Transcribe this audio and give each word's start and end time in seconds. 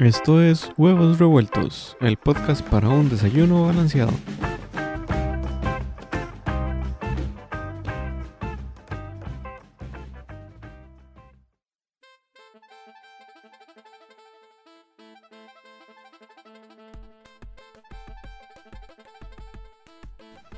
Esto 0.00 0.40
es 0.40 0.72
Huevos 0.78 1.18
Revueltos, 1.18 1.94
el 2.00 2.16
podcast 2.16 2.66
para 2.66 2.88
un 2.88 3.10
desayuno 3.10 3.66
balanceado. 3.66 4.12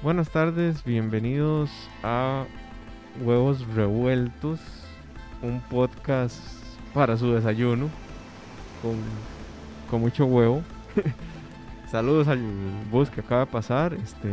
Buenas 0.04 0.30
tardes, 0.30 0.84
bienvenidos 0.84 1.68
a 2.04 2.44
Huevos 3.20 3.66
Revueltos, 3.74 4.60
un 5.42 5.60
podcast 5.62 6.38
para 6.94 7.16
su 7.16 7.32
desayuno 7.32 7.90
con, 8.82 8.96
con 9.90 10.00
mucho 10.00 10.26
huevo. 10.26 10.62
Saludos 11.90 12.28
al 12.28 12.40
bus 12.90 13.10
que 13.10 13.20
acaba 13.20 13.44
de 13.44 13.50
pasar. 13.52 13.94
Este, 13.94 14.28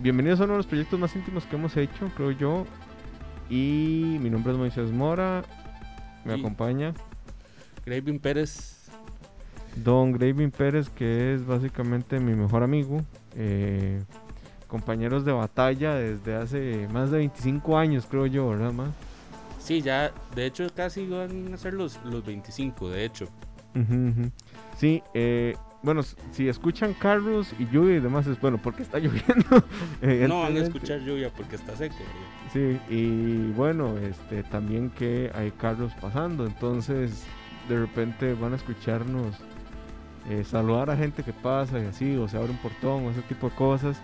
bienvenidos 0.00 0.40
a 0.40 0.44
uno 0.44 0.54
de 0.54 0.58
los 0.58 0.66
proyectos 0.66 0.98
más 0.98 1.14
íntimos 1.16 1.44
que 1.46 1.56
hemos 1.56 1.76
hecho, 1.76 2.10
creo 2.16 2.32
yo. 2.32 2.66
Y 3.48 4.18
mi 4.20 4.28
nombre 4.30 4.52
es 4.52 4.58
Moisés 4.58 4.90
Mora. 4.90 5.42
Me 6.24 6.36
Y- 6.36 6.40
acompaña 6.40 6.92
Gravin 7.84 8.18
Pérez. 8.18 8.72
Don 9.76 10.10
Gravin 10.12 10.50
Pérez, 10.50 10.88
que 10.88 11.34
es 11.34 11.46
básicamente 11.46 12.18
mi 12.20 12.34
mejor 12.34 12.62
amigo. 12.62 13.02
eh, 13.38 14.02
compañeros 14.66 15.24
de 15.24 15.30
batalla 15.30 15.94
desde 15.94 16.34
hace 16.34 16.88
más 16.92 17.10
de 17.12 17.18
25 17.18 17.78
años, 17.78 18.04
creo 18.10 18.26
yo, 18.26 18.48
¿verdad, 18.48 18.72
ma? 18.72 18.86
Sí, 19.66 19.82
ya, 19.82 20.12
de 20.36 20.46
hecho 20.46 20.68
casi 20.72 21.08
van 21.08 21.52
a 21.52 21.56
ser 21.56 21.74
los, 21.74 21.98
los 22.04 22.24
25, 22.24 22.88
de 22.88 23.04
hecho. 23.04 23.26
Sí, 24.78 25.02
eh, 25.12 25.56
bueno, 25.82 26.02
si 26.30 26.48
escuchan 26.48 26.94
carros 26.94 27.52
y 27.58 27.66
lluvia 27.66 27.96
y 27.96 28.00
demás, 28.00 28.28
es 28.28 28.40
bueno, 28.40 28.60
porque 28.62 28.84
está 28.84 28.98
lloviendo. 29.00 29.64
No 30.28 30.42
van 30.42 30.56
a 30.56 30.60
escuchar 30.60 31.00
lluvia 31.00 31.32
porque 31.36 31.56
está 31.56 31.76
seco. 31.76 31.96
¿verdad? 31.96 32.52
Sí, 32.52 32.94
y 32.94 33.50
bueno, 33.56 33.98
este 33.98 34.44
también 34.44 34.90
que 34.90 35.32
hay 35.34 35.50
carros 35.50 35.92
pasando, 36.00 36.46
entonces 36.46 37.24
de 37.68 37.80
repente 37.80 38.34
van 38.34 38.52
a 38.52 38.56
escucharnos 38.56 39.34
eh, 40.30 40.44
saludar 40.44 40.90
a 40.90 40.96
gente 40.96 41.24
que 41.24 41.32
pasa 41.32 41.80
y 41.80 41.86
así, 41.86 42.16
o 42.16 42.28
se 42.28 42.36
abre 42.36 42.52
un 42.52 42.58
portón 42.58 43.04
o 43.06 43.10
ese 43.10 43.22
tipo 43.22 43.48
de 43.48 43.56
cosas. 43.56 44.00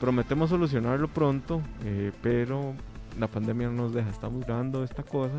Prometemos 0.00 0.50
solucionarlo 0.50 1.06
pronto, 1.06 1.62
eh, 1.84 2.10
pero 2.22 2.74
la 3.18 3.28
pandemia 3.28 3.68
no 3.68 3.84
nos 3.84 3.94
deja. 3.94 4.10
Estamos 4.10 4.44
grabando 4.44 4.84
esta 4.84 5.02
cosa 5.02 5.38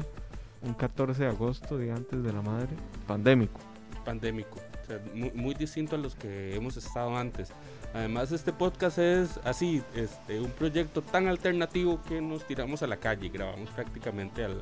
un 0.62 0.74
14 0.74 1.24
de 1.24 1.30
agosto, 1.30 1.78
día 1.78 1.96
antes 1.96 2.24
de 2.24 2.34
la 2.34 2.42
madre, 2.42 2.70
pandémico. 3.06 3.60
Pandémico. 4.04 4.60
O 4.84 4.86
sea, 4.86 5.02
muy, 5.14 5.32
muy 5.32 5.54
distinto 5.54 5.96
a 5.96 6.00
los 6.00 6.16
que 6.16 6.56
hemos 6.56 6.78
estado 6.78 7.16
antes. 7.18 7.52
Además, 7.94 8.32
este 8.32 8.54
podcast 8.54 8.98
es 8.98 9.40
así, 9.44 9.84
este, 9.96 10.40
un 10.40 10.52
proyecto 10.52 11.02
tan 11.02 11.28
alternativo 11.28 12.02
que 12.08 12.22
nos 12.22 12.46
tiramos 12.46 12.84
a 12.84 12.88
la 12.88 12.98
calle. 12.98 13.30
Grabamos 13.30 13.70
prácticamente 13.72 14.44
a 14.44 14.50
la 14.50 14.58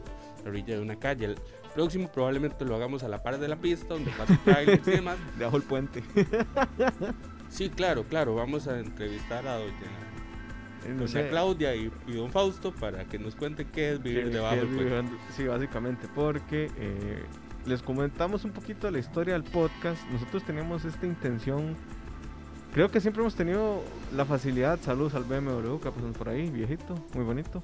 orilla 0.46 0.76
de 0.76 0.82
una 0.82 0.98
calle. 0.98 1.26
El 1.26 1.36
próximo 1.74 2.08
probablemente 2.12 2.66
lo 2.66 2.76
hagamos 2.76 3.04
a 3.04 3.08
la 3.08 3.22
par 3.24 3.40
de 3.40 3.48
la 3.48 3.56
pista, 3.56 3.88
donde 3.90 4.12
pasa 4.12 4.40
trailers 4.44 4.88
y 4.88 4.92
demás. 4.92 5.18
Debajo 5.38 5.58
el 5.58 5.64
puente. 5.64 6.04
Sí, 7.50 7.70
claro, 7.70 8.04
claro. 8.04 8.36
Vamos 8.36 8.68
a 8.68 8.80
entrevistar 8.80 9.48
a 9.48 9.58
doña, 9.58 10.05
Eh, 10.86 10.94
no 10.96 11.08
sé, 11.08 11.28
Claudia 11.30 11.76
y, 11.76 11.92
y 12.08 12.14
don 12.14 12.32
Fausto 12.32 12.72
para 12.72 13.06
que 13.06 13.18
nos 13.18 13.36
cuente 13.36 13.66
qué 13.66 13.94
es 13.94 14.04
vivir 14.04 14.32
debajo 14.32 14.56
del 14.56 14.68
puente. 14.68 15.14
Sí, 15.36 15.46
básicamente, 15.46 16.08
porque 16.14 16.70
eh, 16.78 17.24
les 17.66 17.82
comentamos 17.82 18.46
un 18.46 18.52
poquito 18.52 18.90
la 18.92 19.00
historia 19.00 19.34
del 19.34 19.44
podcast. 19.44 20.02
Nosotros 20.12 20.44
teníamos 20.44 20.86
esta 20.86 21.06
intención. 21.06 21.76
Creo 22.74 22.92
que 22.92 23.00
siempre 23.00 23.22
hemos 23.22 23.36
tenido 23.36 23.82
la 24.16 24.26
facilidad. 24.26 24.80
Saludos 24.82 25.16
al 25.16 25.24
BMW 25.24 25.78
que 25.80 25.90
pasamos 25.90 26.18
por 26.18 26.30
ahí, 26.30 26.50
viejito, 26.50 26.96
muy 27.14 27.24
bonito. 27.24 27.64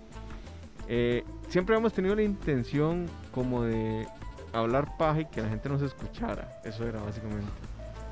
Eh, 0.87 1.23
siempre 1.49 1.75
hemos 1.75 1.93
tenido 1.93 2.15
la 2.15 2.23
intención 2.23 3.05
como 3.31 3.63
de 3.63 4.07
hablar 4.53 4.97
paja 4.97 5.21
y 5.21 5.25
que 5.25 5.41
la 5.41 5.49
gente 5.49 5.69
nos 5.69 5.81
escuchara. 5.81 6.59
Eso 6.63 6.87
era 6.87 7.01
básicamente. 7.01 7.51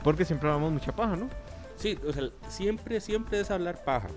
Porque 0.03 0.24
siempre 0.24 0.50
hablamos 0.50 0.72
mucha 0.72 0.96
paja, 0.96 1.16
¿no? 1.16 1.30
Sí, 1.79 1.97
o 2.07 2.12
sea, 2.12 2.23
siempre, 2.50 3.00
siempre 3.00 3.40
es 3.40 3.50
hablar 3.51 3.84
paja. 3.85 4.09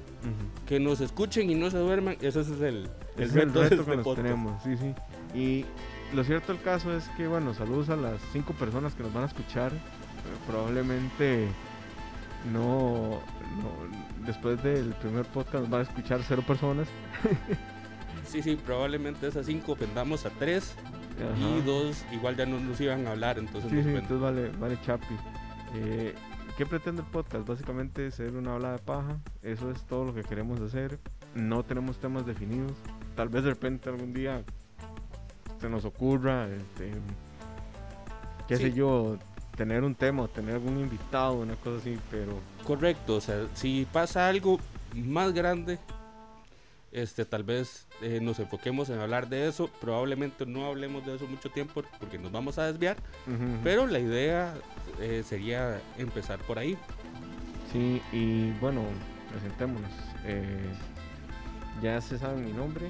Que 0.67 0.81
nos 0.81 1.01
escuchen 1.01 1.49
y 1.49 1.55
no 1.55 1.71
se 1.71 1.79
duerman, 1.79 2.17
ese 2.21 2.41
es 2.41 2.49
el, 2.49 2.61
el 3.17 3.23
es 3.23 3.33
reto, 3.33 3.61
que 3.61 3.75
este 3.77 3.97
nos 3.97 4.15
tenemos, 4.17 4.63
sí, 4.65 4.77
sí. 4.77 4.95
Y 5.39 5.65
lo 6.15 6.25
cierto 6.25 6.53
del 6.53 6.61
caso 6.63 6.95
es 6.97 7.09
que, 7.17 7.27
bueno, 7.29 7.55
saludos 7.55 7.89
a 7.89 7.97
las 7.97 8.21
cinco 8.33 8.53
personas 8.55 8.95
que 8.95 9.03
nos 9.05 9.13
van 9.15 9.23
a 9.25 9.27
escuchar. 9.27 9.73
Probablemente 10.47 11.49
no, 12.53 13.21
no- 13.61 14.27
después 14.27 14.63
del 14.63 14.93
primer 14.95 15.25
podcast 15.27 15.61
nos 15.63 15.71
van 15.71 15.81
a 15.81 15.85
escuchar 15.85 16.21
cero 16.27 16.43
personas. 16.47 16.89
Sí, 18.25 18.41
sí, 18.41 18.57
probablemente 18.57 19.27
esas 19.27 19.45
cinco 19.45 19.73
ofendamos 19.73 20.25
a 20.25 20.31
tres 20.31 20.75
y 21.39 21.61
dos 21.67 22.03
igual 22.13 22.35
ya 22.37 22.47
no 22.47 22.59
nos 22.61 22.81
iban 22.81 23.07
a 23.07 23.11
hablar, 23.11 23.39
entonces 23.39 23.71
Sí, 23.71 23.83
sí, 23.83 23.89
entonces 23.91 24.21
vale, 24.21 24.49
vale 24.59 24.79
chapi. 24.87 25.15
Eh, 25.75 26.15
¿Qué 26.57 26.67
pretende 26.67 27.03
el 27.03 27.09
podcast? 27.09 27.47
Básicamente 27.47 28.11
ser 28.11 28.37
una 28.37 28.55
habla 28.55 28.73
de 28.73 28.79
paja. 28.79 29.19
Eso 29.43 29.71
es 29.71 29.83
todo 29.85 30.05
lo 30.05 30.15
que 30.15 30.23
queremos 30.23 30.61
hacer. 30.61 30.99
No 31.35 31.65
tenemos 31.65 31.99
temas 31.99 32.27
definidos. 32.27 32.73
Tal 33.17 33.29
vez 33.29 33.45
de 33.45 33.51
repente 33.51 33.89
algún 33.89 34.13
día 34.13 34.43
se 35.61 35.71
nos 35.71 35.85
ocurra, 35.85 36.49
este, 36.49 36.93
qué 38.49 38.57
sé 38.57 38.73
yo, 38.73 39.17
tener 39.57 39.85
un 39.85 39.95
tema 39.95 40.27
tener 40.29 40.57
algún 40.57 40.79
invitado, 40.81 41.35
una 41.35 41.55
cosa 41.57 41.79
así, 41.79 41.99
pero 42.11 42.33
Correcto, 42.65 43.17
o 43.17 43.21
sea, 43.21 43.47
si 43.55 43.87
pasa 43.93 44.29
algo 44.29 44.59
más 44.95 45.33
grande, 45.33 45.79
este, 46.93 47.25
tal 47.25 47.43
vez 47.43 47.87
eh, 48.03 48.21
nos 48.21 48.39
enfoquemos 48.39 48.91
en 48.91 49.01
hablar 49.01 49.29
de 49.29 49.49
eso. 49.49 49.71
Probablemente 49.81 50.47
no 50.47 50.67
hablemos 50.67 51.05
de 51.07 51.17
eso 51.17 51.27
mucho 51.27 51.51
tiempo 51.51 51.83
porque 51.99 52.19
nos 52.19 52.31
vamos 52.31 52.59
a 52.59 52.71
desviar, 52.71 52.97
pero 53.65 53.87
la 53.87 53.99
idea 53.99 54.55
eh, 55.01 55.23
sería 55.27 55.81
empezar 55.99 56.39
por 56.41 56.59
ahí. 56.59 56.77
sí, 57.73 58.01
y 58.13 58.51
bueno, 58.61 58.83
presentémonos. 59.31 59.91
Eh, 60.25 60.71
ya 61.83 62.01
se 62.01 62.19
saben 62.19 62.45
mi 62.45 62.53
nombre, 62.53 62.89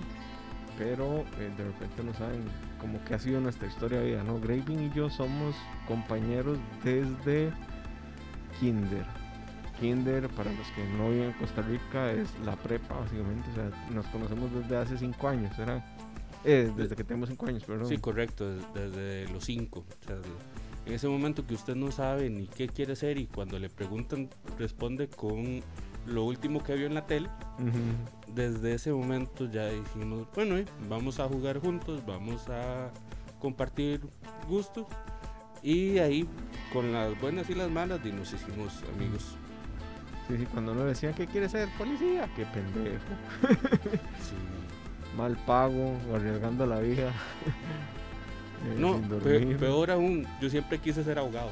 pero 0.76 1.24
de 1.38 1.64
repente 1.64 2.02
no 2.04 2.12
saben 2.14 2.44
como 2.80 3.02
que 3.04 3.14
ha 3.14 3.18
sido 3.18 3.40
nuestra 3.40 3.68
historia 3.68 4.00
de 4.00 4.06
vida, 4.06 4.24
¿no? 4.24 4.40
Graving 4.40 4.90
y 4.90 4.92
yo 4.94 5.08
somos 5.08 5.54
compañeros 5.86 6.58
desde 6.82 7.52
Kinder. 8.58 9.21
Kinder, 9.82 10.28
para 10.30 10.52
los 10.52 10.66
que 10.68 10.84
no 10.96 11.10
viven 11.10 11.26
en 11.30 11.32
Costa 11.32 11.60
Rica, 11.62 12.12
es 12.12 12.28
la 12.44 12.56
prepa, 12.56 12.94
básicamente. 13.00 13.48
O 13.50 13.54
sea, 13.54 13.70
nos 13.90 14.06
conocemos 14.06 14.50
desde 14.54 14.76
hace 14.76 14.96
cinco 14.96 15.28
años, 15.28 15.56
¿verdad? 15.58 15.84
Eh, 16.44 16.72
desde 16.76 16.96
que 16.96 17.04
tenemos 17.04 17.28
cinco 17.28 17.46
años, 17.46 17.64
perdón. 17.64 17.86
Sí, 17.88 17.98
correcto, 17.98 18.48
des- 18.50 18.64
desde 18.74 19.28
los 19.32 19.44
cinco. 19.44 19.80
O 19.80 20.06
sea, 20.06 20.16
en 20.86 20.92
ese 20.94 21.06
momento 21.08 21.46
que 21.46 21.54
usted 21.54 21.74
no 21.76 21.90
sabe 21.92 22.30
ni 22.30 22.46
qué 22.46 22.68
quiere 22.68 22.96
ser 22.96 23.18
y 23.18 23.26
cuando 23.26 23.58
le 23.58 23.68
preguntan 23.68 24.28
responde 24.58 25.08
con 25.08 25.62
lo 26.06 26.24
último 26.24 26.62
que 26.62 26.74
vio 26.74 26.86
en 26.86 26.94
la 26.94 27.06
tele. 27.06 27.28
Desde 28.34 28.74
ese 28.74 28.92
momento 28.92 29.50
ya 29.50 29.68
dijimos, 29.68 30.26
bueno, 30.34 30.56
eh, 30.56 30.64
vamos 30.88 31.20
a 31.20 31.28
jugar 31.28 31.58
juntos, 31.60 32.02
vamos 32.06 32.48
a 32.48 32.90
compartir 33.38 34.00
gustos. 34.48 34.86
Y 35.62 35.98
ahí, 35.98 36.26
con 36.72 36.92
las 36.92 37.20
buenas 37.20 37.48
y 37.48 37.54
las 37.54 37.70
malas, 37.70 38.00
y 38.04 38.10
nos 38.10 38.32
hicimos 38.32 38.82
amigos. 38.96 39.36
Sí, 40.28 40.36
sí, 40.38 40.46
cuando 40.46 40.72
uno 40.72 40.84
decía, 40.84 41.12
¿qué 41.12 41.26
quiere 41.26 41.48
ser? 41.48 41.68
Policía. 41.76 42.28
Qué 42.36 42.44
pendejo. 42.46 42.98
Sí. 44.20 44.34
Mal 45.16 45.36
pago, 45.46 45.96
arriesgando 46.14 46.64
la 46.66 46.78
vida. 46.80 47.08
eh, 48.66 48.76
No, 48.78 49.00
pe- 49.22 49.40
peor 49.56 49.90
aún, 49.90 50.26
yo 50.40 50.48
siempre 50.48 50.78
quise 50.78 51.02
ser 51.04 51.18
abogado. 51.18 51.50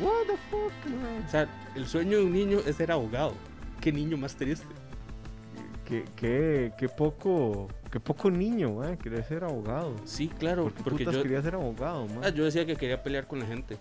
What 0.00 0.26
the 0.26 0.36
fuck, 0.50 0.72
man? 0.94 1.24
O 1.26 1.30
sea, 1.30 1.48
el 1.74 1.86
sueño 1.86 2.18
de 2.18 2.24
un 2.24 2.32
niño 2.32 2.58
es 2.66 2.76
ser 2.76 2.92
abogado. 2.92 3.34
Qué 3.80 3.92
niño 3.92 4.16
más 4.16 4.34
triste. 4.36 4.66
Qué, 5.84 6.04
qué, 6.16 6.72
qué 6.78 6.88
poco, 6.88 7.68
qué 7.92 8.00
poco 8.00 8.28
niño, 8.30 8.72
man, 8.74 8.96
quería 8.96 9.22
ser 9.22 9.44
abogado. 9.44 9.94
Sí, 10.04 10.28
claro, 10.28 10.64
¿Por 10.64 10.72
qué 10.74 10.82
porque 10.82 11.04
putas 11.04 11.14
yo, 11.16 11.22
quería 11.22 11.42
ser 11.42 11.54
abogado, 11.54 12.06
man? 12.08 12.20
ah, 12.24 12.28
yo 12.30 12.44
decía 12.44 12.66
que 12.66 12.74
quería 12.76 13.02
pelear 13.02 13.26
con 13.28 13.38
la 13.38 13.46
gente. 13.46 13.78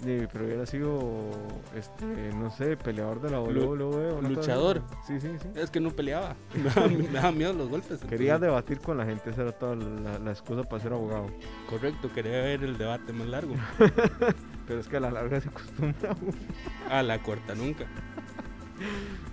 Sí, 0.00 0.26
pero 0.32 0.44
hubiera 0.44 0.64
sido, 0.64 1.30
este, 1.74 2.06
no 2.32 2.50
sé, 2.52 2.76
peleador 2.76 3.20
de 3.20 3.30
la 3.30 3.40
WWE. 3.40 4.22
luchador. 4.28 4.80
Sí, 5.04 5.20
sí, 5.20 5.28
sí. 5.42 5.48
Es 5.56 5.70
que 5.70 5.80
no 5.80 5.90
peleaba. 5.90 6.36
Me 6.54 6.70
daba, 6.70 6.86
me 6.88 7.08
daba 7.08 7.32
miedo 7.32 7.52
los 7.52 7.68
golpes. 7.68 7.98
Quería 8.00 8.34
entonces- 8.34 8.40
debatir 8.42 8.78
con 8.80 8.96
la 8.96 9.04
gente, 9.04 9.30
esa 9.30 9.42
era 9.42 9.52
toda 9.52 9.74
la, 9.74 10.18
la 10.20 10.30
excusa 10.30 10.62
para 10.62 10.80
ser 10.82 10.92
abogado. 10.92 11.26
Correcto, 11.68 12.10
quería 12.14 12.30
ver 12.42 12.62
el 12.62 12.78
debate 12.78 13.12
más 13.12 13.26
largo. 13.26 13.54
Pero 14.68 14.80
es 14.80 14.86
que 14.86 14.98
a 14.98 15.00
la 15.00 15.10
larga 15.10 15.40
se 15.40 15.48
acostumbra. 15.48 16.14
A 16.90 17.02
la 17.02 17.20
corta 17.22 17.54
nunca. 17.54 17.84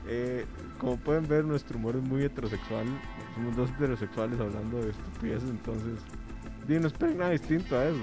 Eh, 0.08 0.46
como 0.80 0.98
pueden 0.98 1.28
ver, 1.28 1.46
nuestro 1.46 1.78
humor 1.78 1.96
es 1.98 2.02
muy 2.02 2.24
heterosexual. 2.24 2.86
Somos 3.36 3.56
dos 3.56 3.70
heterosexuales 3.72 4.40
hablando 4.40 4.82
de 4.82 4.90
estupideces, 4.92 5.50
entonces. 5.50 6.00
di, 6.68 6.80
no 6.80 6.88
esperen 6.88 7.18
nada 7.18 7.32
distinto 7.32 7.78
a 7.78 7.86
eso. 7.86 7.98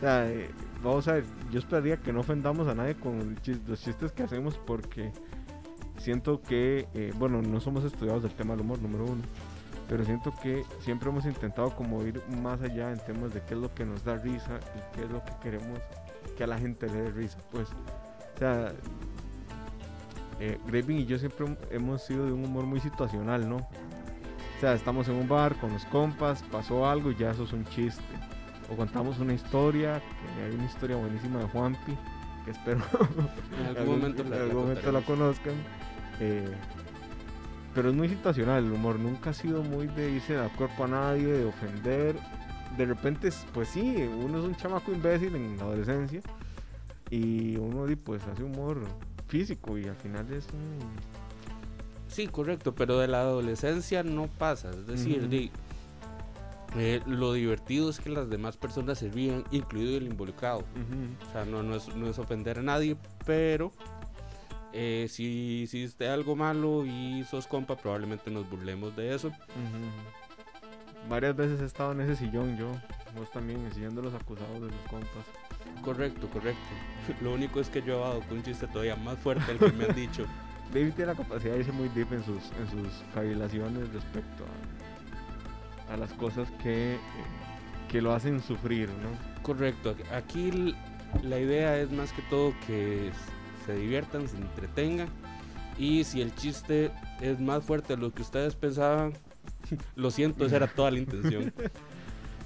sea, 0.00 0.30
eh, 0.30 0.50
vamos 0.82 1.06
a 1.08 1.14
ver, 1.14 1.24
yo 1.50 1.58
esperaría 1.58 1.96
que 1.98 2.12
no 2.12 2.20
ofendamos 2.20 2.68
a 2.68 2.74
nadie 2.74 2.94
con 2.94 3.36
los 3.66 3.80
chistes 3.82 4.12
que 4.12 4.22
hacemos 4.22 4.58
porque 4.66 5.12
siento 5.98 6.40
que, 6.42 6.88
eh, 6.94 7.12
bueno, 7.18 7.42
no 7.42 7.60
somos 7.60 7.84
estudiados 7.84 8.22
del 8.22 8.32
tema 8.32 8.54
del 8.54 8.62
humor, 8.62 8.80
número 8.80 9.04
uno, 9.04 9.22
pero 9.88 10.04
siento 10.04 10.32
que 10.42 10.64
siempre 10.80 11.10
hemos 11.10 11.26
intentado 11.26 11.70
como 11.76 12.02
ir 12.04 12.22
más 12.42 12.60
allá 12.62 12.92
en 12.92 12.98
temas 13.00 13.34
de 13.34 13.42
qué 13.42 13.54
es 13.54 13.60
lo 13.60 13.74
que 13.74 13.84
nos 13.84 14.04
da 14.04 14.16
risa 14.16 14.60
y 14.76 14.96
qué 14.96 15.04
es 15.04 15.10
lo 15.10 15.22
que 15.24 15.32
queremos 15.42 15.78
que 16.36 16.44
a 16.44 16.46
la 16.46 16.58
gente 16.58 16.86
le 16.86 17.02
dé 17.02 17.10
risa, 17.10 17.38
pues. 17.50 17.68
O 18.34 18.38
sea, 18.38 18.72
eh, 20.38 20.58
Graving 20.66 21.00
y 21.00 21.06
yo 21.06 21.18
siempre 21.18 21.46
hem- 21.46 21.58
hemos 21.70 22.02
sido 22.02 22.24
de 22.24 22.32
un 22.32 22.44
humor 22.44 22.64
muy 22.64 22.80
situacional, 22.80 23.46
¿no? 23.48 23.56
O 23.56 24.60
sea, 24.60 24.72
estamos 24.74 25.08
en 25.08 25.16
un 25.16 25.28
bar 25.28 25.56
con 25.56 25.72
los 25.72 25.84
compas, 25.86 26.42
pasó 26.44 26.88
algo 26.88 27.10
y 27.10 27.16
ya 27.16 27.30
eso 27.32 27.44
es 27.44 27.52
un 27.52 27.64
chiste. 27.66 28.02
O 28.70 28.76
contamos 28.76 29.18
una 29.18 29.34
historia, 29.34 30.00
que 30.36 30.42
hay 30.44 30.54
una 30.54 30.64
historia 30.64 30.96
buenísima 30.96 31.40
de 31.40 31.44
Juanpi, 31.46 31.96
que 32.44 32.50
espero 32.52 32.80
En 33.60 33.76
algún 33.76 33.98
momento, 33.98 34.22
en 34.22 34.30
la- 34.30 34.36
la 34.36 34.42
algún 34.44 34.62
momento 34.62 34.92
la 34.92 35.00
conozcan. 35.02 35.54
Eh, 36.20 36.48
pero 37.74 37.88
es 37.90 37.94
muy 37.94 38.08
situacional 38.08 38.64
el 38.64 38.72
humor, 38.72 38.98
nunca 38.98 39.30
ha 39.30 39.34
sido 39.34 39.62
muy 39.62 39.86
de 39.88 40.10
irse 40.12 40.36
a 40.38 40.48
cuerpo 40.50 40.84
a 40.84 40.88
nadie, 40.88 41.26
de 41.26 41.44
ofender. 41.44 42.16
De 42.76 42.86
repente, 42.86 43.28
es- 43.28 43.46
pues 43.52 43.68
sí, 43.68 43.96
uno 44.22 44.38
es 44.38 44.44
un 44.44 44.54
chamaco 44.56 44.92
imbécil 44.92 45.34
en 45.36 45.56
la 45.56 45.64
adolescencia 45.64 46.20
y 47.10 47.56
uno 47.56 47.84
pues 48.04 48.22
hace 48.28 48.44
humor 48.44 48.78
físico 49.26 49.76
y 49.78 49.86
al 49.86 49.96
final 49.96 50.32
es 50.32 50.46
un... 50.52 50.78
Sí, 52.08 52.26
correcto, 52.26 52.74
pero 52.74 52.98
de 52.98 53.06
la 53.08 53.20
adolescencia 53.20 54.02
no 54.02 54.26
pasa. 54.26 54.70
Es 54.70 54.86
decir, 54.86 55.28
di- 55.28 55.50
eh, 56.76 57.00
lo 57.06 57.32
divertido 57.32 57.90
es 57.90 57.98
que 57.98 58.10
las 58.10 58.30
demás 58.30 58.56
personas 58.56 58.98
se 58.98 59.08
rían, 59.08 59.44
incluido 59.50 59.98
el 59.98 60.06
involucrado. 60.06 60.64
O 61.28 61.32
sea, 61.32 61.44
no, 61.44 61.62
no, 61.62 61.76
es, 61.76 61.94
no 61.94 62.08
es 62.08 62.18
ofender 62.18 62.58
a 62.58 62.62
nadie, 62.62 62.96
pero 63.26 63.72
eh, 64.72 65.06
si 65.10 65.62
hiciste 65.62 66.08
algo 66.08 66.36
malo 66.36 66.84
y 66.86 67.24
sos 67.28 67.46
compa, 67.46 67.76
probablemente 67.76 68.30
nos 68.30 68.48
burlemos 68.48 68.94
de 68.96 69.14
eso. 69.14 69.28
Ujú. 69.28 71.08
Varias 71.08 71.34
veces 71.34 71.60
he 71.60 71.64
estado 71.64 71.92
en 71.92 72.02
ese 72.02 72.14
sillón 72.16 72.56
yo, 72.56 72.70
vos 73.16 73.30
también, 73.32 73.68
siguiendo 73.72 74.02
los 74.02 74.14
acusados 74.14 74.60
de 74.60 74.68
los 74.68 74.80
compas. 74.88 75.24
Correcto, 75.82 76.28
correcto. 76.28 76.60
Lo 77.20 77.32
único 77.32 77.60
es 77.60 77.68
que 77.68 77.82
yo 77.82 77.96
he 77.96 78.00
dado 78.00 78.20
con 78.20 78.38
un 78.38 78.42
chiste 78.44 78.66
todavía 78.68 78.96
más 78.96 79.18
fuerte 79.18 79.44
del 79.46 79.58
que 79.58 79.76
me 79.76 79.86
han 79.86 79.94
dicho. 79.94 80.24
David 80.72 80.92
tiene 80.94 81.12
la 81.12 81.16
capacidad 81.16 81.54
de 81.54 81.60
irse 81.60 81.72
muy 81.72 81.88
deep 81.88 82.12
en 82.12 82.24
sus, 82.24 82.52
en 82.52 82.70
sus 82.70 83.02
cavilaciones 83.12 83.92
respecto 83.92 84.44
a, 84.44 84.79
a 85.90 85.96
las 85.96 86.12
cosas 86.14 86.50
que, 86.62 86.94
eh, 86.94 86.98
que 87.88 88.00
lo 88.00 88.12
hacen 88.12 88.40
sufrir, 88.40 88.88
¿no? 88.88 89.42
Correcto. 89.42 89.94
Aquí 90.14 90.74
la 91.22 91.38
idea 91.38 91.76
es 91.78 91.90
más 91.90 92.12
que 92.12 92.22
todo 92.22 92.52
que 92.66 93.10
se 93.66 93.74
diviertan, 93.74 94.28
se 94.28 94.36
entretengan. 94.36 95.08
Y 95.78 96.04
si 96.04 96.20
el 96.20 96.34
chiste 96.34 96.92
es 97.20 97.40
más 97.40 97.64
fuerte 97.64 97.96
de 97.96 98.02
lo 98.02 98.12
que 98.12 98.22
ustedes 98.22 98.54
pensaban, 98.54 99.14
lo 99.96 100.10
siento, 100.10 100.44
esa 100.44 100.56
era 100.56 100.66
toda 100.66 100.90
la 100.90 100.98
intención. 100.98 101.52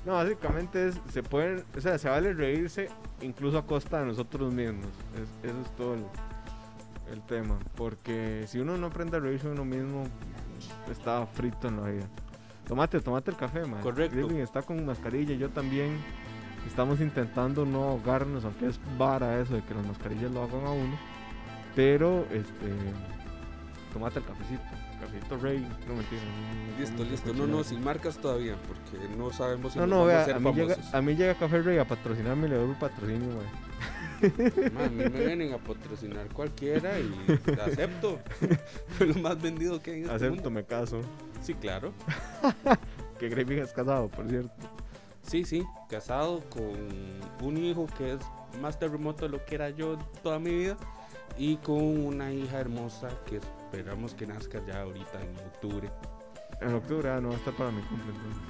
No, 0.06 0.12
básicamente 0.12 0.88
es, 0.88 1.00
se 1.10 1.22
pueden, 1.22 1.64
o 1.74 1.80
sea, 1.80 1.96
se 1.96 2.10
vale 2.10 2.34
reírse 2.34 2.90
incluso 3.22 3.56
a 3.56 3.66
costa 3.66 4.00
de 4.00 4.04
nosotros 4.08 4.52
mismos. 4.52 4.88
Es- 5.14 5.50
eso 5.50 5.58
es 5.62 5.76
todo 5.76 5.94
el, 5.94 6.04
el 7.10 7.22
tema. 7.22 7.58
Porque 7.74 8.44
si 8.46 8.58
uno 8.58 8.76
no 8.76 8.88
aprende 8.88 9.16
a 9.16 9.20
reírse 9.20 9.46
de 9.46 9.54
uno 9.54 9.64
mismo, 9.64 10.04
está 10.90 11.26
frito 11.26 11.68
en 11.68 11.80
la 11.80 11.88
vida. 11.88 12.06
Tomate, 12.66 13.00
tomate 13.00 13.30
el 13.30 13.36
café, 13.36 13.64
man. 13.66 13.82
Correcto. 13.82 14.18
Irving 14.18 14.36
está 14.40 14.62
con 14.62 14.84
mascarilla, 14.86 15.34
yo 15.34 15.50
también. 15.50 15.98
Estamos 16.66 17.00
intentando 17.00 17.66
no 17.66 17.84
ahogarnos, 17.84 18.44
aunque 18.44 18.68
es 18.68 18.80
vara 18.96 19.38
eso 19.40 19.54
de 19.54 19.62
que 19.62 19.74
las 19.74 19.86
mascarillas 19.86 20.30
lo 20.30 20.42
hagan 20.44 20.64
a 20.66 20.70
uno. 20.70 20.96
Pero, 21.76 22.24
este. 22.30 22.70
Tomate 23.92 24.18
el 24.20 24.24
cafecito. 24.24 24.62
Cafecito 25.00 25.36
rey. 25.38 25.58
No 25.86 25.94
mentira. 25.94 26.22
listo, 26.80 27.04
listo. 27.04 27.34
No, 27.34 27.46
no, 27.46 27.62
sin 27.62 27.84
marcas 27.84 28.16
todavía, 28.16 28.56
porque 28.66 29.14
no 29.16 29.30
sabemos 29.30 29.72
si 29.74 29.78
No, 29.78 29.86
nos 29.86 29.90
no, 29.90 29.98
vamos 30.06 30.12
a 30.12 30.16
vea, 30.16 30.24
ser 30.24 30.34
a 30.36 30.40
mí, 30.40 30.52
llega, 30.54 30.76
a 30.92 31.02
mí 31.02 31.14
llega 31.14 31.34
Café 31.34 31.62
Rey 31.62 31.78
a 31.78 31.84
patrocinarme 31.86 32.46
y 32.46 32.50
le 32.50 32.56
doy 32.56 32.68
un 32.70 32.74
patrocinio, 32.78 33.28
güey. 33.34 33.46
Ma, 34.72 34.84
a 34.84 34.88
mí 34.88 34.96
me 34.96 35.08
vienen 35.26 35.52
a 35.52 35.58
patrocinar 35.58 36.26
cualquiera 36.28 36.98
y 36.98 37.12
acepto. 37.60 38.18
Fue 38.96 39.06
lo 39.06 39.14
más 39.16 39.40
vendido 39.40 39.80
que 39.82 39.90
hay 39.90 39.96
en 39.98 40.02
este 40.04 40.14
Acepto, 40.16 40.34
mundo. 40.36 40.50
me 40.50 40.64
caso. 40.64 41.00
Sí, 41.44 41.54
claro. 41.54 41.92
Que 43.18 43.28
Graving 43.28 43.60
es 43.60 43.72
casado, 43.72 44.08
por 44.08 44.28
cierto. 44.28 44.50
Sí, 45.22 45.44
sí, 45.44 45.62
casado 45.88 46.42
con 46.50 47.46
un 47.46 47.56
hijo 47.56 47.86
que 47.96 48.14
es 48.14 48.18
más 48.60 48.76
terremoto 48.76 49.26
de 49.26 49.30
lo 49.30 49.44
que 49.44 49.54
era 49.54 49.70
yo 49.70 49.96
toda 50.22 50.40
mi 50.40 50.50
vida 50.50 50.76
y 51.38 51.56
con 51.58 52.04
una 52.04 52.32
hija 52.32 52.58
hermosa 52.58 53.08
que 53.24 53.36
esperamos 53.36 54.14
que 54.14 54.26
nazca 54.26 54.60
ya 54.66 54.82
ahorita 54.82 55.22
en 55.22 55.36
octubre. 55.46 55.90
En 56.60 56.74
octubre, 56.74 57.08
ah, 57.08 57.20
no 57.20 57.28
va 57.28 57.34
a 57.34 57.38
estar 57.38 57.54
para 57.54 57.70
mi 57.70 57.82
cumple, 57.82 58.12
entonces. 58.12 58.42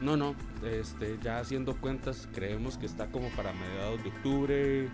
No, 0.00 0.16
no, 0.16 0.34
este, 0.64 1.18
ya 1.22 1.38
haciendo 1.38 1.76
cuentas 1.80 2.28
creemos 2.32 2.78
que 2.78 2.86
está 2.86 3.08
como 3.08 3.28
para 3.30 3.52
mediados 3.52 4.02
de 4.02 4.08
octubre, 4.08 4.88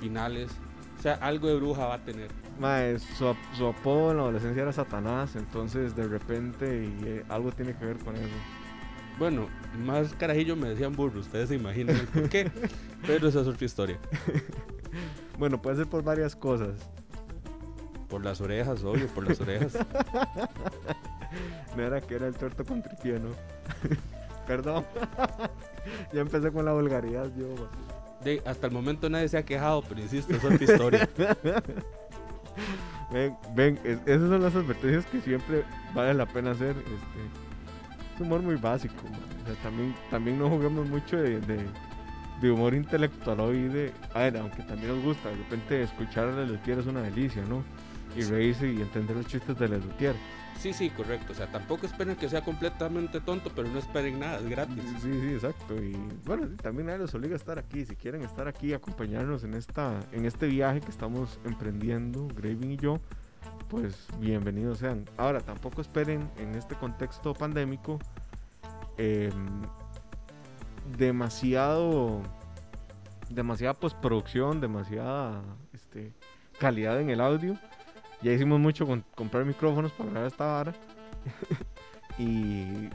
finales. 0.00 0.50
O 0.98 1.00
sea, 1.00 1.14
algo 1.14 1.46
de 1.46 1.56
bruja 1.56 1.86
va 1.86 1.94
a 1.94 2.04
tener. 2.04 2.28
Mae, 2.58 2.98
su, 2.98 3.32
su 3.56 3.66
apodo 3.66 4.10
en 4.10 4.16
la 4.16 4.22
adolescencia 4.24 4.62
era 4.62 4.72
Satanás, 4.72 5.36
entonces 5.36 5.94
de 5.94 6.08
repente 6.08 6.84
y, 6.84 7.06
eh, 7.06 7.24
algo 7.28 7.52
tiene 7.52 7.76
que 7.76 7.84
ver 7.84 7.98
con 7.98 8.16
eso. 8.16 8.26
Bueno, 9.16 9.46
más 9.84 10.12
carajillo 10.14 10.56
me 10.56 10.68
decían 10.68 10.94
burro, 10.94 11.20
ustedes 11.20 11.50
se 11.50 11.54
imaginan 11.54 11.96
el 11.96 12.06
por 12.06 12.28
qué, 12.28 12.50
pero 13.06 13.28
esa 13.28 13.40
es 13.40 13.46
otra 13.46 13.64
historia. 13.64 13.98
Bueno, 15.38 15.62
puede 15.62 15.76
ser 15.76 15.86
por 15.86 16.02
varias 16.02 16.34
cosas. 16.34 16.74
Por 18.08 18.24
las 18.24 18.40
orejas, 18.40 18.82
obvio, 18.82 19.06
por 19.06 19.28
las 19.28 19.40
orejas. 19.40 19.78
No 21.76 21.84
era 21.84 22.00
que 22.00 22.16
era 22.16 22.26
el 22.26 22.34
tuerto 22.34 22.64
con 22.64 22.82
tripié, 22.82 23.20
¿no? 23.20 23.28
Perdón. 24.48 24.84
ya 26.12 26.22
empecé 26.22 26.50
con 26.50 26.64
la 26.64 26.72
vulgaridad, 26.72 27.30
yo. 27.36 27.54
Hasta 28.44 28.66
el 28.66 28.72
momento 28.72 29.08
nadie 29.08 29.28
se 29.28 29.38
ha 29.38 29.44
quejado, 29.44 29.82
pero 29.88 30.00
insisto, 30.00 30.34
es 30.34 30.44
otra 30.44 30.64
historia. 30.64 31.08
Ven, 33.10 33.34
ven, 33.54 33.78
es- 33.84 34.00
esas 34.04 34.28
son 34.28 34.42
las 34.42 34.54
advertencias 34.54 35.06
que 35.06 35.20
siempre 35.20 35.64
vale 35.94 36.12
la 36.14 36.26
pena 36.26 36.50
hacer. 36.50 36.70
Este, 36.76 38.14
es 38.14 38.20
humor 38.20 38.42
muy 38.42 38.56
básico. 38.56 38.94
también, 39.62 39.94
también 40.10 40.38
no 40.38 40.50
juguemos 40.50 40.86
mucho 40.88 41.16
de, 41.16 41.40
humor 42.50 42.74
intelectual 42.74 43.40
hoy. 43.40 43.62
De, 43.68 43.92
a 44.12 44.18
ver, 44.20 44.36
aunque 44.38 44.62
también 44.64 44.94
nos 44.94 45.02
gusta, 45.04 45.30
de 45.30 45.36
repente 45.36 45.82
escuchar 45.82 46.28
a 46.28 46.32
Lelutier 46.44 46.80
es 46.80 46.86
una 46.86 47.00
delicia, 47.00 47.42
¿no? 47.48 47.62
Y 48.16 48.22
reírse 48.22 48.70
y 48.70 48.80
entender 48.82 49.16
los 49.16 49.26
chistes 49.26 49.58
de 49.58 49.68
Lelutier. 49.68 50.16
Sí, 50.58 50.72
sí, 50.72 50.90
correcto. 50.90 51.32
O 51.32 51.34
sea, 51.36 51.46
tampoco 51.46 51.86
esperen 51.86 52.16
que 52.16 52.28
sea 52.28 52.42
completamente 52.42 53.20
tonto, 53.20 53.50
pero 53.54 53.68
no 53.68 53.78
esperen 53.78 54.18
nada, 54.18 54.38
es 54.38 54.48
gratis. 54.48 54.82
Sí, 55.00 55.20
sí, 55.20 55.32
exacto. 55.34 55.74
Y 55.76 55.96
bueno, 56.24 56.48
también 56.60 56.86
nadie 56.86 56.98
los 56.98 57.14
obliga 57.14 57.34
a 57.34 57.36
estar 57.36 57.58
aquí. 57.58 57.84
Si 57.84 57.94
quieren 57.94 58.22
estar 58.22 58.48
aquí, 58.48 58.74
acompañarnos 58.74 59.44
en 59.44 59.54
esta, 59.54 60.00
en 60.10 60.24
este 60.24 60.48
viaje 60.48 60.80
que 60.80 60.90
estamos 60.90 61.38
emprendiendo, 61.44 62.26
Graving 62.34 62.72
y 62.72 62.76
yo, 62.76 62.98
pues 63.68 64.08
bienvenidos 64.18 64.78
sean. 64.78 65.04
Ahora, 65.16 65.40
tampoco 65.40 65.80
esperen 65.80 66.28
en 66.38 66.54
este 66.56 66.74
contexto 66.74 67.34
pandémico 67.34 68.00
em, 68.96 69.62
demasiado, 70.96 72.20
demasiada 73.30 73.74
postproducción, 73.74 74.60
demasiada 74.60 75.40
este, 75.72 76.12
calidad 76.58 77.00
en 77.00 77.10
el 77.10 77.20
audio. 77.20 77.56
Ya 78.22 78.32
hicimos 78.32 78.58
mucho 78.60 78.86
con 78.86 79.04
comprar 79.14 79.44
micrófonos 79.44 79.92
para 79.92 80.10
grabar 80.10 80.28
esta 80.30 80.44
vara. 80.46 80.74
y 82.18 82.88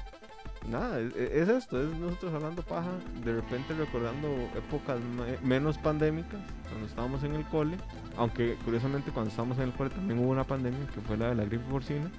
nada, 0.70 1.00
es, 1.00 1.16
es 1.16 1.50
esto, 1.50 1.82
es 1.82 1.98
nosotros 1.98 2.34
hablando 2.34 2.62
paja, 2.62 2.92
de 3.24 3.34
repente 3.34 3.74
recordando 3.74 4.28
épocas 4.56 5.00
me- 5.00 5.38
menos 5.48 5.78
pandémicas, 5.78 6.40
cuando 6.70 6.88
estábamos 6.88 7.24
en 7.24 7.36
el 7.36 7.46
cole, 7.46 7.78
aunque 8.18 8.56
curiosamente 8.66 9.12
cuando 9.12 9.30
estábamos 9.30 9.58
en 9.58 9.66
el 9.66 9.72
cole 9.74 9.90
también 9.92 10.20
hubo 10.20 10.30
una 10.32 10.44
pandemia, 10.44 10.86
que 10.94 11.02
fue 11.02 11.18
la 11.18 11.30
de 11.30 11.36
la 11.36 11.46
gripe 11.46 11.64
porcina. 11.70 12.10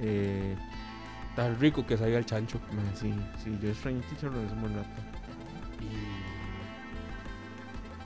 Eh, 0.00 0.56
Tan 1.36 1.58
rico 1.58 1.84
que 1.84 1.96
salga 1.98 2.16
el 2.18 2.26
chancho. 2.26 2.60
man, 2.72 2.86
sí, 2.94 3.12
sí, 3.42 3.58
yo 3.60 3.68
extrañé 3.70 4.00
chicharrones 4.08 4.52
un 4.52 4.60
buen 4.60 4.74
rato. 4.76 4.88
Y... 5.80 5.88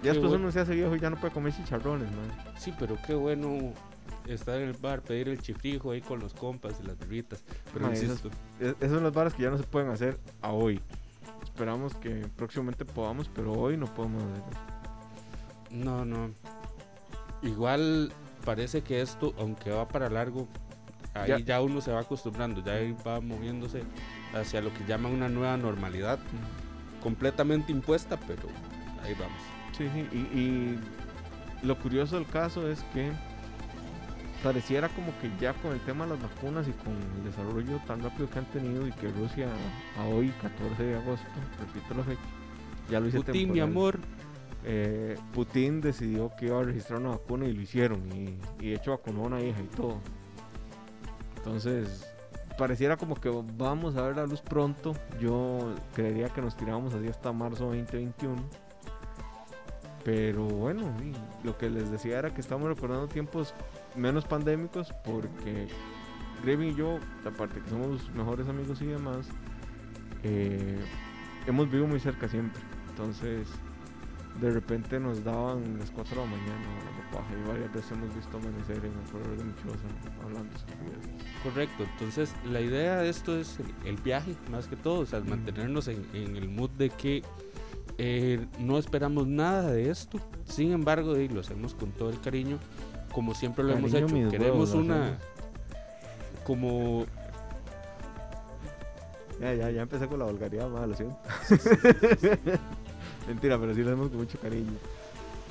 Ya 0.02 0.12
después 0.12 0.30
bueno. 0.30 0.44
uno 0.44 0.52
se 0.52 0.60
hace 0.60 0.74
viejo 0.74 0.96
y 0.96 1.00
ya 1.00 1.10
no 1.10 1.16
puede 1.16 1.34
comer 1.34 1.52
chicharrones, 1.52 2.10
man. 2.12 2.30
Sí, 2.56 2.72
pero 2.78 2.96
qué 3.06 3.14
bueno 3.14 3.72
estar 4.34 4.56
en 4.60 4.68
el 4.68 4.74
bar, 4.74 5.02
pedir 5.02 5.28
el 5.28 5.40
chifrijo 5.40 5.90
ahí 5.92 6.00
con 6.00 6.20
los 6.20 6.34
compas 6.34 6.74
y 6.82 6.86
las 6.86 6.98
birritas. 6.98 7.42
Pero 7.72 7.86
esas- 7.90 8.04
insisto, 8.04 8.30
Es- 8.60 8.74
Esas 8.80 8.90
son 8.92 9.04
las 9.04 9.12
varas 9.12 9.34
que 9.34 9.42
ya 9.42 9.50
no 9.50 9.58
se 9.58 9.64
pueden 9.64 9.88
hacer 9.90 10.18
a 10.42 10.52
hoy. 10.52 10.80
Esperamos 11.42 11.94
que 11.96 12.26
próximamente 12.36 12.84
podamos, 12.84 13.28
pero 13.28 13.52
hoy 13.52 13.76
no 13.76 13.86
podemos 13.94 14.22
hacer 14.22 14.42
eso. 14.50 14.60
no, 15.70 16.04
no. 16.04 16.30
Igual 17.42 18.12
parece 18.44 18.82
que 18.82 19.00
esto, 19.00 19.34
aunque 19.38 19.70
va 19.70 19.86
para 19.86 20.08
largo, 20.08 20.48
ahí 21.14 21.28
Ya. 21.28 21.38
ya, 21.38 21.60
uno 21.60 21.80
se 21.80 21.92
va 21.92 22.00
acostumbrando, 22.00 22.62
ya 22.64 22.74
va 23.06 23.20
moviéndose 23.20 23.82
hacia 24.34 24.60
lo 24.60 24.72
que 24.74 24.84
llaman 24.86 25.12
una 25.12 25.28
nueva 25.28 25.56
normalidad. 25.56 26.18
completamente 27.02 27.70
impuesta, 27.70 28.18
pero 28.26 28.42
ahí 29.04 29.14
vamos. 29.14 29.38
Sí, 29.76 29.88
sí, 29.94 30.08
y, 30.12 30.38
y 30.38 30.78
lo 31.62 31.78
curioso 31.78 32.16
del 32.16 32.26
caso 32.26 32.68
es 32.68 32.82
que 32.92 33.12
pareciera 34.42 34.88
como 34.88 35.12
que 35.20 35.30
ya 35.40 35.52
con 35.54 35.72
el 35.72 35.80
tema 35.80 36.04
de 36.04 36.12
las 36.12 36.22
vacunas 36.22 36.68
y 36.68 36.72
con 36.72 36.94
el 36.94 37.24
desarrollo 37.24 37.80
tan 37.86 38.02
rápido 38.02 38.30
que 38.30 38.38
han 38.38 38.46
tenido 38.46 38.86
y 38.86 38.92
que 38.92 39.08
Rusia 39.08 39.48
a 39.98 40.04
hoy, 40.06 40.30
14 40.42 40.82
de 40.82 40.96
agosto, 40.96 41.26
repito 41.58 41.94
la 41.94 42.04
fecha, 42.04 42.20
ya 42.90 43.00
lo 43.00 43.08
hice 43.08 43.20
Putin, 43.20 43.52
mi 43.52 43.60
amor. 43.60 43.98
Eh, 44.64 45.16
Putin 45.32 45.80
decidió 45.80 46.32
que 46.36 46.46
iba 46.46 46.60
a 46.60 46.64
registrar 46.64 47.00
una 47.00 47.10
vacuna 47.10 47.46
y 47.46 47.52
lo 47.52 47.60
hicieron. 47.60 48.02
Y, 48.12 48.38
y 48.60 48.70
de 48.70 48.74
hecho 48.74 48.90
vacunó 48.90 49.24
a 49.24 49.26
una 49.26 49.40
hija 49.40 49.60
y 49.60 49.66
todo. 49.76 50.00
Entonces, 51.36 52.06
pareciera 52.58 52.96
como 52.96 53.14
que 53.14 53.30
vamos 53.56 53.96
a 53.96 54.02
ver 54.02 54.16
la 54.16 54.26
luz 54.26 54.42
pronto. 54.42 54.94
Yo 55.20 55.74
creería 55.94 56.28
que 56.28 56.42
nos 56.42 56.56
tirábamos 56.56 56.92
así 56.94 57.06
hasta 57.08 57.32
marzo 57.32 57.66
2021. 57.66 58.36
Pero 60.04 60.44
bueno, 60.44 60.82
lo 61.44 61.56
que 61.58 61.70
les 61.70 61.90
decía 61.90 62.18
era 62.18 62.32
que 62.32 62.40
estamos 62.40 62.68
recordando 62.68 63.08
tiempos 63.08 63.54
menos 63.98 64.24
pandémicos 64.24 64.92
porque 65.04 65.68
Grevin 66.42 66.70
y 66.70 66.74
yo, 66.74 66.98
aparte 67.24 67.60
que 67.60 67.68
somos 67.70 68.10
mejores 68.14 68.48
amigos 68.48 68.80
y 68.80 68.86
demás, 68.86 69.28
eh, 70.22 70.78
hemos 71.46 71.66
vivido 71.66 71.86
muy 71.86 72.00
cerca 72.00 72.28
siempre. 72.28 72.62
Entonces, 72.90 73.48
de 74.40 74.50
repente 74.52 75.00
nos 75.00 75.24
daban 75.24 75.78
las 75.78 75.90
4 75.90 76.14
de 76.14 76.22
la 76.22 76.30
mañana 76.30 76.66
hablando 76.78 77.10
paja 77.12 77.34
y 77.36 77.48
varias 77.48 77.72
veces 77.72 77.90
hemos 77.92 78.14
visto 78.14 78.36
amanecer 78.36 78.76
en 78.84 78.92
el 78.92 79.10
corredor 79.10 79.36
de 79.36 79.44
Michosa 79.44 79.88
hablando 80.24 80.56
estupideces. 80.56 81.10
Correcto, 81.42 81.84
entonces 81.92 82.34
la 82.44 82.60
idea 82.60 82.98
de 82.98 83.08
esto 83.08 83.36
es 83.36 83.58
el, 83.58 83.74
el 83.84 83.96
viaje, 83.96 84.36
más 84.50 84.68
que 84.68 84.76
todo, 84.76 85.00
o 85.00 85.06
sea, 85.06 85.20
Mm. 85.20 85.30
mantenernos 85.30 85.88
en, 85.88 86.06
en 86.12 86.36
el 86.36 86.48
mood 86.48 86.70
de 86.70 86.90
que 86.90 87.22
eh, 88.00 88.46
no 88.60 88.78
esperamos 88.78 89.26
nada 89.26 89.72
de 89.72 89.90
esto, 89.90 90.20
sin 90.44 90.70
embargo, 90.70 91.18
y 91.18 91.28
lo 91.28 91.40
hacemos 91.40 91.74
con 91.74 91.90
todo 91.90 92.10
el 92.10 92.20
cariño, 92.20 92.58
como 93.12 93.34
siempre 93.34 93.64
lo 93.64 93.72
hemos 93.72 93.92
hecho. 93.94 94.06
Queremos 94.30 94.70
huevos, 94.70 94.74
una, 94.74 95.18
como, 96.44 97.06
Ya, 99.40 99.54
ya, 99.54 99.70
ya 99.70 99.82
empecé 99.82 100.06
con 100.08 100.18
la 100.18 100.24
vulgaridad, 100.24 100.68
ma, 100.68 100.86
lo 100.86 100.94
siento. 100.96 101.16
Mentira, 103.28 103.58
pero 103.58 103.74
sí 103.74 103.82
lo 103.82 103.88
hacemos 103.90 104.08
con 104.08 104.18
mucho 104.18 104.38
cariño. 104.40 104.72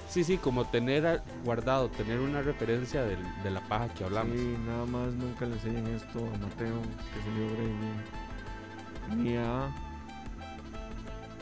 sí, 0.09 0.23
sí, 0.23 0.37
como 0.37 0.65
tener 0.65 1.05
a- 1.05 1.23
guardado, 1.45 1.89
tener 1.89 2.19
una 2.19 2.41
referencia 2.41 3.03
del- 3.03 3.23
de 3.43 3.51
la 3.51 3.61
paja 3.67 3.87
que 3.93 4.03
hablamos. 4.03 4.35
Sí, 4.35 4.55
nada 4.65 4.85
más 4.85 5.13
nunca 5.13 5.45
le 5.45 5.53
enseñen 5.53 5.87
esto 5.87 6.19
a 6.19 6.37
Mateo, 6.37 6.81
que 7.13 7.19
es 7.19 7.25
el 7.27 7.35
libro 7.35 7.55
Grevin, 7.55 9.23
ni 9.23 9.37
a. 9.37 9.69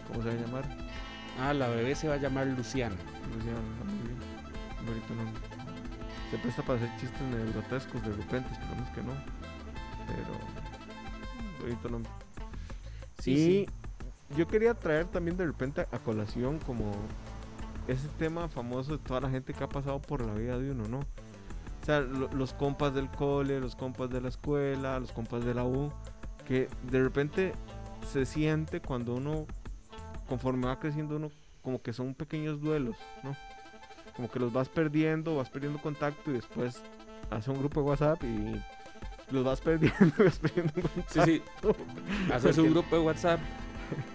¿Cómo 0.08 0.22
se 0.22 0.28
va 0.30 0.34
a 0.34 0.38
llamar? 0.38 0.78
Ah, 1.40 1.54
la 1.54 1.68
bebé 1.70 1.96
se 1.96 2.08
va 2.08 2.16
a 2.16 2.18
llamar 2.18 2.48
Luciana. 2.48 2.96
Luciano, 3.34 3.60
ah, 3.82 3.86
muy 3.86 4.08
bien. 4.08 4.18
Un 4.80 4.86
bonito 4.86 5.14
nombre. 5.16 5.42
Se 6.32 6.38
presta 6.40 6.62
para 6.64 6.80
hacer 6.80 6.90
chistes 7.00 7.22
medio 7.22 7.52
grotescos 7.54 8.02
de 8.02 8.12
repente, 8.12 8.52
esperamos 8.52 8.90
que 8.90 9.02
no. 9.04 9.14
Pero. 10.08 12.02
Sí, 13.20 13.32
y 13.32 13.36
sí. 13.38 13.68
yo 14.38 14.48
quería 14.48 14.74
traer 14.74 15.06
también 15.06 15.38
de 15.38 15.46
repente 15.46 15.82
a 15.92 16.00
colación 16.00 16.60
como 16.60 16.92
ese 17.88 18.08
tema 18.20 18.48
famoso 18.50 18.94
de 18.94 19.04
toda 19.04 19.22
la 19.22 19.30
gente 19.30 19.54
que 19.54 19.64
ha 19.64 19.70
pasado 19.70 20.00
por 20.02 20.26
la 20.26 20.34
vida 20.34 20.58
de 20.60 20.72
uno, 20.72 20.88
¿no? 20.88 21.00
O 21.00 21.86
sea, 21.86 22.02
lo- 22.02 22.30
los 22.34 22.54
compas 22.54 22.94
del 22.94 23.10
cole, 23.10 23.60
los 23.60 23.76
compas 23.76 24.10
de 24.10 24.22
la 24.22 24.30
escuela, 24.30 25.00
los 25.00 25.12
compas 25.12 25.46
de 25.46 25.54
la 25.54 25.64
U, 25.66 25.92
que 26.48 26.68
de 26.92 27.02
repente 27.04 27.54
se 28.12 28.26
siente 28.26 28.82
cuando 28.82 29.16
uno, 29.16 29.46
conforme 30.28 30.68
va 30.68 30.80
creciendo 30.80 31.16
uno, 31.18 31.32
como 31.62 31.82
que 31.82 31.94
son 31.94 32.14
pequeños 32.16 32.60
duelos, 32.62 32.96
¿no? 33.24 33.36
Como 34.16 34.30
que 34.30 34.40
los 34.40 34.54
vas 34.54 34.70
perdiendo, 34.70 35.36
vas 35.36 35.50
perdiendo 35.50 35.80
contacto 35.80 36.32
y 36.32 36.36
después 36.36 36.82
hace 37.30 37.52
un 37.52 37.60
grupo 37.60 37.82
de 37.82 37.88
WhatsApp 37.88 38.24
y 38.24 38.62
los 39.32 39.44
vas 39.44 39.60
perdiendo, 39.62 40.14
vas 40.24 40.40
perdiendo 40.40 40.74
contacto. 40.74 41.26
Sí, 41.26 41.42
sí, 41.44 42.32
haces 42.32 42.58
un 42.58 42.72
grupo 42.72 42.96
de 42.96 43.02
WhatsApp, 43.02 43.40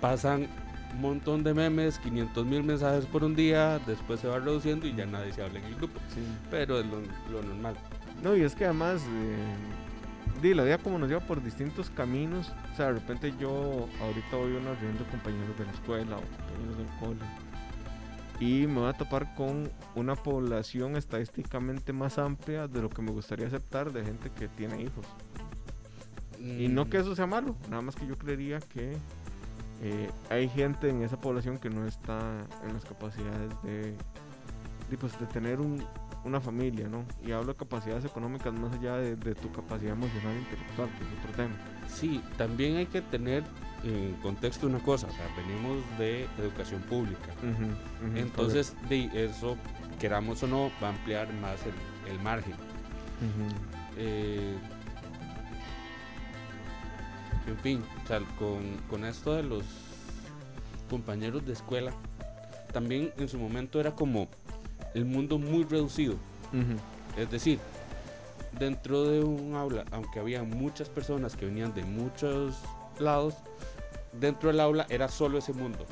pasan 0.00 0.48
un 0.92 1.00
montón 1.00 1.44
de 1.44 1.54
memes, 1.54 1.98
500 1.98 2.46
mil 2.46 2.62
mensajes 2.62 3.06
por 3.06 3.24
un 3.24 3.34
día, 3.34 3.78
después 3.86 4.20
se 4.20 4.28
va 4.28 4.38
reduciendo 4.38 4.86
y 4.86 4.94
ya 4.94 5.06
nadie 5.06 5.32
se 5.32 5.42
habla 5.42 5.58
en 5.58 5.66
el 5.66 5.74
grupo. 5.76 6.00
Sí. 6.14 6.20
Pero 6.50 6.80
es 6.80 6.86
lo, 6.86 7.00
lo 7.30 7.42
normal. 7.42 7.76
No, 8.22 8.36
y 8.36 8.42
es 8.42 8.54
que 8.54 8.64
además, 8.64 9.02
eh, 9.02 9.36
di, 10.42 10.54
la 10.54 10.64
vida 10.64 10.78
como 10.78 10.98
nos 10.98 11.08
lleva 11.08 11.20
por 11.20 11.42
distintos 11.42 11.90
caminos. 11.90 12.52
O 12.72 12.76
sea, 12.76 12.86
de 12.86 12.92
repente 12.94 13.32
yo 13.38 13.88
ahorita 14.00 14.36
voy 14.36 14.56
a 14.56 14.58
una 14.58 14.74
reunión 14.74 14.98
de 14.98 15.04
compañeros 15.04 15.58
de 15.58 15.64
la 15.64 15.72
escuela 15.72 16.16
o 16.16 16.20
compañeros 16.20 16.78
del 16.78 16.98
cole. 16.98 17.49
Y 18.40 18.66
me 18.66 18.80
voy 18.80 18.88
a 18.88 18.94
topar 18.94 19.34
con 19.34 19.70
una 19.94 20.16
población 20.16 20.96
estadísticamente 20.96 21.92
más 21.92 22.18
amplia 22.18 22.66
de 22.66 22.80
lo 22.80 22.88
que 22.88 23.02
me 23.02 23.12
gustaría 23.12 23.46
aceptar 23.46 23.92
de 23.92 24.02
gente 24.04 24.30
que 24.30 24.48
tiene 24.48 24.80
hijos. 24.82 25.04
Y 26.38 26.68
no 26.68 26.88
que 26.88 26.98
Mm, 26.98 27.00
eso 27.02 27.14
sea 27.14 27.26
malo, 27.26 27.54
nada 27.68 27.82
más 27.82 27.94
que 27.96 28.06
yo 28.06 28.16
creería 28.16 28.58
que 28.60 28.96
eh, 29.82 30.10
hay 30.30 30.48
gente 30.48 30.88
en 30.88 31.02
esa 31.02 31.18
población 31.18 31.58
que 31.58 31.68
no 31.70 31.86
está 31.86 32.46
en 32.66 32.72
las 32.74 32.84
capacidades 32.84 33.50
de, 33.62 33.94
de, 34.90 34.96
pues, 34.98 35.18
de 35.20 35.26
tener 35.26 35.60
un- 35.60 35.82
una 36.24 36.38
familia, 36.40 36.86
¿no? 36.88 37.04
Y 37.26 37.32
hablo 37.32 37.52
de 37.52 37.58
capacidades 37.58 38.04
económicas 38.04 38.52
más 38.52 38.72
allá 38.74 38.96
de, 38.96 39.16
de 39.16 39.34
tu 39.34 39.50
capacidad 39.52 39.92
emocional 39.92 40.34
e 40.36 40.38
intelectual, 40.40 40.88
que 40.98 41.04
es 41.04 41.10
otro 41.18 41.32
tema. 41.44 41.54
Sí, 41.88 42.22
también 42.36 42.76
hay 42.76 42.86
que 42.86 43.00
tener 43.00 43.42
en 43.84 44.14
contexto 44.22 44.66
una 44.66 44.78
cosa, 44.80 45.06
o 45.06 45.12
sea, 45.12 45.26
venimos 45.36 45.82
de 45.98 46.24
educación 46.38 46.80
pública. 46.82 47.32
Entonces, 48.14 48.74
de 48.88 49.10
eso, 49.24 49.56
queramos 49.98 50.42
o 50.42 50.46
no, 50.46 50.70
va 50.82 50.88
a 50.88 50.90
ampliar 50.90 51.32
más 51.34 51.58
el, 51.64 52.12
el 52.12 52.20
margen. 52.20 52.54
Eh, 53.96 54.56
en 57.46 57.58
fin, 57.58 57.84
o 58.04 58.06
sea, 58.06 58.20
con, 58.38 58.76
con 58.88 59.04
esto 59.04 59.34
de 59.34 59.42
los 59.42 59.64
compañeros 60.88 61.46
de 61.46 61.52
escuela, 61.52 61.92
también 62.72 63.12
en 63.16 63.28
su 63.28 63.38
momento 63.38 63.80
era 63.80 63.92
como 63.92 64.28
el 64.94 65.04
mundo 65.04 65.38
muy 65.38 65.64
reducido. 65.64 66.16
Es 67.16 67.30
decir, 67.30 67.58
dentro 68.58 69.04
de 69.04 69.20
un 69.20 69.54
aula, 69.54 69.84
aunque 69.90 70.20
había 70.20 70.42
muchas 70.42 70.88
personas 70.88 71.36
que 71.36 71.46
venían 71.46 71.72
de 71.74 71.84
muchos 71.84 72.56
lados, 73.00 73.34
dentro 74.12 74.48
del 74.50 74.60
aula 74.60 74.86
era 74.88 75.08
solo 75.08 75.38
ese 75.38 75.52
mundo. 75.52 75.84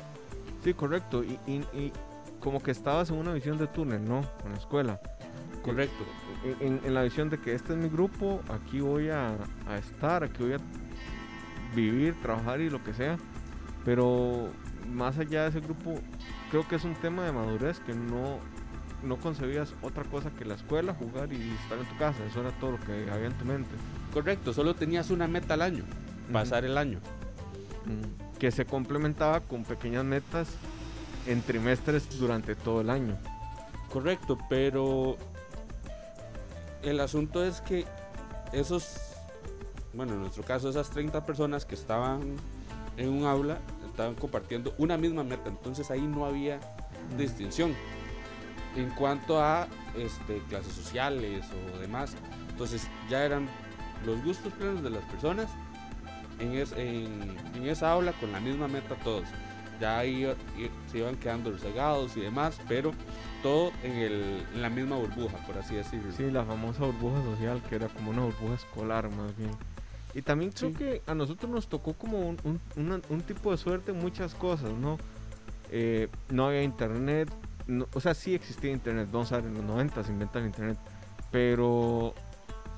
Sí, 0.63 0.73
correcto. 0.73 1.23
Y, 1.23 1.39
y- 1.47 1.65
y 1.73 1.93
como 2.39 2.61
que 2.61 2.71
estabas 2.71 3.09
en 3.09 3.17
una 3.17 3.33
visión 3.33 3.57
de 3.57 3.67
túnel, 3.67 4.03
¿no? 4.07 4.21
En 4.45 4.51
la 4.51 4.57
escuela. 4.57 4.99
Correcto. 5.63 6.03
en, 6.61 6.67
en- 6.75 6.81
en 6.85 6.93
la 6.93 7.03
visión 7.03 7.29
de 7.29 7.37
que 7.39 7.53
este 7.53 7.73
es 7.73 7.79
mi 7.79 7.89
grupo, 7.89 8.41
aquí 8.49 8.79
voy 8.79 9.09
a, 9.09 9.35
a 9.67 9.77
estar, 9.77 10.23
aquí 10.23 10.41
voy 10.43 10.53
a 10.53 10.57
vivir, 11.75 12.19
trabajar 12.21 12.61
y 12.61 12.69
lo 12.69 12.81
que 12.83 12.93
sea. 12.93 13.17
Pero 13.85 14.49
más 14.87 15.17
allá 15.19 15.43
de 15.43 15.49
ese 15.49 15.59
grupo, 15.59 15.95
creo 16.51 16.67
que 16.67 16.75
es 16.75 16.83
un 16.83 16.95
tema 16.95 17.23
de 17.25 17.31
madurez 17.31 17.79
que 17.81 17.93
no, 17.93 18.39
no 19.03 19.17
concebías 19.17 19.73
otra 19.81 20.03
cosa 20.05 20.31
que 20.31 20.45
la 20.45 20.55
escuela, 20.55 20.93
jugar 20.93 21.31
y 21.31 21.51
estar 21.63 21.77
en 21.77 21.85
tu 21.85 21.97
casa. 21.97 22.23
Eso 22.25 22.41
era 22.41 22.51
todo 22.59 22.71
lo 22.71 22.79
que 22.79 23.09
había 23.11 23.27
en 23.27 23.37
tu 23.37 23.45
mente. 23.45 23.71
Correcto, 24.13 24.53
solo 24.53 24.75
tenías 24.75 25.09
una 25.11 25.27
meta 25.27 25.53
al 25.55 25.61
año, 25.61 25.83
pasar 26.31 26.65
el 26.65 26.77
año. 26.77 26.99
Que 28.37 28.51
se 28.51 28.65
complementaba 28.65 29.41
con 29.41 29.63
pequeñas 29.63 30.05
metas 30.05 30.49
en 31.25 31.41
trimestres 31.41 32.19
durante 32.19 32.55
todo 32.55 32.81
el 32.81 32.89
año. 32.89 33.17
Correcto, 33.91 34.37
pero 34.49 35.17
el 36.83 36.99
asunto 36.99 37.43
es 37.43 37.61
que 37.61 37.85
esos, 38.53 38.97
bueno, 39.93 40.13
en 40.13 40.21
nuestro 40.21 40.43
caso, 40.43 40.69
esas 40.69 40.89
30 40.91 41.25
personas 41.25 41.65
que 41.65 41.75
estaban 41.75 42.35
en 42.97 43.09
un 43.09 43.25
aula 43.25 43.59
estaban 43.87 44.15
compartiendo 44.15 44.73
una 44.77 44.97
misma 44.97 45.23
meta, 45.23 45.49
entonces 45.49 45.91
ahí 45.91 46.01
no 46.01 46.25
había 46.25 46.59
distinción 47.17 47.73
en 48.75 48.89
cuanto 48.91 49.41
a 49.41 49.67
este, 49.97 50.39
clases 50.49 50.73
sociales 50.73 51.45
o 51.73 51.79
demás. 51.79 52.15
Entonces 52.49 52.87
ya 53.09 53.25
eran 53.25 53.47
los 54.05 54.23
gustos 54.23 54.53
plenos 54.53 54.83
de 54.83 54.89
las 54.89 55.03
personas 55.05 55.49
en, 56.39 56.53
es- 56.53 56.71
en, 56.73 57.35
en 57.55 57.65
esa 57.67 57.91
aula 57.91 58.13
con 58.13 58.31
la 58.31 58.39
misma 58.39 58.67
meta 58.67 58.95
todos. 59.03 59.25
Ya 59.79 59.99
ahí 59.99 60.23
iba- 60.23 60.35
se 60.91 60.97
iban 60.97 61.15
quedando 61.15 61.51
resegados 61.51 62.17
y 62.17 62.21
demás, 62.21 62.59
pero 62.67 62.91
todo 63.41 63.71
en, 63.83 63.93
el, 63.93 64.45
en 64.53 64.61
la 64.61 64.69
misma 64.69 64.97
burbuja, 64.97 65.37
por 65.47 65.57
así 65.57 65.75
decirlo. 65.75 66.11
Sí, 66.11 66.29
la 66.29 66.43
famosa 66.43 66.83
burbuja 66.85 67.23
social, 67.23 67.61
que 67.69 67.75
era 67.75 67.87
como 67.87 68.11
una 68.11 68.23
burbuja 68.23 68.55
escolar 68.55 69.09
más 69.09 69.35
bien. 69.37 69.51
Y 70.13 70.21
también 70.21 70.51
creo 70.51 70.71
Sí. 70.71 70.75
que 70.75 71.01
a 71.07 71.13
nosotros 71.15 71.49
nos 71.49 71.67
tocó 71.69 71.93
como 71.93 72.19
un, 72.19 72.37
un- 72.43 72.59
una- 72.75 72.99
un 73.09 73.21
tipo 73.21 73.51
de 73.51 73.57
suerte 73.57 73.93
muchas 73.93 74.33
cosas, 74.33 74.71
¿no? 74.71 74.97
Eh, 75.71 76.09
no 76.29 76.47
había 76.47 76.63
internet, 76.63 77.31
no- 77.67 77.87
o 77.93 77.99
sea, 78.01 78.13
sí 78.15 78.33
existía 78.33 78.71
internet, 78.71 79.07
vamos 79.11 79.31
a 79.31 79.37
ver, 79.37 79.45
en 79.45 79.53
los 79.53 79.63
90 79.63 80.03
se 80.03 80.11
inventa 80.11 80.39
el 80.39 80.47
internet, 80.47 80.77
pero 81.31 82.13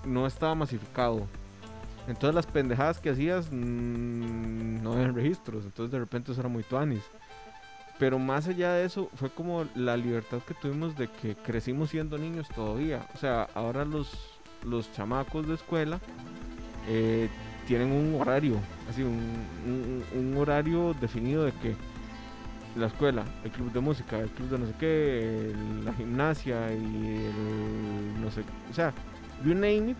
no 0.05 0.27
estaba 0.27 0.53
masificado. 0.55 1.25
Entonces 2.11 2.35
las 2.35 2.45
pendejadas 2.45 2.99
que 2.99 3.09
hacías 3.09 3.49
mm, 3.51 4.81
no 4.83 4.99
eran 4.99 5.15
registros, 5.15 5.65
entonces 5.65 5.91
de 5.91 5.99
repente 5.99 6.31
eso 6.31 6.41
era 6.41 6.49
muy 6.49 6.63
tuanis. 6.63 7.03
Pero 7.97 8.17
más 8.19 8.47
allá 8.47 8.73
de 8.73 8.85
eso, 8.85 9.09
fue 9.15 9.29
como 9.29 9.65
la 9.75 9.95
libertad 9.95 10.39
que 10.47 10.53
tuvimos 10.55 10.95
de 10.97 11.07
que 11.07 11.35
crecimos 11.35 11.89
siendo 11.91 12.17
niños 12.17 12.47
todavía. 12.49 13.05
O 13.13 13.17
sea, 13.17 13.47
ahora 13.53 13.85
los, 13.85 14.39
los 14.65 14.91
chamacos 14.93 15.47
de 15.47 15.53
escuela 15.53 15.99
eh, 16.87 17.29
tienen 17.67 17.91
un 17.91 18.19
horario, 18.19 18.59
así, 18.89 19.03
un, 19.03 20.03
un- 20.15 20.37
horario 20.37 20.95
definido 20.99 21.43
de 21.45 21.51
que 21.53 21.75
la 22.75 22.87
escuela, 22.87 23.23
el 23.43 23.51
club 23.51 23.71
de 23.71 23.79
música, 23.81 24.17
el 24.19 24.29
club 24.31 24.49
de 24.49 24.57
no 24.57 24.65
sé 24.65 24.73
qué, 24.79 25.53
la 25.85 25.93
gimnasia 25.93 26.73
y 26.73 27.25
el 27.27 28.21
no 28.21 28.31
sé, 28.31 28.43
o 28.69 28.73
sea, 28.73 28.93
you 29.43 29.53
name 29.53 29.91
it. 29.91 29.97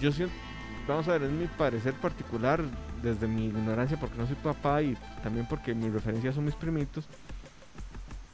Yo 0.00 0.12
siento, 0.12 0.34
vamos 0.86 1.08
a 1.08 1.12
ver, 1.12 1.24
es 1.24 1.30
mi 1.30 1.46
parecer 1.46 1.94
particular 1.94 2.62
desde 3.02 3.26
mi 3.26 3.46
ignorancia 3.46 3.98
porque 3.98 4.18
no 4.18 4.26
soy 4.26 4.36
papá 4.36 4.82
y 4.82 4.96
también 5.22 5.46
porque 5.48 5.74
mi 5.74 5.88
referencia 5.88 6.32
son 6.32 6.44
mis 6.44 6.54
primitos 6.54 7.06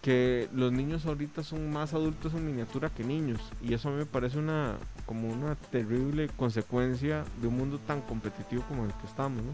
que 0.03 0.49
los 0.53 0.71
niños 0.71 1.05
ahorita 1.05 1.43
son 1.43 1.73
más 1.73 1.93
adultos 1.93 2.33
en 2.35 2.47
miniatura 2.47 2.91
que 2.91 3.03
niños 3.03 3.41
y 3.61 3.75
eso 3.75 3.89
a 3.89 3.93
mí 3.93 3.99
me 3.99 4.07
parece 4.07 4.39
una 4.39 4.77
como 5.05 5.29
una 5.29 5.57
terrible 5.57 6.29
consecuencia 6.37 7.25
de 7.41 7.49
un 7.49 7.57
mundo 7.57 7.81
tan 7.87 8.01
competitivo 8.03 8.63
como 8.69 8.85
el 8.85 8.93
que 8.93 9.07
estamos, 9.07 9.43
¿no? 9.43 9.53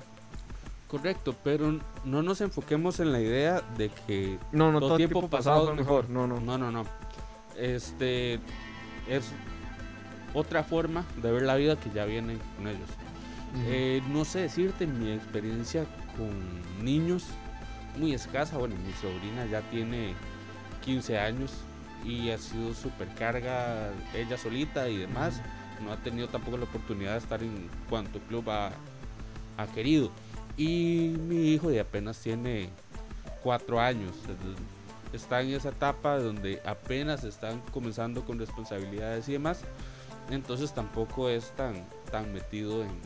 Correcto, 0.89 1.35
pero 1.43 1.81
no 2.05 2.23
nos 2.23 2.43
enfoquemos 2.43 3.01
en 3.01 3.13
la 3.13 3.21
idea 3.23 3.63
de 3.79 3.89
que 4.07 4.39
No, 4.53 4.71
no 4.71 4.79
Todo 4.79 4.89
todo, 4.89 4.97
tiempo 4.99 5.21
tiempo, 5.21 5.35
pasado 5.35 5.61
pasado 5.61 5.81
es 5.81 5.87
fue 5.87 6.03
mejor. 6.03 6.11
No, 6.11 6.27
no. 6.27 6.39
No, 6.39 6.59
no, 6.59 6.71
no. 6.71 6.85
Este 7.57 8.35
es 9.09 9.33
otra 10.35 10.63
forma 10.65 11.05
de 11.23 11.31
ver 11.31 11.43
la 11.43 11.57
vida 11.57 11.77
que 11.77 11.91
ya 11.91 12.05
viene 12.05 12.37
con 12.57 12.69
ellos. 12.69 12.89
Ujú. 13.55 13.63
Eh, 13.67 14.03
no 14.09 14.25
sé 14.25 14.41
decirte 14.41 14.87
mi 14.87 15.13
experiencia 15.13 15.85
con 16.17 16.85
niños 16.85 17.27
muy 17.99 18.15
escasa. 18.15 18.57
Bueno, 18.59 18.75
mi 18.77 18.93
sobrina 18.95 19.45
ya 19.47 19.61
tiene 19.71 20.15
15 20.85 21.19
años 21.19 21.53
y 22.05 22.31
ha 22.31 22.39
sido 22.39 22.75
súper 22.75 23.09
carga 23.15 23.91
ella 24.15 24.39
solita 24.39 24.89
y 24.89 24.97
demás. 24.99 25.41
No 25.85 25.93
ha 25.93 25.97
tenido 25.97 26.29
tampoco 26.29 26.57
la 26.57 26.65
oportunidad 26.65 27.13
de 27.13 27.19
estar 27.19 27.43
en 27.43 27.69
cuanto 27.91 28.19
club 28.21 28.49
ha, 28.51 28.71
ha 29.59 29.67
querido. 29.75 30.11
Y 30.57 31.15
mi 31.29 31.53
hijo 31.53 31.69
de 31.71 31.81
apenas 31.81 32.19
tiene 32.21 32.69
4 33.43 33.81
años. 33.81 34.13
el- 34.29 34.57
Está 35.15 35.43
en 35.43 35.51
esa 35.51 35.69
etapa 35.69 36.17
donde 36.19 36.63
apenas 36.65 37.23
están 37.25 37.61
comenzando 37.71 38.25
con 38.25 38.39
responsabilidades 38.39 39.29
y 39.29 39.33
demás. 39.33 39.61
Entonces 40.31 40.73
tampoco 40.73 41.29
es 41.29 41.51
tan, 41.51 41.87
tan 42.11 42.33
metido 42.33 42.83
en, 42.83 43.01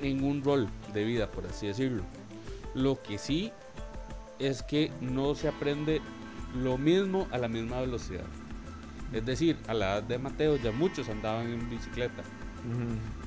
en 0.00 0.24
un 0.24 0.42
rol 0.42 0.68
de 0.92 1.04
vida, 1.04 1.30
por 1.30 1.46
así 1.46 1.66
decirlo. 1.66 2.02
Lo 2.74 3.02
que 3.02 3.18
sí 3.18 3.52
es 4.38 4.62
que 4.62 4.92
no 5.00 5.34
se 5.34 5.48
aprende 5.48 6.00
lo 6.54 6.78
mismo 6.78 7.26
a 7.30 7.38
la 7.38 7.48
misma 7.48 7.80
velocidad. 7.80 8.24
Es 9.12 9.26
decir, 9.26 9.58
a 9.66 9.74
la 9.74 9.94
edad 9.94 10.02
de 10.04 10.18
Mateo 10.18 10.56
ya 10.56 10.72
muchos 10.72 11.08
andaban 11.08 11.52
en 11.52 11.68
bicicleta 11.68 12.22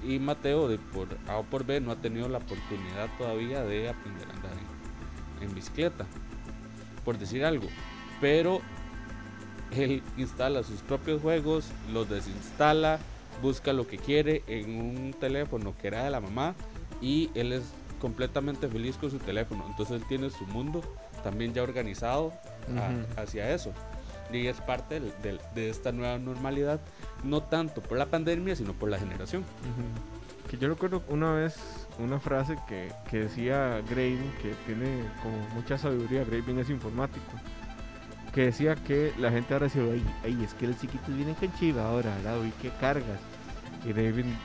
y 0.03 0.19
Mateo 0.19 0.67
de 0.67 0.77
por 0.77 1.07
A 1.27 1.37
o 1.37 1.43
por 1.43 1.65
B 1.65 1.81
no 1.81 1.91
ha 1.91 1.95
tenido 1.95 2.29
la 2.29 2.37
oportunidad 2.37 3.09
todavía 3.17 3.63
de 3.63 3.89
aprender 3.89 4.27
a 4.27 4.33
andar 4.33 4.51
en, 5.39 5.47
en 5.47 5.55
bicicleta, 5.55 6.05
por 7.03 7.17
decir 7.17 7.43
algo. 7.43 7.67
Pero 8.21 8.61
él 9.75 10.03
instala 10.17 10.63
sus 10.63 10.81
propios 10.81 11.21
juegos, 11.21 11.65
los 11.91 12.09
desinstala, 12.09 12.99
busca 13.41 13.73
lo 13.73 13.87
que 13.87 13.97
quiere 13.97 14.43
en 14.47 14.79
un 14.79 15.13
teléfono 15.19 15.73
que 15.79 15.87
era 15.87 16.03
de 16.03 16.09
la 16.11 16.19
mamá 16.21 16.53
y 17.01 17.29
él 17.35 17.51
es 17.53 17.63
completamente 17.99 18.67
feliz 18.67 18.97
con 18.97 19.09
su 19.11 19.17
teléfono. 19.19 19.65
Entonces 19.69 20.01
él 20.01 20.07
tiene 20.07 20.29
su 20.29 20.45
mundo 20.47 20.81
también 21.23 21.53
ya 21.53 21.63
organizado 21.63 22.33
a- 22.77 23.21
hacia 23.21 23.53
eso. 23.53 23.71
Y 24.31 24.47
es 24.47 24.59
parte 24.61 24.99
de 25.53 25.69
esta 25.69 25.91
nueva 25.91 26.17
normalidad, 26.17 26.79
no 27.23 27.43
tanto 27.43 27.81
por 27.81 27.97
la 27.97 28.07
pandemia, 28.07 28.55
sino 28.55 28.73
por 28.73 28.89
la 28.89 28.97
generación. 28.97 29.43
Que 30.49 30.57
yo 30.57 30.67
recuerdo 30.69 31.03
una 31.07 31.33
vez 31.33 31.55
una 31.99 32.19
frase 32.19 32.57
que, 32.67 32.91
que 33.09 33.19
decía 33.21 33.81
Graving, 33.89 34.31
que 34.41 34.53
tiene 34.65 35.03
como 35.21 35.37
mucha 35.55 35.77
sabiduría, 35.77 36.23
Graving 36.23 36.59
es 36.59 36.69
informático, 36.69 37.31
que 38.33 38.45
decía 38.45 38.75
que 38.75 39.13
la 39.19 39.31
gente 39.31 39.53
ahora 39.53 39.67
decía, 39.67 39.83
ay, 39.83 40.03
ay, 40.23 40.43
es 40.43 40.53
que 40.55 40.67
los 40.67 40.77
chiquitos 40.79 41.15
vienen 41.15 41.35
con 41.35 41.53
chiva 41.53 41.85
ahora, 41.85 42.15
¿verdad? 42.15 42.39
Uy, 42.41 42.51
qué 42.61 42.71
cargas. 42.79 43.19
Y 43.85 43.89
Graving 43.93 44.35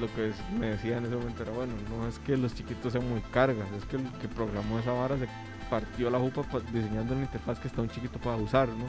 lo 0.00 0.12
que 0.14 0.30
es- 0.30 0.36
me 0.58 0.68
decía 0.70 0.96
en 0.98 1.04
ese 1.06 1.14
momento 1.14 1.42
era, 1.42 1.52
bueno, 1.52 1.74
no 1.90 2.08
es 2.08 2.18
que 2.20 2.36
los 2.36 2.54
chiquitos 2.54 2.92
sean 2.92 3.08
muy 3.08 3.20
cargas, 3.32 3.70
es 3.76 3.84
que 3.84 3.96
el 3.96 4.10
que 4.20 4.28
programó 4.28 4.78
esa 4.78 4.92
vara 4.92 5.16
se 5.18 5.28
partió 5.70 6.10
la 6.10 6.18
jupa 6.18 6.42
pa- 6.42 6.60
diseñando 6.72 7.14
una 7.14 7.22
interfaz 7.24 7.58
que 7.60 7.68
está 7.68 7.82
un 7.82 7.88
chiquito 7.90 8.18
para 8.18 8.36
usar, 8.36 8.68
¿no? 8.68 8.86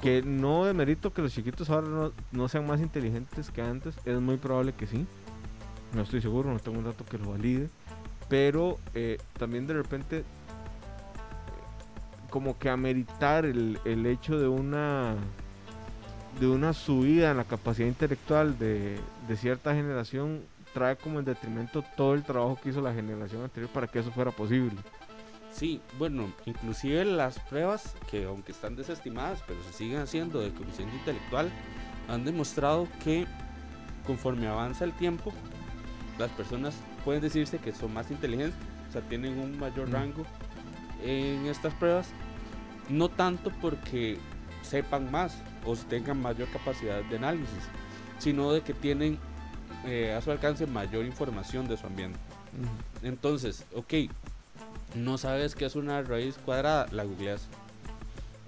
Que 0.00 0.22
no 0.22 0.64
de 0.64 0.74
mérito 0.74 1.12
que 1.12 1.22
los 1.22 1.32
chiquitos 1.32 1.70
ahora 1.70 1.86
no, 1.88 2.12
no 2.32 2.48
sean 2.48 2.66
más 2.66 2.80
inteligentes 2.80 3.50
que 3.50 3.62
antes, 3.62 3.94
es 4.04 4.20
muy 4.20 4.36
probable 4.36 4.72
que 4.72 4.86
sí. 4.86 5.06
No 5.94 6.02
estoy 6.02 6.20
seguro, 6.20 6.52
no 6.52 6.58
tengo 6.58 6.78
un 6.78 6.84
dato 6.84 7.04
que 7.04 7.18
lo 7.18 7.30
valide. 7.30 7.68
Pero 8.28 8.78
eh, 8.94 9.18
también 9.38 9.66
de 9.66 9.74
repente, 9.74 10.24
como 12.32 12.58
que 12.58 12.70
ameritar 12.70 13.44
el, 13.44 13.78
el 13.84 14.06
hecho 14.06 14.38
de 14.38 14.48
una 14.48 15.14
de 16.40 16.46
una 16.48 16.72
subida 16.72 17.30
en 17.30 17.36
la 17.36 17.44
capacidad 17.44 17.86
intelectual 17.86 18.58
de, 18.58 18.98
de 19.28 19.36
cierta 19.36 19.74
generación 19.74 20.40
trae 20.72 20.96
como 20.96 21.18
en 21.18 21.26
detrimento 21.26 21.84
todo 21.94 22.14
el 22.14 22.22
trabajo 22.22 22.58
que 22.60 22.70
hizo 22.70 22.80
la 22.80 22.94
generación 22.94 23.42
anterior 23.42 23.70
para 23.70 23.86
que 23.86 23.98
eso 23.98 24.10
fuera 24.10 24.30
posible. 24.30 24.76
Sí, 25.52 25.82
bueno, 25.98 26.32
inclusive 26.46 27.04
las 27.04 27.38
pruebas 27.38 27.94
que 28.10 28.24
aunque 28.24 28.52
están 28.52 28.74
desestimadas, 28.76 29.44
pero 29.46 29.62
se 29.64 29.74
siguen 29.74 30.00
haciendo 30.00 30.40
de 30.40 30.50
coeficiente 30.54 30.96
intelectual, 30.96 31.50
han 32.08 32.24
demostrado 32.24 32.88
que 33.04 33.26
conforme 34.06 34.46
avanza 34.48 34.84
el 34.84 34.94
tiempo, 34.94 35.34
las 36.18 36.30
personas 36.30 36.74
pueden 37.04 37.20
decirse 37.20 37.58
que 37.58 37.72
son 37.74 37.92
más 37.92 38.10
inteligentes, 38.10 38.58
o 38.88 38.92
sea, 38.92 39.02
tienen 39.02 39.38
un 39.38 39.58
mayor 39.58 39.88
Mm. 39.90 39.92
rango 39.92 40.24
en 41.04 41.44
estas 41.46 41.74
pruebas, 41.74 42.08
no 42.88 43.08
tanto 43.08 43.50
porque 43.60 44.18
sepan 44.62 45.10
más 45.10 45.36
o 45.64 45.76
tengan 45.76 46.20
mayor 46.20 46.48
capacidad 46.48 47.02
de 47.02 47.16
análisis, 47.16 47.64
sino 48.18 48.52
de 48.52 48.62
que 48.62 48.74
tienen 48.74 49.18
eh, 49.84 50.14
a 50.16 50.20
su 50.20 50.30
alcance 50.30 50.66
mayor 50.66 51.04
información 51.04 51.66
de 51.68 51.76
su 51.76 51.86
ambiente. 51.86 52.18
Entonces, 53.02 53.64
ok, 53.74 53.94
no 54.94 55.18
sabes 55.18 55.54
qué 55.54 55.64
es 55.64 55.76
una 55.76 56.02
raíz 56.02 56.36
cuadrada, 56.44 56.86
la 56.90 57.04
googleas. 57.04 57.48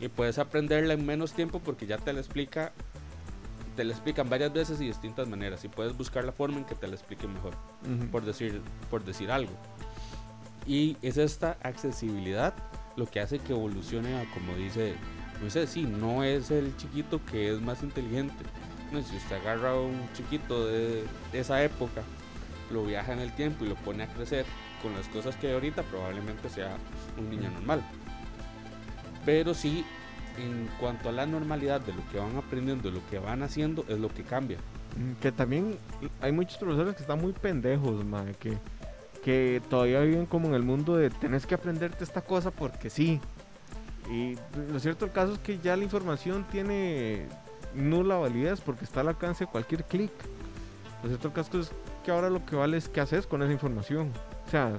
Y 0.00 0.08
puedes 0.08 0.38
aprenderla 0.38 0.94
en 0.94 1.06
menos 1.06 1.32
tiempo 1.32 1.60
porque 1.60 1.86
ya 1.86 1.98
te 1.98 2.12
la 2.12 2.20
explica, 2.20 2.72
te 3.76 3.84
la 3.84 3.92
explican 3.92 4.28
varias 4.28 4.52
veces 4.52 4.80
y 4.80 4.86
distintas 4.86 5.28
maneras. 5.28 5.64
Y 5.64 5.68
puedes 5.68 5.96
buscar 5.96 6.24
la 6.24 6.32
forma 6.32 6.58
en 6.58 6.64
que 6.64 6.74
te 6.74 6.86
la 6.86 6.94
explique 6.94 7.26
mejor, 7.26 7.54
por 8.10 8.24
decir, 8.24 8.60
por 8.90 9.04
decir 9.04 9.30
algo. 9.30 9.52
Y 10.66 10.96
es 11.02 11.16
esta 11.16 11.56
accesibilidad 11.62 12.54
lo 12.96 13.06
que 13.06 13.20
hace 13.20 13.38
que 13.38 13.52
evolucione 13.52 14.16
a 14.20 14.24
como 14.32 14.54
dice, 14.56 14.94
no 15.42 15.50
sé, 15.50 15.66
sí, 15.66 15.82
no 15.84 16.22
es 16.22 16.50
el 16.50 16.76
chiquito 16.76 17.20
que 17.24 17.52
es 17.52 17.60
más 17.60 17.82
inteligente. 17.82 18.44
No, 18.92 19.02
si 19.02 19.16
usted 19.16 19.36
agarra 19.36 19.70
a 19.70 19.80
un 19.80 20.08
chiquito 20.14 20.66
de 20.66 21.04
esa 21.32 21.62
época, 21.64 22.02
lo 22.70 22.84
viaja 22.84 23.12
en 23.12 23.20
el 23.20 23.34
tiempo 23.34 23.64
y 23.64 23.68
lo 23.68 23.74
pone 23.76 24.04
a 24.04 24.08
crecer 24.08 24.44
con 24.82 24.94
las 24.94 25.08
cosas 25.08 25.34
que 25.36 25.48
hay 25.48 25.54
ahorita, 25.54 25.82
probablemente 25.84 26.48
sea 26.48 26.76
un 27.18 27.30
niño 27.30 27.50
normal. 27.50 27.82
Pero 29.24 29.54
sí, 29.54 29.84
en 30.38 30.68
cuanto 30.78 31.08
a 31.08 31.12
la 31.12 31.26
normalidad 31.26 31.80
de 31.80 31.92
lo 31.94 32.02
que 32.10 32.18
van 32.18 32.36
aprendiendo, 32.36 32.90
de 32.90 32.94
lo 32.96 33.06
que 33.08 33.18
van 33.18 33.42
haciendo, 33.42 33.84
es 33.88 33.98
lo 33.98 34.08
que 34.08 34.22
cambia. 34.22 34.58
Mm, 34.96 35.20
Que 35.20 35.32
también 35.32 35.78
hay 36.20 36.32
muchos 36.32 36.58
profesores 36.58 36.94
que 36.94 37.02
están 37.02 37.20
muy 37.20 37.32
pendejos, 37.32 38.04
mae, 38.04 38.34
que, 38.34 38.58
que 39.24 39.62
todavía 39.70 40.00
viven 40.00 40.26
como 40.26 40.48
en 40.48 40.54
el 40.54 40.62
mundo 40.62 40.96
de 40.96 41.08
tenés 41.08 41.46
que 41.46 41.54
aprenderte 41.54 42.04
esta 42.04 42.20
cosa 42.20 42.50
porque 42.50 42.90
sí. 42.90 43.20
Y 44.10 44.36
lo 44.70 44.78
cierto 44.78 45.06
del 45.06 45.14
caso 45.14 45.32
es 45.32 45.38
que 45.38 45.58
ya 45.58 45.74
la 45.78 45.82
información 45.82 46.44
tiene 46.52 47.26
nula 47.74 48.16
validez 48.16 48.60
porque 48.60 48.84
está 48.84 49.00
al 49.00 49.08
alcance 49.08 49.46
de 49.46 49.50
cualquier 49.50 49.84
clic. 49.84 50.12
Lo 51.02 51.08
cierto 51.08 51.28
del 51.28 51.34
caso 51.34 51.58
es 51.58 51.72
que 52.04 52.10
ahora 52.10 52.28
lo 52.28 52.44
que 52.44 52.54
vale 52.54 52.76
es 52.76 52.90
qué 52.90 53.00
haces 53.00 53.26
con 53.26 53.42
esa 53.42 53.50
información. 53.50 54.12
O 54.46 54.50
sea, 54.50 54.78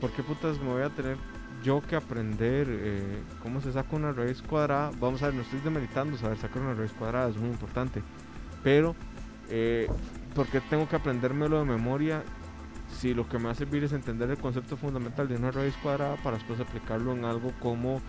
¿por 0.00 0.12
qué 0.12 0.22
putas 0.22 0.60
me 0.60 0.70
voy 0.70 0.82
a 0.82 0.90
tener 0.90 1.16
yo 1.64 1.82
que 1.82 1.96
aprender 1.96 2.68
eh, 2.70 3.22
cómo 3.42 3.60
se 3.60 3.72
saca 3.72 3.96
una 3.96 4.12
raíz 4.12 4.42
cuadrada? 4.42 4.92
Vamos 5.00 5.24
a 5.24 5.26
ver, 5.26 5.34
no 5.34 5.42
estoy 5.42 5.58
demeritando 5.58 6.16
saber 6.16 6.38
sacar 6.38 6.62
una 6.62 6.74
raíz 6.74 6.92
cuadrada, 6.92 7.28
es 7.28 7.36
muy 7.36 7.50
importante. 7.50 8.00
Pero, 8.62 8.94
eh, 9.48 9.88
¿por 10.36 10.46
qué 10.46 10.60
tengo 10.60 10.88
que 10.88 10.94
aprendérmelo 10.94 11.58
de 11.58 11.64
memoria 11.64 12.22
si 12.98 13.14
lo 13.14 13.28
que 13.28 13.38
me 13.38 13.44
va 13.46 13.50
a 13.52 13.54
servir 13.54 13.84
es 13.84 13.92
entender 13.92 14.30
el 14.30 14.38
concepto 14.38 14.76
fundamental 14.76 15.28
de 15.28 15.36
una 15.36 15.50
raíz 15.50 15.74
cuadrada 15.82 16.16
para 16.16 16.36
después 16.36 16.60
aplicarlo 16.60 17.12
en 17.12 17.24
algo 17.24 17.52
como, 17.60 18.00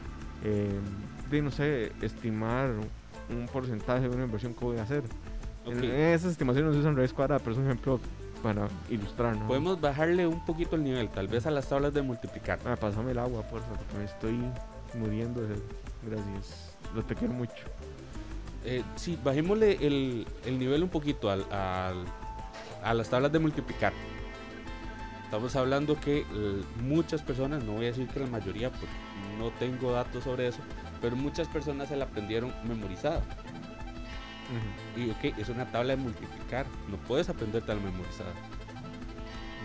eh, 0.43 0.69
de, 1.29 1.41
no 1.41 1.51
sé, 1.51 1.91
estimar 2.01 2.71
un 3.29 3.45
porcentaje 3.47 4.01
de 4.09 4.15
una 4.15 4.25
inversión 4.25 4.53
que 4.53 4.65
voy 4.65 4.77
a 4.77 4.83
hacer? 4.83 5.03
En- 5.65 5.77
Ok. 5.77 5.83
En 5.83 5.91
esas 5.91 6.31
estimaciones 6.31 6.73
se 6.73 6.79
usan 6.79 6.95
raíz 6.97 7.13
cuadrada, 7.13 7.39
pero 7.39 7.51
es 7.53 7.57
un 7.59 7.65
ejemplo 7.65 7.99
para 8.43 8.67
ilustrar, 8.89 9.37
¿no? 9.37 9.47
Podemos 9.47 9.79
bajarle 9.79 10.25
un 10.25 10.43
poquito 10.45 10.75
el 10.75 10.83
nivel, 10.83 11.07
tal 11.09 11.27
vez 11.27 11.45
a 11.45 11.51
las 11.51 11.69
tablas 11.69 11.93
de 11.93 12.01
multiplicar. 12.01 12.57
Ah, 12.65 12.75
pásame 12.75 13.11
el 13.11 13.19
agua, 13.19 13.43
por 13.43 13.61
favor, 13.61 13.77
porque 13.77 13.97
me 13.99 14.05
estoy 14.05 14.39
muriendo 14.99 15.41
de. 15.41 15.55
Gracias. 16.09 16.75
Lo 16.95 17.03
te 17.03 17.13
quiero 17.15 17.33
mucho. 17.35 17.53
Eh, 18.65 18.83
sí, 18.95 19.17
bajémosle 19.23 19.77
el, 19.85 20.27
el 20.45 20.57
nivel 20.59 20.81
un 20.83 20.89
poquito 20.89 21.29
al, 21.29 21.41
al- 21.51 22.05
a 22.83 22.93
las 22.95 23.09
tablas 23.09 23.31
de 23.31 23.37
multiplicar. 23.39 23.93
Estamos 25.31 25.55
hablando 25.55 25.97
que 25.97 26.25
eh, 26.29 26.61
muchas 26.83 27.21
personas, 27.21 27.63
no 27.63 27.71
voy 27.71 27.85
a 27.85 27.87
decir 27.87 28.05
que 28.09 28.19
la 28.19 28.27
mayoría, 28.27 28.69
porque 28.69 28.85
no 29.39 29.49
tengo 29.51 29.93
datos 29.93 30.25
sobre 30.25 30.49
eso, 30.49 30.59
pero 30.99 31.15
muchas 31.15 31.47
personas 31.47 31.87
se 31.87 31.95
la 31.95 32.03
aprendieron 32.03 32.53
memorizada. 32.65 33.23
Y 34.97 35.09
ok, 35.09 35.39
es 35.39 35.47
una 35.47 35.71
tabla 35.71 35.95
de 35.95 36.01
multiplicar, 36.01 36.65
no 36.89 36.97
puedes 36.97 37.29
aprenderte 37.29 37.73
la 37.73 37.79
memorizada. 37.79 38.33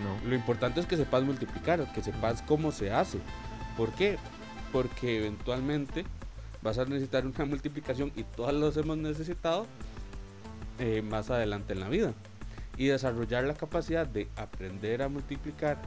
No. 0.04 0.28
Lo 0.28 0.36
importante 0.36 0.78
es 0.78 0.86
que 0.86 0.96
sepas 0.96 1.24
multiplicar, 1.24 1.92
que 1.92 2.00
sepas 2.00 2.42
cómo 2.42 2.70
se 2.70 2.92
hace. 2.92 3.18
¿Por 3.76 3.90
qué? 3.90 4.18
Porque 4.70 5.18
eventualmente 5.18 6.04
vas 6.62 6.78
a 6.78 6.84
necesitar 6.84 7.26
una 7.26 7.44
multiplicación 7.44 8.12
y 8.14 8.22
todas 8.22 8.54
las 8.54 8.76
hemos 8.76 8.98
necesitado 8.98 9.66
eh, 10.78 11.02
más 11.02 11.28
adelante 11.28 11.72
en 11.72 11.80
la 11.80 11.88
vida. 11.88 12.14
Y 12.76 12.86
desarrollar 12.86 13.44
la 13.44 13.54
capacidad 13.54 14.06
de 14.06 14.28
aprender 14.36 15.02
a 15.02 15.08
multiplicar. 15.08 15.78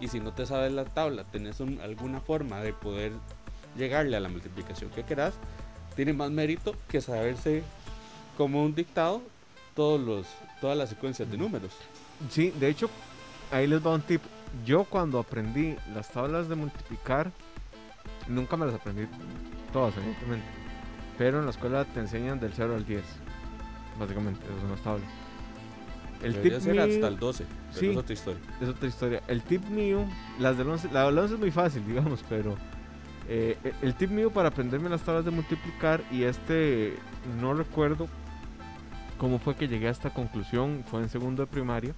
Y 0.00 0.08
si 0.08 0.20
no 0.20 0.32
te 0.32 0.46
sabes 0.46 0.72
la 0.72 0.84
tabla, 0.84 1.24
tenés 1.24 1.60
un- 1.60 1.80
alguna 1.80 2.20
forma 2.20 2.60
de 2.60 2.72
poder 2.72 3.12
llegarle 3.76 4.16
a 4.16 4.20
la 4.20 4.28
multiplicación 4.28 4.90
que 4.90 5.02
querás, 5.04 5.34
tiene 5.96 6.12
más 6.12 6.30
mérito 6.30 6.74
que 6.88 7.00
saberse 7.00 7.62
como 8.36 8.62
un 8.62 8.74
dictado 8.74 9.20
todos 9.74 10.00
los, 10.00 10.26
todas 10.60 10.76
las 10.78 10.88
secuencias 10.88 11.30
de 11.30 11.36
números. 11.36 11.72
Sí, 12.30 12.50
de 12.58 12.68
hecho, 12.68 12.88
ahí 13.50 13.66
les 13.66 13.84
va 13.84 13.94
un 13.94 14.02
tip. 14.02 14.22
Yo 14.64 14.84
cuando 14.84 15.18
aprendí 15.18 15.76
las 15.94 16.08
tablas 16.10 16.48
de 16.48 16.54
multiplicar, 16.54 17.30
nunca 18.26 18.56
me 18.56 18.66
las 18.66 18.74
aprendí 18.76 19.06
todas, 19.72 19.96
evidentemente. 19.96 20.46
Pero 21.18 21.40
en 21.40 21.44
la 21.44 21.50
escuela 21.50 21.84
te 21.84 22.00
enseñan 22.00 22.38
del 22.40 22.52
0 22.54 22.74
al 22.76 22.86
10. 22.86 23.02
Básicamente, 23.98 24.44
esas 24.46 24.60
son 24.60 24.70
las 24.70 24.80
tablas. 24.80 25.10
El 26.22 26.32
Debería 26.32 26.58
tip 26.58 26.64
ser 26.64 26.72
mío 26.74 26.82
hasta 26.82 27.08
el 27.08 27.18
12, 27.18 27.44
pero 27.46 27.80
sí. 27.80 27.90
es 27.90 27.96
otra 27.96 28.12
historia. 28.12 28.40
es 28.60 28.68
otra 28.68 28.88
historia. 28.88 29.22
El 29.28 29.42
tip 29.42 29.64
mío, 29.66 30.04
las 30.38 30.58
del 30.58 30.68
11, 30.68 30.88
la 30.92 31.06
del 31.06 31.18
11 31.18 31.34
es 31.34 31.40
muy 31.40 31.50
fácil, 31.50 31.86
digamos, 31.86 32.24
pero 32.28 32.56
eh, 33.28 33.56
el 33.82 33.94
tip 33.94 34.10
mío 34.10 34.30
para 34.30 34.48
aprenderme 34.48 34.88
las 34.88 35.02
tablas 35.02 35.24
de 35.24 35.30
multiplicar, 35.30 36.02
y 36.10 36.24
este 36.24 36.94
no 37.40 37.54
recuerdo 37.54 38.08
cómo 39.18 39.38
fue 39.38 39.54
que 39.54 39.68
llegué 39.68 39.88
a 39.88 39.90
esta 39.90 40.10
conclusión, 40.10 40.84
fue 40.90 41.02
en 41.02 41.08
segundo 41.08 41.44
de 41.44 41.46
primaria. 41.46 41.94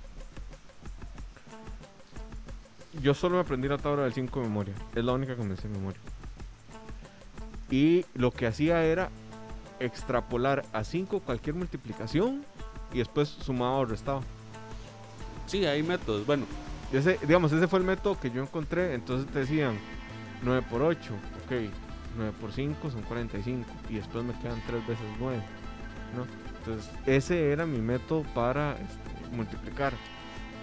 Yo 3.00 3.14
solo 3.14 3.36
me 3.36 3.42
aprendí 3.42 3.68
la 3.68 3.78
tabla 3.78 4.02
del 4.02 4.12
5 4.12 4.40
de 4.40 4.46
memoria, 4.46 4.74
es 4.94 5.04
la 5.04 5.12
única 5.12 5.36
que 5.36 5.42
me 5.42 5.56
sé 5.56 5.68
de 5.68 5.78
memoria. 5.78 6.00
Y 7.70 8.04
lo 8.14 8.32
que 8.32 8.46
hacía 8.46 8.84
era 8.84 9.10
extrapolar 9.78 10.64
a 10.72 10.84
5 10.84 11.20
cualquier 11.20 11.54
multiplicación 11.54 12.44
y 12.92 12.98
después 12.98 13.28
sumaba 13.28 13.76
o 13.76 13.84
restaba. 13.84 14.20
Sí, 15.46 15.64
hay 15.64 15.82
métodos. 15.82 16.26
Bueno, 16.26 16.44
Ese, 16.92 17.18
digamos, 17.22 17.52
ese 17.52 17.68
fue 17.68 17.78
el 17.80 17.84
método 17.84 18.18
que 18.18 18.30
yo 18.30 18.42
encontré. 18.42 18.94
Entonces 18.94 19.30
te 19.32 19.40
decían 19.40 19.78
9 20.42 20.66
por 20.70 20.82
8, 20.82 20.98
ok. 21.44 21.52
9 22.16 22.32
por 22.40 22.52
5 22.52 22.90
son 22.90 23.02
45. 23.02 23.64
Y 23.88 23.94
después 23.94 24.24
me 24.24 24.32
quedan 24.40 24.60
3 24.66 24.86
veces 24.86 25.06
9. 25.18 25.42
¿no? 26.16 26.26
Entonces, 26.58 26.90
ese 27.06 27.52
era 27.52 27.66
mi 27.66 27.78
método 27.78 28.22
para 28.34 28.72
este, 28.72 29.34
multiplicar. 29.36 29.92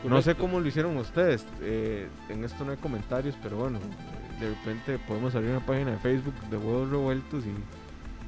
No 0.03 0.21
sé 0.21 0.35
cómo 0.35 0.59
lo 0.59 0.67
hicieron 0.67 0.95
ustedes. 0.97 1.45
eh, 1.61 2.07
en 2.29 2.43
esto 2.43 2.63
no 2.63 2.71
hay 2.71 2.77
comentarios, 2.77 3.35
pero 3.41 3.57
bueno, 3.57 3.79
de 4.39 4.49
repente 4.49 4.99
podemos 4.99 5.33
abrir 5.35 5.51
una 5.51 5.65
página 5.65 5.91
de 5.91 5.97
Facebook 5.97 6.35
de 6.49 6.57
huevos 6.57 6.89
revueltos 6.89 7.43
y, 7.45 7.49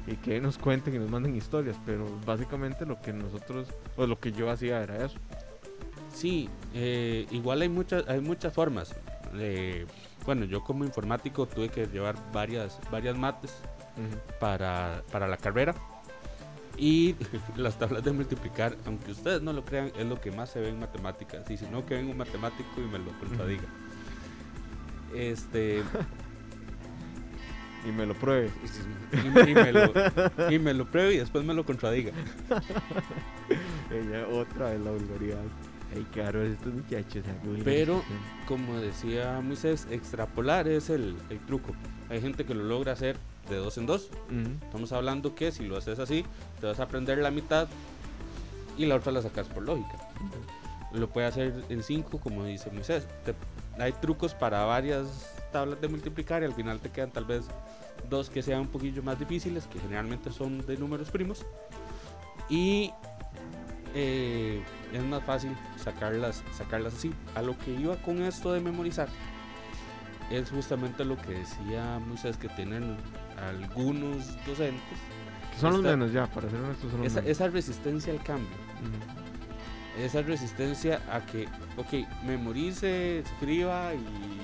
y 0.06 0.16
que 0.16 0.40
nos 0.40 0.58
cuenten 0.58 0.94
y 0.94 0.98
nos 0.98 1.10
manden 1.10 1.36
historias. 1.36 1.76
Pero 1.86 2.06
básicamente 2.26 2.86
lo 2.86 3.00
que 3.00 3.12
nosotros, 3.12 3.68
o 3.96 4.06
lo 4.06 4.18
que 4.18 4.32
yo 4.32 4.50
hacía 4.50 4.82
era 4.82 5.04
eso. 5.04 5.18
Sí, 6.12 6.48
eh, 6.74 7.26
igual 7.30 7.62
hay 7.62 7.68
muchas, 7.68 8.08
hay 8.08 8.20
muchas 8.20 8.52
formas. 8.52 8.94
Eh, 9.34 9.86
bueno, 10.24 10.44
yo 10.44 10.62
como 10.62 10.84
informático 10.84 11.46
tuve 11.46 11.68
que 11.68 11.86
llevar 11.86 12.16
varias, 12.32 12.80
varias 12.90 13.16
mates 13.16 13.54
para, 14.38 15.02
para 15.12 15.28
la 15.28 15.36
carrera. 15.36 15.74
Y 16.76 17.14
las 17.56 17.78
tablas 17.78 18.02
de 18.02 18.12
multiplicar, 18.12 18.76
aunque 18.86 19.12
ustedes 19.12 19.42
no 19.42 19.52
lo 19.52 19.64
crean, 19.64 19.92
es 19.98 20.06
lo 20.06 20.20
que 20.20 20.32
más 20.32 20.50
se 20.50 20.60
ve 20.60 20.70
en 20.70 20.80
matemáticas. 20.80 21.48
Y 21.50 21.56
si 21.56 21.66
no, 21.66 21.84
que 21.84 21.94
venga 21.94 22.10
un 22.10 22.18
matemático 22.18 22.70
y 22.78 22.82
me 22.82 22.98
lo 22.98 23.10
contradiga. 23.18 23.68
Este, 25.14 25.82
Y 27.88 27.92
me 27.92 28.04
lo 28.06 28.14
pruebe. 28.14 28.50
y, 29.12 29.50
y 29.50 29.54
me 29.54 29.72
lo, 29.72 29.92
y 30.50 30.58
me 30.58 30.74
lo 30.74 30.84
pruebe 30.90 31.14
y 31.14 31.18
después 31.18 31.44
me 31.44 31.54
lo 31.54 31.64
contradiga. 31.64 32.12
Ella 33.90 34.26
otra 34.28 34.70
vez 34.70 34.80
la 34.80 34.90
vulgaridad. 34.90 35.38
Ay, 35.94 36.06
claro, 36.12 36.42
estos 36.44 36.72
muchachos. 36.72 37.24
Pero, 37.64 38.02
como 38.46 38.76
decía 38.78 39.40
Moisés, 39.42 39.88
extrapolar 39.90 40.68
es 40.68 40.88
el, 40.90 41.16
el 41.30 41.38
truco. 41.40 41.72
Hay 42.08 42.20
gente 42.20 42.44
que 42.44 42.54
lo 42.54 42.62
logra 42.64 42.92
hacer 42.92 43.16
de 43.48 43.56
dos 43.56 43.76
en 43.78 43.86
dos. 43.86 44.10
Ujú. 44.30 44.52
Estamos 44.66 44.92
hablando 44.92 45.34
que 45.34 45.50
si 45.50 45.66
lo 45.66 45.76
haces 45.76 45.98
así, 45.98 46.24
te 46.60 46.66
vas 46.66 46.78
a 46.78 46.84
aprender 46.84 47.18
la 47.18 47.30
mitad 47.32 47.66
y 48.78 48.86
la 48.86 48.96
otra 48.96 49.10
la 49.10 49.22
sacas 49.22 49.48
por 49.48 49.64
lógica. 49.64 49.96
Lo 50.92 51.08
puede 51.08 51.26
hacer 51.26 51.54
en 51.68 51.82
5, 51.82 52.18
como 52.20 52.44
dice 52.44 52.70
Moisés. 52.70 53.06
Te- 53.24 53.34
hay 53.82 53.92
trucos 53.92 54.34
para 54.34 54.64
varias 54.64 55.06
tablas 55.50 55.80
de 55.80 55.88
multiplicar 55.88 56.42
y 56.42 56.46
al 56.46 56.54
final 56.54 56.80
te 56.80 56.90
quedan 56.90 57.10
tal 57.10 57.24
vez 57.24 57.44
dos 58.08 58.30
que 58.30 58.42
sean 58.42 58.60
un 58.60 58.68
poquillo 58.68 59.02
más 59.02 59.18
difíciles, 59.18 59.66
que 59.66 59.78
generalmente 59.80 60.30
son 60.32 60.64
de 60.66 60.76
números 60.76 61.10
primos. 61.10 61.44
Y 62.48 62.90
eh, 63.94 64.62
es 64.92 65.02
más 65.04 65.22
fácil 65.24 65.56
sacarlas, 65.76 66.42
sacarlas 66.56 66.94
así. 66.94 67.12
A 67.34 67.42
lo 67.42 67.56
que 67.58 67.72
iba 67.72 67.96
con 67.96 68.22
esto 68.22 68.52
de 68.52 68.60
memorizar 68.60 69.08
es 70.30 70.50
justamente 70.50 71.04
lo 71.04 71.16
que 71.16 71.32
decía 71.32 71.98
Moisés 72.06 72.36
que 72.36 72.48
tienen 72.50 72.96
algunos 73.48 74.26
docentes 74.46 74.98
son 75.60 75.72
los 75.74 75.82
menos 75.82 76.12
ya, 76.12 76.26
para 76.26 76.48
ser 76.48 76.58
honestos, 76.60 76.90
son 76.90 77.00
los 77.00 77.06
esa, 77.08 77.20
menos. 77.20 77.30
esa 77.36 77.48
resistencia 77.48 78.12
al 78.12 78.22
cambio, 78.22 78.48
Ujú. 78.80 80.02
esa 80.02 80.22
resistencia 80.22 81.00
a 81.12 81.20
que, 81.26 81.46
ok, 81.76 82.08
memorice, 82.24 83.18
escriba 83.18 83.92
y, 83.94 84.39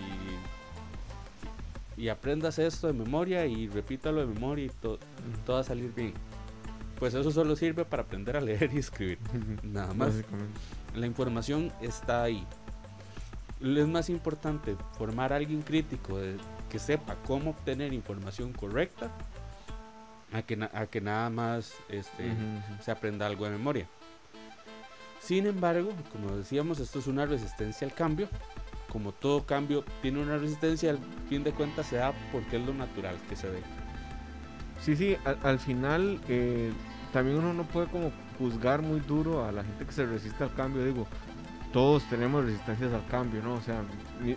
y 1.97 2.09
aprendas 2.09 2.59
esto 2.59 2.87
de 2.87 2.93
memoria 2.93 3.47
y 3.47 3.69
repítalo 3.69 4.21
de 4.21 4.27
memoria 4.27 4.67
y 4.67 4.69
to- 4.69 4.99
todo 5.45 5.57
va 5.57 5.61
a 5.61 5.65
salir 5.65 5.93
bien. 5.95 6.13
Pues 6.99 7.15
eso 7.15 7.31
solo 7.31 7.57
sirve 7.57 7.85
para 7.85 8.03
aprender 8.05 8.37
a 8.37 8.41
leer 8.41 8.71
y 8.73 8.79
escribir, 8.79 9.19
nada 9.63 9.93
más. 9.95 10.15
La 10.95 11.07
información 11.07 11.73
está 11.83 12.23
ahí. 12.23 12.47
Lo 13.61 13.81
es 13.81 13.89
más 13.89 14.09
importante 14.11 14.77
formar 14.99 15.33
a 15.33 15.37
alguien 15.37 15.63
crítico 15.63 16.19
de- 16.19 16.37
que 16.71 16.79
sepa 16.79 17.17
cómo 17.27 17.51
obtener 17.51 17.93
información 17.93 18.53
correcta 18.53 19.11
a 20.33 20.43
que, 20.43 20.57
na- 20.57 20.71
a 20.75 20.87
que 20.87 21.01
nada 21.01 21.31
más 21.31 21.73
este, 21.89 22.25
se 22.83 22.91
aprenda 22.91 23.27
algo 23.27 23.45
de 23.45 23.51
memoria. 23.53 23.87
Sin 25.21 25.47
embargo, 25.47 25.91
como 26.13 26.37
decíamos, 26.37 26.79
esto 26.79 26.99
es 26.99 27.07
una 27.07 27.27
resistencia 27.27 27.87
al 27.87 27.95
cambio. 27.95 28.29
Como 28.91 29.13
todo 29.13 29.45
cambio 29.45 29.85
tiene 30.03 30.21
una 30.21 30.39
resistencia, 30.39 30.91
al 30.91 30.99
fin 31.29 31.45
de 31.45 31.53
cuentas 31.53 31.87
se 31.87 31.97
da 31.97 32.13
porque 32.33 32.57
es 32.57 32.67
lo 32.67 32.75
natural 32.75 33.17
que 33.29 33.37
se 33.37 33.49
ve. 33.49 33.63
Sí, 34.81 34.97
sí, 34.97 35.17
al, 35.25 35.39
al 35.43 35.59
final 35.59 36.21
eh, 36.29 36.73
también 37.13 37.39
uno 37.39 37.53
no 37.53 37.65
puede 37.65 37.87
como 37.89 38.13
juzgar 38.39 38.83
muy 38.83 39.01
duro 39.01 39.45
a 39.45 39.53
la 39.53 39.65
gente 39.65 39.85
que 39.85 39.93
se 39.93 40.07
resiste 40.07 40.45
al 40.45 40.55
cambio. 40.55 40.85
Digo, 40.85 41.07
todos 41.73 42.05
tenemos 42.09 42.45
resistencias 42.45 42.93
al 42.93 43.07
cambio, 43.07 43.43
¿no? 43.43 43.55
O 43.55 43.61
sea, 43.61 43.83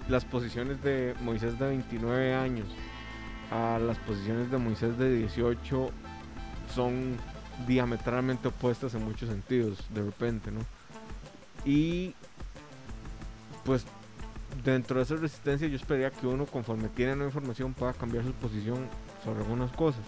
las 0.07 0.25
posiciones 0.25 0.81
de 0.83 1.15
Moisés 1.21 1.57
de 1.59 1.67
29 1.67 2.33
años 2.33 2.67
a 3.51 3.79
las 3.79 3.97
posiciones 3.99 4.51
de 4.51 4.57
Moisés 4.57 4.97
de 4.97 5.15
18 5.15 5.89
son 6.73 7.15
diametralmente 7.67 8.47
opuestas 8.47 8.93
en 8.93 9.03
muchos 9.05 9.29
sentidos, 9.29 9.77
de 9.93 10.03
repente, 10.03 10.51
¿no? 10.51 10.61
Y 11.65 12.13
pues 13.65 13.85
dentro 14.63 14.97
de 14.97 15.03
esa 15.03 15.15
resistencia 15.15 15.67
yo 15.67 15.75
esperaría 15.75 16.11
que 16.11 16.27
uno 16.27 16.45
conforme 16.45 16.89
tiene 16.89 17.15
nueva 17.15 17.29
información 17.29 17.73
pueda 17.73 17.93
cambiar 17.93 18.23
su 18.23 18.33
posición 18.33 18.87
sobre 19.23 19.39
algunas 19.39 19.71
cosas. 19.71 20.01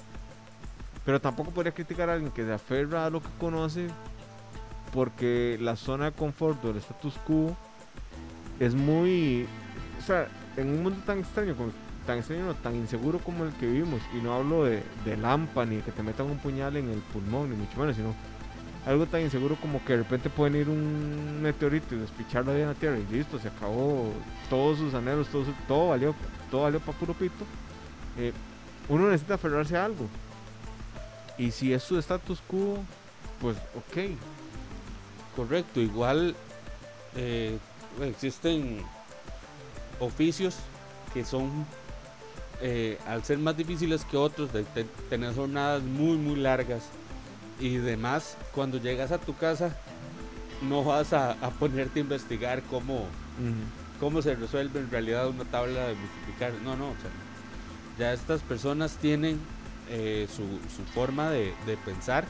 Pero 1.06 1.20
tampoco 1.20 1.52
podría 1.52 1.74
criticar 1.74 2.10
a 2.10 2.14
alguien 2.14 2.32
que 2.32 2.46
se 2.46 2.54
aferra 2.54 3.06
a 3.06 3.10
lo 3.10 3.22
que 3.22 3.30
conoce 3.40 3.88
porque 4.94 5.58
la 5.60 5.76
zona 5.76 6.06
de 6.06 6.12
confort 6.12 6.64
o 6.66 6.70
el 6.72 6.78
status 6.78 7.18
quo 7.26 7.56
es 8.60 8.76
muy... 8.76 9.48
O 10.00 10.02
sea, 10.04 10.28
en 10.58 10.70
un 10.70 10.84
mundo 10.84 11.02
tan 11.06 11.20
extraño, 11.20 11.56
tan 12.06 12.20
extraño, 12.20 12.46
no, 12.46 12.54
tan 12.56 12.76
inseguro 12.76 13.20
como 13.20 13.46
el 13.46 13.54
que 13.54 13.68
vivimos, 13.68 14.02
y 14.14 14.22
no 14.22 14.34
hablo 14.34 14.66
de, 14.66 14.84
de 15.06 15.18
lampa 15.18 15.66
ni 15.66 15.78
de 15.78 15.82
que 15.82 15.92
te 15.92 16.04
metan 16.04 16.28
un 16.28 16.38
puñal 16.38 16.76
en 16.76 16.90
el 16.90 17.00
pulmón, 17.00 17.50
ni 17.50 17.56
mucho 17.56 17.80
menos, 17.80 17.96
sino 17.96 18.14
algo 18.86 19.06
tan 19.06 19.22
inseguro 19.22 19.56
como 19.58 19.84
que 19.86 19.94
de 19.94 20.00
repente 20.00 20.30
pueden 20.30 20.56
ir 20.56 20.70
un 20.70 21.42
meteorito 21.42 21.94
y 21.96 22.00
despicharlo 22.00 22.52
ahí 22.52 22.62
en 22.62 22.68
la 22.70 22.74
Tierra 22.74 22.98
y 22.98 23.14
listo, 23.14 23.38
se 23.40 23.48
acabó 23.48 24.12
todos 24.50 24.80
sus 24.80 24.94
anhelos, 24.94 25.28
todo, 25.28 25.46
todo 25.68 25.90
valió, 25.90 26.16
todo 26.50 26.64
valió 26.64 26.80
para 26.80 26.98
puro 26.98 27.14
pito. 27.14 27.46
eh, 28.18 28.34
uno 28.90 29.06
necesita 29.08 29.36
aferrarse 29.36 29.78
a 29.78 29.86
algo. 29.86 30.08
Y 31.38 31.52
si 31.52 31.74
es 31.74 31.84
su 31.84 31.98
status 32.00 32.42
quo, 32.48 32.84
pues 33.40 33.56
ok. 33.76 34.16
Correcto, 35.36 35.80
igual 35.80 36.36
eh, 37.16 37.58
existen 38.02 38.82
oficios 40.00 40.58
que 41.14 41.24
son, 41.24 41.66
eh, 42.62 42.98
al 43.08 43.24
ser 43.24 43.38
más 43.38 43.56
difíciles 43.56 44.04
que 44.06 44.18
otros, 44.18 44.52
de 44.52 44.64
te- 44.64 44.84
tener 45.10 45.34
jornadas 45.36 45.84
muy, 45.84 46.18
muy 46.18 46.36
largas 46.36 46.84
y 47.62 47.78
demás, 47.78 48.36
cuando 48.54 48.80
llegas 48.80 49.12
a 49.12 49.20
tu 49.20 49.36
casa 49.36 49.78
no 50.62 50.84
vas 50.84 51.14
a, 51.14 51.32
a 51.34 51.50
ponerte 51.52 52.00
a 52.00 52.04
investigar 52.04 52.62
cómo, 52.64 53.06
cómo 54.00 54.22
se 54.22 54.36
resuelve 54.36 54.80
en 54.80 54.90
realidad 54.90 55.30
una 55.30 55.46
tabla 55.46 55.88
de 55.88 55.96
multiplicar. 55.96 56.54
No, 56.64 56.76
no, 56.76 56.90
o 56.90 56.96
sea, 57.02 57.12
ya 57.98 58.14
estas 58.14 58.42
personas 58.42 58.98
tienen 58.98 59.40
eh, 59.90 60.28
su, 60.30 60.44
su 60.76 60.84
forma 60.94 61.30
de, 61.30 61.54
de 61.66 61.78
pensar 61.78 62.26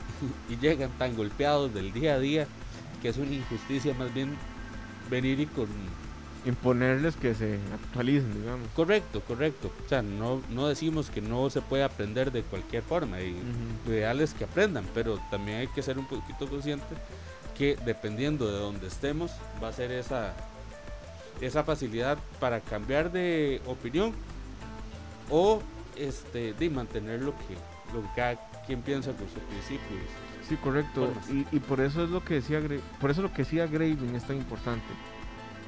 y 0.48 0.56
llegan 0.56 0.90
tan 0.98 1.16
golpeados 1.16 1.74
del 1.74 1.92
día 1.92 2.14
a 2.14 2.18
día 2.18 2.46
que 3.02 3.08
es 3.08 3.16
una 3.16 3.32
injusticia 3.32 3.94
más 3.94 4.12
bien 4.14 4.36
venir 5.10 5.40
y 5.40 5.46
con... 5.46 5.68
Imponerles 6.46 7.16
que 7.16 7.34
se 7.34 7.58
actualicen, 7.74 8.32
digamos. 8.40 8.68
Correcto, 8.74 9.20
correcto. 9.20 9.70
O 9.84 9.88
sea, 9.88 10.00
no, 10.00 10.40
no 10.50 10.68
decimos 10.68 11.10
que 11.10 11.20
no 11.20 11.50
se 11.50 11.60
puede 11.60 11.82
aprender 11.82 12.30
de 12.30 12.42
cualquier 12.42 12.82
forma 12.82 13.20
y 13.20 13.36
lo 13.84 13.92
ideal 13.92 14.20
es 14.20 14.32
que 14.32 14.44
aprendan, 14.44 14.84
pero 14.94 15.18
también 15.30 15.58
hay 15.58 15.66
que 15.68 15.82
ser 15.82 15.98
un 15.98 16.06
poquito 16.06 16.48
consciente 16.48 16.86
que 17.56 17.76
dependiendo 17.84 18.46
de 18.50 18.58
donde 18.58 18.86
estemos 18.86 19.32
va 19.62 19.68
a 19.68 19.72
ser 19.72 19.90
esa, 19.90 20.34
esa 21.40 21.64
facilidad 21.64 22.18
para 22.38 22.60
cambiar 22.60 23.10
de 23.10 23.60
opinión 23.66 24.12
o 25.30 25.62
este, 25.96 26.52
de 26.52 26.70
mantener 26.70 27.22
lo 27.22 27.32
que, 27.32 27.54
lo 27.94 28.02
que 28.02 28.08
cada 28.14 28.36
quien 28.66 28.82
piensa 28.82 29.12
con 29.12 29.28
sus 29.28 29.42
principios. 29.42 30.02
Sí, 30.48 30.56
correcto. 30.56 31.12
Y, 31.28 31.56
y 31.56 31.58
por 31.58 31.80
eso 31.80 32.04
es 32.04 32.10
lo 32.10 32.24
que 32.24 32.34
decía 32.34 32.60
por 33.00 33.10
eso 33.10 33.22
lo 33.22 33.32
que 33.32 33.38
decía 33.38 33.66
Graven 33.66 34.14
es 34.14 34.24
tan 34.24 34.36
importante. 34.36 34.84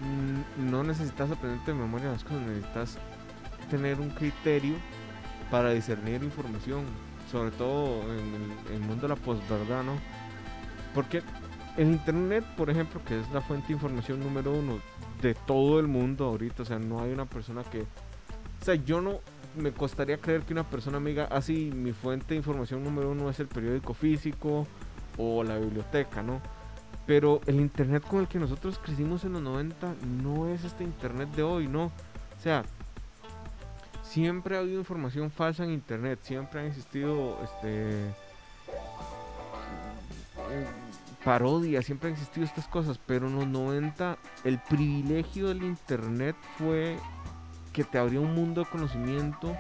Mm, 0.01 0.71
No 0.71 0.83
necesitas 0.85 1.31
aprenderte 1.31 1.73
de 1.73 1.79
memoria 1.79 2.13
las 2.13 2.25
cosas, 2.25 2.43
necesitas 2.43 2.99
tener 3.71 4.01
un 4.01 4.11
criterio 4.11 4.77
para 5.51 5.71
discernir 5.71 6.23
información, 6.23 6.85
sobre 7.31 7.51
todo 7.53 8.03
en 8.13 8.53
el, 8.73 8.81
mundo 8.81 9.03
de 9.03 9.09
la 9.09 9.17
posverdad, 9.17 9.83
¿no? 9.83 9.99
Porque 10.95 11.23
el 11.77 11.89
internet, 11.89 12.45
por 12.57 12.71
ejemplo, 12.71 13.01
que 13.05 13.21
es 13.21 13.31
la 13.31 13.41
fuente 13.41 13.69
de 13.69 13.75
información 13.75 14.21
número 14.21 14.53
uno 14.53 14.79
de 15.21 15.35
todo 15.35 15.81
el 15.81 15.89
mundo 15.89 16.27
ahorita, 16.27 16.63
o 16.63 16.67
sea, 16.67 16.79
no 16.79 17.01
hay 17.01 17.13
una 17.13 17.27
persona 17.27 17.63
que, 17.65 17.83
o 17.83 18.65
sea, 18.65 18.75
yo 18.75 19.01
no 19.01 19.21
me 19.57 19.73
costaría 19.73 20.19
creer 20.19 20.43
que 20.43 20.53
una 20.53 20.69
persona 20.69 21.01
me 21.01 21.11
diga, 21.11 21.25
así 21.25 21.71
mi 21.75 21.93
fuente 21.93 22.29
de 22.29 22.37
información 22.37 22.85
número 22.85 23.11
uno 23.11 23.29
es 23.31 23.41
el 23.41 23.49
periódico 23.49 23.95
físico 23.95 24.67
o 25.17 25.43
la 25.43 25.59
biblioteca, 25.59 26.23
¿no? 26.23 26.41
Pero 27.09 27.41
el 27.47 27.59
internet 27.59 28.07
con 28.07 28.21
el 28.21 28.29
que 28.29 28.39
nosotros 28.39 28.79
crecimos 28.79 29.25
en 29.25 29.33
los 29.33 29.41
90 29.41 29.95
no 30.23 30.47
es 30.47 30.63
este 30.63 30.85
internet 30.85 31.31
de 31.31 31.43
hoy, 31.43 31.67
¿no? 31.67 31.85
O 31.87 32.41
sea, 32.43 32.67
siempre 34.03 34.57
ha 34.57 34.61
habido 34.61 34.79
información 34.79 35.31
falsa 35.31 35.65
en 35.65 35.71
internet, 35.71 36.19
siempre 36.21 36.61
han 36.61 36.67
existido 36.67 37.39
este 37.43 38.09
eh, 40.51 40.67
parodias, 41.25 41.87
siempre 41.87 42.11
han 42.11 42.13
existido 42.13 42.45
estas 42.45 42.69
cosas, 42.69 43.01
pero 43.07 43.27
en 43.29 43.37
los 43.37 43.47
90 43.47 44.19
el 44.45 44.59
privilegio 44.69 45.49
del 45.49 45.63
internet 45.63 46.37
fue 46.59 46.99
que 47.73 47.85
te 47.85 47.97
abría 47.97 48.21
un 48.21 48.35
mundo 48.35 48.65
de 48.65 48.71
conocimiento 48.71 49.57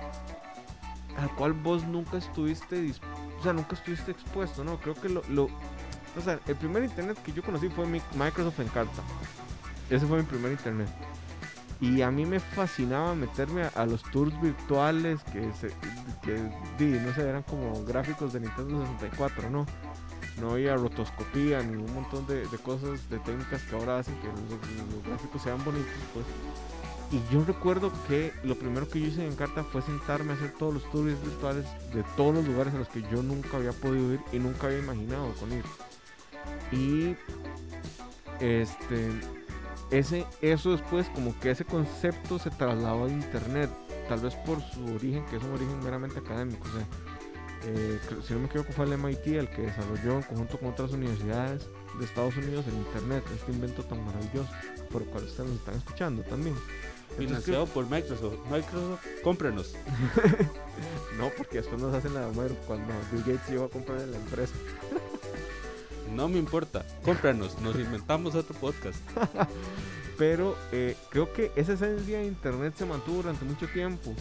al 1.16 1.34
cual 1.34 1.54
vos 1.54 1.82
nunca 1.84 2.18
estuviste 2.18 2.92
o 3.40 3.42
sea, 3.42 3.54
nunca 3.54 3.74
estuviste 3.74 4.10
expuesto, 4.10 4.64
¿no? 4.64 4.78
Creo 4.78 4.94
que 4.94 5.08
lo 5.08 5.48
o 6.18 6.20
sea, 6.20 6.38
el 6.46 6.56
primer 6.56 6.84
internet 6.84 7.16
que 7.22 7.32
yo 7.32 7.42
conocí 7.42 7.68
fue 7.68 7.86
mi- 7.86 8.02
Microsoft 8.14 8.60
Encarta. 8.60 9.02
Ese 9.88 10.06
fue 10.06 10.18
mi 10.18 10.24
primer 10.24 10.52
internet. 10.52 10.88
Y 11.80 12.02
a 12.02 12.10
mí 12.10 12.26
me 12.26 12.40
fascinaba 12.40 13.14
meterme 13.14 13.68
a, 13.74 13.86
los 13.86 14.02
tours 14.02 14.38
virtuales 14.40 15.20
que, 15.32 15.40
se, 15.52 15.68
que 16.22 16.36
no 16.80 17.14
sé, 17.14 17.22
eran 17.28 17.44
como 17.44 17.84
gráficos 17.84 18.32
de 18.32 18.40
Nintendo 18.40 18.82
64, 18.82 19.48
¿no? 19.48 19.64
No 20.40 20.52
había 20.52 20.74
rotoscopía 20.76 21.62
ni 21.62 21.76
un 21.76 21.92
montón 21.94 22.26
de, 22.26 22.42
cosas, 22.64 23.08
de 23.10 23.18
técnicas 23.20 23.62
que 23.62 23.76
ahora 23.76 23.98
hacen 23.98 24.14
que 24.16 24.26
los, 24.26 24.94
los 24.94 25.04
gráficos 25.06 25.42
sean 25.42 25.64
bonitos, 25.64 25.92
pues. 26.12 26.26
Y 27.10 27.22
yo 27.32 27.42
recuerdo 27.44 27.90
que 28.06 28.34
lo 28.44 28.56
primero 28.58 28.88
que 28.88 29.00
yo 29.00 29.06
hice 29.06 29.24
en 29.24 29.32
Encarta 29.32 29.64
fue 29.64 29.80
sentarme 29.80 30.32
a 30.32 30.34
hacer 30.34 30.52
todos 30.52 30.74
los 30.74 30.90
tours 30.90 31.20
virtuales 31.22 31.64
de 31.94 32.02
todos 32.16 32.34
los 32.34 32.46
lugares 32.46 32.74
a 32.74 32.78
los 32.78 32.88
que 32.88 33.02
yo 33.02 33.22
nunca 33.22 33.56
había 33.56 33.72
podido 33.72 34.12
ir 34.12 34.20
y 34.32 34.38
nunca 34.38 34.66
había 34.66 34.80
imaginado 34.80 35.32
con 35.34 35.50
ir. 35.52 35.64
Y 36.72 37.16
este 38.40 39.10
ese 39.90 40.26
eso 40.42 40.72
después 40.72 41.08
como 41.10 41.38
que 41.40 41.50
ese 41.50 41.64
concepto 41.64 42.38
se 42.38 42.50
trasladó 42.50 43.06
a 43.06 43.08
internet, 43.08 43.70
tal 44.08 44.20
vez 44.20 44.34
por 44.34 44.60
su 44.60 44.84
origen, 44.94 45.24
que 45.26 45.36
es 45.36 45.42
un 45.42 45.52
origen 45.52 45.82
meramente 45.82 46.18
académico. 46.18 46.68
O 46.68 46.72
sea, 46.72 46.86
eh, 47.64 47.98
si 48.26 48.34
no 48.34 48.40
me 48.40 48.46
equivoco 48.46 48.72
fue 48.72 48.84
el 48.84 48.96
MIT 48.98 49.26
el 49.26 49.48
que 49.48 49.62
desarrolló 49.62 50.16
en 50.16 50.22
conjunto 50.22 50.58
con 50.58 50.68
otras 50.68 50.92
universidades 50.92 51.68
de 51.98 52.04
Estados 52.04 52.36
Unidos 52.36 52.64
el 52.68 52.74
internet, 52.74 53.24
este 53.34 53.52
invento 53.52 53.82
tan 53.82 54.04
maravilloso 54.04 54.50
por 54.90 55.02
el 55.02 55.08
cual 55.08 55.24
ustedes 55.24 55.48
nos 55.48 55.58
están 55.58 55.76
escuchando 55.76 56.22
también. 56.22 56.54
Financiado 57.16 57.66
por 57.66 57.88
Microsoft. 57.88 58.38
Microsoft, 58.50 59.04
cómprenos. 59.22 59.74
No, 61.18 61.32
porque 61.36 61.56
después 61.56 61.82
nos 61.82 61.92
hacen 61.92 62.14
la 62.14 62.28
de 62.28 62.54
cuando 62.64 62.94
Bill 63.10 63.24
Gates 63.26 63.50
iba 63.50 63.64
a 63.64 63.68
comprar 63.68 63.98
la 64.02 64.16
empresa. 64.18 64.54
No 66.14 66.28
me 66.28 66.38
importa, 66.38 66.84
cómpranos. 67.04 67.58
Nos 67.60 67.76
inventamos 67.76 68.34
otro 68.34 68.54
podcast. 68.56 68.98
Pero 70.18 70.56
eh, 70.72 70.96
creo 71.10 71.32
que 71.32 71.52
esa 71.54 71.74
esencia 71.74 72.18
de 72.18 72.26
Internet 72.26 72.74
se 72.76 72.84
mantuvo 72.86 73.18
durante 73.18 73.44
mucho 73.44 73.66
tiempo. 73.68 74.12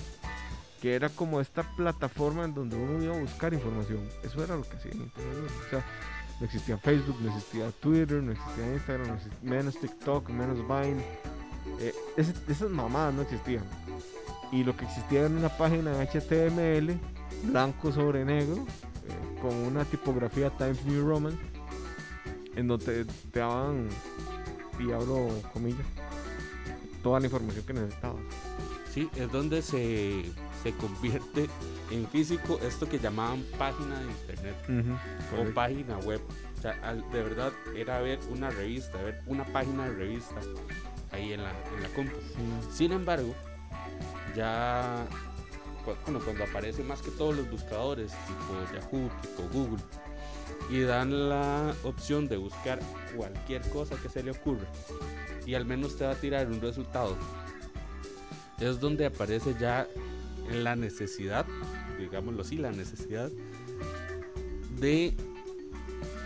Que 0.82 0.94
era 0.94 1.10
como 1.10 1.42
esta 1.42 1.64
plataforma 1.76 2.46
en 2.46 2.54
donde 2.54 2.76
uno 2.76 3.04
iba 3.04 3.16
a 3.16 3.20
buscar 3.20 3.54
información. 3.54 4.00
Eso 4.24 4.44
era 4.44 4.56
lo 4.56 4.62
que 4.62 4.76
hacía 4.78 4.92
en 4.92 5.02
Internet. 5.02 5.52
O 5.66 5.70
sea, 5.72 5.86
no 6.40 6.46
existía 6.46 6.78
Facebook, 6.78 7.18
no 7.22 7.30
existía 7.36 7.72
Twitter, 7.80 8.22
no 8.22 8.32
existía 8.32 8.74
Instagram, 8.74 9.08
no 9.08 9.14
existía- 9.16 9.40
menos 9.50 9.80
TikTok, 9.80 10.30
menos 10.30 10.58
Vine. 10.60 11.04
Eh, 11.80 11.96
esas 12.16 12.70
mamadas 12.70 13.14
no 13.16 13.24
existían. 13.24 13.64
Y 14.52 14.64
lo 14.64 14.78
que 14.78 14.86
existía 14.86 15.22
era 15.22 15.30
una 15.30 15.50
página 15.50 16.00
HTML, 16.00 17.00
blanco 17.46 17.92
sobre 17.92 18.24
negro, 18.24 18.58
eh, 19.08 19.40
con 19.42 19.54
una 19.56 19.84
tipografía 19.84 20.52
Times 20.52 20.86
New 20.86 21.08
Roman, 21.08 21.38
en 22.58 22.68
donde 22.68 23.06
te 23.32 23.40
daban, 23.40 23.88
y 24.80 24.92
abro 24.92 25.30
comillas, 25.54 25.86
toda 27.02 27.20
la 27.22 27.28
información 27.28 27.66
que 27.66 27.74
necesitabas. 27.74 28.22
Sí, 28.94 29.10
es 29.16 29.32
donde 29.32 29.62
se, 29.62 30.26
se 30.64 30.74
convierte 30.74 31.48
en 31.92 32.08
físico 32.10 32.60
esto 32.62 32.90
que 32.90 33.00
llamaban 33.00 33.44
página 33.58 34.00
de 34.00 34.06
internet 34.08 34.56
o 35.40 35.54
página 35.54 35.98
web. 36.00 36.20
O 36.58 36.62
sea, 36.62 36.72
al- 36.84 37.08
de 37.12 37.22
verdad 37.24 37.54
era 37.76 38.02
ver 38.02 38.20
una 38.32 38.50
revista, 38.50 38.98
ver 39.02 39.22
una 39.28 39.46
página 39.46 39.86
de 39.88 39.94
revista 39.96 40.36
ahí 41.12 41.32
en 41.34 41.44
la, 41.44 41.52
en 41.76 41.84
la 41.84 41.90
compu. 41.90 42.16
Sí. 42.16 42.76
Sin 42.78 42.92
embargo, 42.92 43.34
ya 44.36 45.06
bueno, 46.06 46.20
cuando 46.26 46.44
aparecen 46.44 46.88
más 46.88 47.02
que 47.02 47.12
todos 47.12 47.38
los 47.38 47.50
buscadores, 47.50 48.12
tipo 48.12 48.74
Yahoo, 48.74 49.10
tipo 49.22 49.44
Google, 49.54 49.84
y 50.70 50.82
dan 50.82 51.30
la 51.30 51.74
opción 51.84 52.28
de 52.28 52.38
buscar 52.38 52.80
cualquier 53.16 53.62
cosa 53.70 53.96
que 53.96 54.10
se 54.10 54.24
le 54.24 54.32
ocurra, 54.32 54.68
y 55.46 55.56
al 55.56 55.66
menos 55.66 55.98
te 55.98 56.06
va 56.06 56.12
a 56.12 56.16
tirar 56.16 56.48
un 56.48 56.62
resultado, 56.62 57.16
es 58.60 58.80
donde 58.80 59.06
aparece 59.06 59.56
ya 59.60 59.88
la 60.52 60.76
necesidad, 60.76 61.46
digámoslo 62.00 62.42
así, 62.42 62.58
la 62.58 62.72
necesidad 62.72 63.30
de 64.80 65.16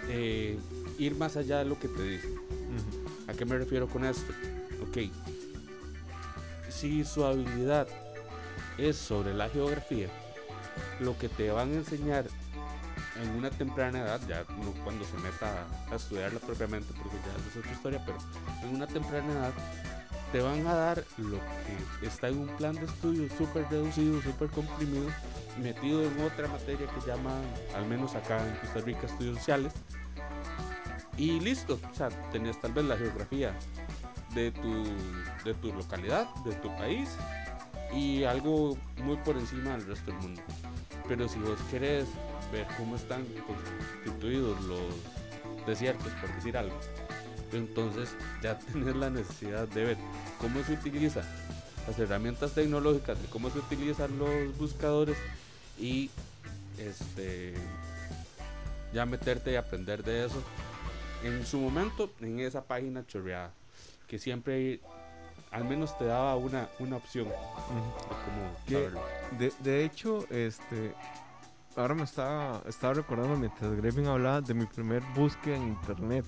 eh, 0.09 0.59
ir 0.97 1.15
más 1.15 1.37
allá 1.37 1.59
de 1.59 1.65
lo 1.65 1.79
que 1.79 1.87
te 1.87 2.03
dicen. 2.03 2.35
¿A 3.27 3.33
qué 3.33 3.45
me 3.45 3.57
refiero 3.57 3.87
con 3.87 4.05
esto? 4.05 4.33
Ok. 4.81 5.09
Si 6.69 7.03
su 7.03 7.23
habilidad 7.23 7.87
es 8.77 8.97
sobre 8.97 9.33
la 9.33 9.49
geografía, 9.49 10.07
lo 10.99 11.17
que 11.17 11.29
te 11.29 11.51
van 11.51 11.71
a 11.71 11.75
enseñar 11.75 12.25
en 13.15 13.29
una 13.31 13.49
temprana 13.49 13.99
edad, 13.99 14.21
ya 14.27 14.43
no 14.57 14.71
cuando 14.83 15.03
se 15.05 15.17
meta 15.17 15.65
a, 15.91 15.95
estudiarla 15.95 16.39
propiamente, 16.39 16.93
porque 16.93 17.17
ya 17.17 17.49
es 17.49 17.57
otra 17.57 17.71
historia, 17.71 18.03
pero 18.05 18.17
en 18.63 18.75
una 18.75 18.87
temprana 18.87 19.31
edad 19.31 19.53
te 20.31 20.41
van 20.41 20.65
a 20.65 20.73
dar 20.73 21.03
lo 21.17 21.37
que 21.99 22.07
está 22.07 22.29
en 22.29 22.39
un 22.39 22.47
plan 22.57 22.73
de 22.75 22.85
estudio 22.85 23.27
súper 23.37 23.67
reducido, 23.69 24.21
súper 24.21 24.49
comprimido, 24.49 25.09
metido 25.61 26.03
en 26.03 26.21
otra 26.21 26.47
materia 26.47 26.87
que 26.87 27.07
llaman, 27.07 27.43
al 27.75 27.85
menos 27.85 28.15
acá 28.15 28.45
en 28.47 28.55
Costa 28.55 28.79
Rica, 28.79 29.05
estudios 29.05 29.37
sociales, 29.37 29.73
Y 31.17 31.39
listo, 31.41 31.77
o 31.91 31.93
sea, 31.93 32.09
tenías 32.31 32.59
tal 32.61 32.71
vez 32.71 32.85
la 32.85 32.97
geografía 32.97 33.53
de 34.33 34.51
tu, 34.51 34.85
de 35.43 35.53
tu 35.55 35.73
localidad, 35.73 36.33
de 36.45 36.53
tu 36.55 36.69
país 36.77 37.09
y 37.93 38.23
algo 38.23 38.77
muy 39.03 39.17
por 39.17 39.35
encima 39.37 39.71
del 39.71 39.85
resto 39.85 40.11
del 40.11 40.21
mundo. 40.21 40.41
Pero 41.07 41.27
si 41.27 41.39
vos 41.39 41.59
querés 41.69 42.07
ver 42.51 42.67
cómo 42.77 42.95
están 42.95 43.25
constituidos 43.47 44.61
los 44.65 45.65
desiertos, 45.65 46.11
por 46.13 46.33
decir 46.35 46.57
algo, 46.57 46.77
entonces 47.53 48.15
ya 48.41 48.57
tenés 48.73 48.95
la 48.95 49.09
necesidad 49.09 49.67
de 49.67 49.85
ver 49.85 49.97
cómo 50.39 50.63
se 50.63 50.73
utilizan 50.73 51.25
las 51.87 51.97
herramientas 51.99 52.53
tecnológicas, 52.53 53.21
de 53.21 53.27
cómo 53.27 53.49
se 53.49 53.59
utilizan 53.59 54.17
los 54.17 54.57
buscadores 54.57 55.17
y 55.79 56.09
este 56.77 57.53
ya 58.93 59.05
meterte 59.05 59.53
y 59.53 59.55
aprender 59.55 60.03
de 60.03 60.25
eso. 60.25 60.41
En 61.23 61.45
su 61.45 61.59
momento 61.59 62.11
en 62.19 62.39
esa 62.39 62.63
página 62.63 63.05
chorreada 63.05 63.51
que 64.07 64.19
siempre 64.19 64.79
al 65.51 65.65
menos 65.65 65.97
te 65.97 66.05
daba 66.05 66.35
una, 66.35 66.69
una 66.79 66.97
opción. 66.97 67.27
De, 68.67 69.51
de, 69.59 69.85
hecho 69.85 70.25
este 70.29 70.93
ahora 71.75 71.95
me 71.95 72.03
estaba 72.03 72.61
estaba 72.67 72.93
recordando 72.93 73.37
mientras 73.37 73.71
Grevin 73.73 74.07
hablaba 74.07 74.41
de 74.41 74.53
mi 74.53 74.65
primer 74.65 75.01
búsqueda 75.15 75.55
en 75.55 75.69
internet 75.69 76.25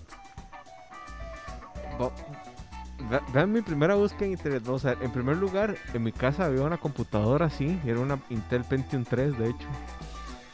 Vean 3.33 3.51
mi 3.51 3.61
primera 3.61 3.95
búsqueda 3.95 4.25
en 4.25 4.31
internet. 4.31 4.67
O 4.67 4.79
sea, 4.79 4.95
en 5.01 5.11
primer 5.11 5.37
lugar, 5.37 5.75
en 5.93 6.03
mi 6.03 6.11
casa 6.11 6.45
había 6.45 6.61
una 6.61 6.77
computadora 6.77 7.47
así. 7.47 7.79
Era 7.85 7.99
una 7.99 8.19
Intel 8.29 8.63
Pentium 8.63 9.03
3, 9.03 9.37
de 9.37 9.49
hecho. 9.49 9.67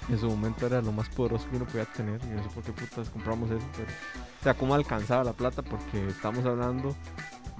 En 0.10 0.17
su 0.17 0.28
momento 0.28 0.65
era 0.65 0.82
lo 0.82 0.91
más 0.91 1.08
poderoso 1.10 1.47
que 1.49 1.58
uno 1.58 1.65
podía 1.65 1.86
tener. 1.86 2.19
Y 2.25 2.30
no 2.30 2.43
sé 2.43 2.49
por 2.49 2.63
qué 2.63 2.71
putas 2.71 3.10
compramos 3.10 3.52
eso. 3.52 3.65
Pero, 3.78 3.88
o 3.89 4.43
sea, 4.43 4.54
cómo 4.56 4.73
alcanzaba 4.73 5.23
la 5.23 5.34
plata. 5.34 5.62
Porque 5.62 6.08
estamos 6.08 6.43
hablando 6.45 6.95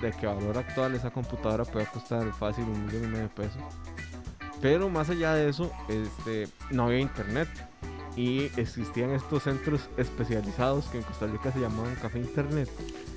de 0.01 0.11
que 0.11 0.25
a 0.25 0.33
valor 0.33 0.57
actual 0.57 0.95
esa 0.95 1.11
computadora 1.11 1.65
puede 1.65 1.85
costar 1.85 2.31
fácil 2.33 2.63
un 2.63 2.85
millón 2.85 3.03
y 3.03 3.07
medio 3.07 3.23
de 3.23 3.29
pesos. 3.29 3.61
Pero 4.61 4.89
más 4.89 5.09
allá 5.09 5.33
de 5.33 5.49
eso, 5.49 5.71
este, 5.87 6.47
no 6.71 6.85
había 6.85 6.99
internet. 6.99 7.47
Y 8.15 8.45
existían 8.57 9.11
estos 9.11 9.43
centros 9.43 9.89
especializados 9.95 10.85
que 10.87 10.97
en 10.97 11.03
Costa 11.03 11.27
Rica 11.27 11.51
se 11.53 11.61
llamaban 11.61 11.95
Café 11.95 12.19
Internet 12.19 12.69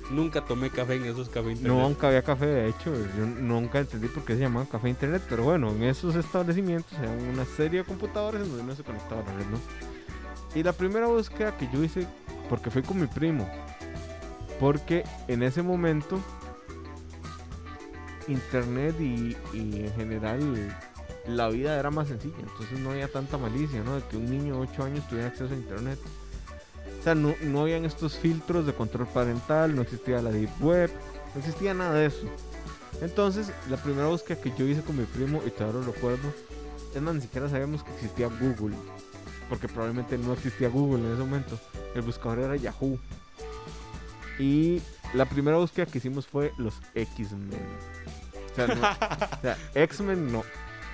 Nunca 0.09 0.41
tomé 0.41 0.69
café 0.69 0.95
en 0.95 1.05
esos 1.05 1.29
cafés 1.29 1.57
internet. 1.57 1.81
Nunca 1.81 2.07
había 2.07 2.21
café, 2.21 2.45
de 2.45 2.69
hecho. 2.69 2.93
Yo 3.17 3.25
nunca 3.25 3.79
entendí 3.79 4.07
por 4.07 4.23
qué 4.25 4.33
se 4.35 4.41
llamaban 4.41 4.67
café 4.67 4.89
internet. 4.89 5.23
Pero 5.29 5.43
bueno, 5.43 5.71
en 5.71 5.83
esos 5.83 6.15
establecimientos 6.15 6.97
había 6.97 7.31
una 7.31 7.45
serie 7.45 7.79
de 7.79 7.85
computadores 7.85 8.41
en 8.41 8.49
donde 8.49 8.63
no 8.63 8.75
se 8.75 8.83
conectaba 8.83 9.21
a 9.21 9.25
la 9.25 9.33
red, 9.33 9.45
¿no? 9.47 9.59
Y 10.55 10.63
la 10.63 10.73
primera 10.73 11.07
búsqueda 11.07 11.57
que 11.57 11.69
yo 11.71 11.83
hice, 11.83 12.05
porque 12.49 12.69
fui 12.69 12.83
con 12.83 12.99
mi 12.99 13.07
primo, 13.07 13.49
porque 14.59 15.03
en 15.27 15.41
ese 15.41 15.63
momento 15.63 16.19
internet 18.27 18.95
y, 18.99 19.35
y, 19.53 19.85
en 19.85 19.93
general 19.95 20.75
la 21.27 21.49
vida 21.49 21.79
era 21.79 21.89
más 21.89 22.07
sencilla, 22.07 22.39
entonces 22.39 22.79
no 22.79 22.91
había 22.91 23.07
tanta 23.07 23.37
malicia, 23.37 23.83
¿no? 23.83 23.95
De 23.95 24.03
que 24.03 24.17
un 24.17 24.29
niño 24.29 24.55
de 24.55 24.61
8 24.71 24.83
años 24.83 25.07
tuviera 25.07 25.29
acceso 25.29 25.53
a 25.53 25.57
internet. 25.57 25.99
O 26.99 27.03
sea, 27.03 27.15
no, 27.15 27.35
no 27.41 27.61
habían 27.61 27.85
estos 27.85 28.17
filtros 28.17 28.65
de 28.65 28.73
control 28.73 29.07
parental, 29.07 29.75
no 29.75 29.81
existía 29.81 30.21
la 30.21 30.31
Deep 30.31 30.49
Web, 30.61 30.91
no 31.33 31.39
existía 31.39 31.73
nada 31.73 31.95
de 31.95 32.07
eso. 32.07 32.27
Entonces, 33.01 33.51
la 33.69 33.77
primera 33.77 34.07
búsqueda 34.07 34.39
que 34.39 34.53
yo 34.57 34.65
hice 34.65 34.81
con 34.81 34.97
mi 34.97 35.05
primo, 35.05 35.41
y 35.45 35.49
todavía 35.49 35.81
lo 35.81 35.91
recuerdo, 35.91 36.33
es 36.93 37.01
más, 37.01 37.15
ni 37.15 37.21
siquiera 37.21 37.49
sabíamos 37.49 37.83
que 37.83 37.91
existía 37.93 38.27
Google, 38.27 38.75
porque 39.49 39.67
probablemente 39.67 40.17
no 40.17 40.33
existía 40.33 40.69
Google 40.69 41.05
en 41.05 41.13
ese 41.13 41.23
momento. 41.23 41.59
El 41.95 42.01
buscador 42.01 42.39
era 42.39 42.55
Yahoo. 42.55 42.99
Y 44.39 44.81
la 45.13 45.25
primera 45.25 45.57
búsqueda 45.57 45.85
que 45.85 45.97
hicimos 45.97 46.27
fue 46.27 46.53
los 46.57 46.75
X-Men. 46.95 47.49
O 48.51 48.55
sea, 48.55 48.65
o 48.65 49.41
sea 49.41 49.57
X-Men 49.75 50.31
no, 50.31 50.43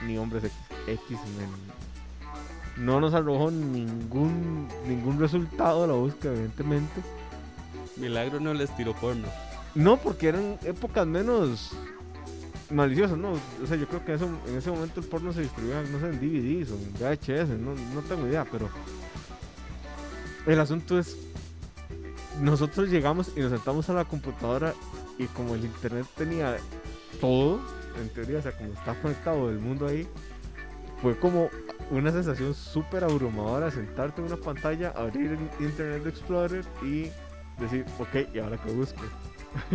ni 0.05 0.17
hombres 0.17 0.43
X, 0.43 0.53
X-Men 0.87 1.49
no 2.79 3.01
nos 3.01 3.13
arrojó 3.13 3.51
ningún, 3.51 4.67
ningún 4.87 5.19
resultado 5.19 5.81
de 5.81 5.87
la 5.89 5.93
búsqueda, 5.93 6.33
evidentemente. 6.33 7.01
Milagro 7.97 8.39
no 8.39 8.53
les 8.53 8.73
tiró 8.75 8.93
porno. 8.93 9.27
No, 9.75 9.97
porque 9.97 10.29
eran 10.29 10.57
épocas 10.63 11.05
menos 11.05 11.71
maliciosas, 12.71 13.17
¿no? 13.17 13.33
O 13.33 13.67
sea, 13.67 13.75
yo 13.75 13.87
creo 13.87 14.05
que 14.05 14.13
eso, 14.13 14.29
en 14.47 14.57
ese 14.57 14.71
momento 14.71 15.01
el 15.01 15.07
porno 15.07 15.33
se 15.33 15.41
distribuía, 15.41 15.81
no 15.91 15.99
sé, 15.99 16.05
en 16.07 16.19
DVDs 16.19 16.71
o 16.71 16.75
en 16.75 16.93
VHS, 16.93 17.49
no, 17.59 17.75
no 17.93 18.01
tengo 18.07 18.27
idea, 18.27 18.45
pero 18.49 18.69
el 20.45 20.59
asunto 20.59 20.97
es, 20.97 21.17
nosotros 22.41 22.89
llegamos 22.89 23.31
y 23.35 23.41
nos 23.41 23.51
sentamos 23.51 23.89
a 23.89 23.93
la 23.93 24.05
computadora 24.05 24.73
y 25.17 25.25
como 25.25 25.55
el 25.55 25.65
internet 25.65 26.05
tenía 26.15 26.57
todo, 27.19 27.59
en 27.99 28.09
teoría, 28.09 28.39
o 28.39 28.41
sea, 28.41 28.51
como 28.51 28.73
está 28.73 28.93
conectado 29.01 29.49
el 29.49 29.59
mundo 29.59 29.87
ahí, 29.87 30.07
fue 31.01 31.17
como 31.17 31.49
una 31.91 32.11
sensación 32.11 32.53
súper 32.53 33.03
abrumadora 33.03 33.71
sentarte 33.71 34.21
en 34.21 34.27
una 34.27 34.37
pantalla, 34.37 34.89
abrir 34.95 35.31
el 35.31 35.65
Internet 35.65 36.05
Explorer 36.07 36.65
y 36.83 37.09
decir, 37.59 37.85
ok, 37.99 38.33
¿y 38.33 38.39
ahora 38.39 38.57
qué 38.57 38.71
busco? 38.71 39.01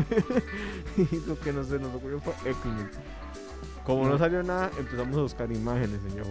y 0.96 1.26
lo 1.26 1.38
que 1.40 1.52
no 1.52 1.64
se 1.64 1.78
nos 1.78 1.94
ocurrió 1.94 2.20
fue 2.20 2.32
X-Men. 2.50 2.90
Como 3.84 4.08
no 4.08 4.18
salió 4.18 4.42
nada, 4.42 4.70
empezamos 4.78 5.16
a 5.16 5.20
buscar 5.22 5.52
imágenes, 5.52 6.00
señor. 6.08 6.26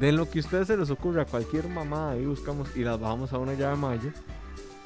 De 0.00 0.12
lo 0.12 0.28
que 0.28 0.40
a 0.40 0.42
ustedes 0.42 0.66
se 0.66 0.76
les 0.76 0.90
ocurra, 0.90 1.24
cualquier 1.24 1.68
mamada 1.68 2.12
ahí 2.12 2.26
buscamos 2.26 2.68
y 2.76 2.80
las 2.80 2.98
bajamos 2.98 3.32
a 3.32 3.38
una 3.38 3.54
llave 3.54 3.76
maya. 3.76 4.12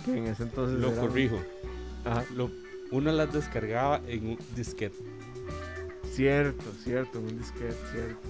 Que 0.05 0.17
en 0.17 0.27
ese 0.27 0.45
entonces. 0.45 0.79
Lo 0.79 0.95
corrijo. 0.95 1.39
Ajá. 2.05 2.25
Lo, 2.35 2.51
uno 2.91 3.11
las 3.13 3.33
descargaba 3.33 4.01
en 4.07 4.31
un 4.31 4.39
disquete. 4.55 4.97
Cierto, 6.13 6.65
cierto, 6.83 7.19
en 7.19 7.25
un 7.27 7.39
disquete, 7.39 7.77
cierto. 7.93 8.21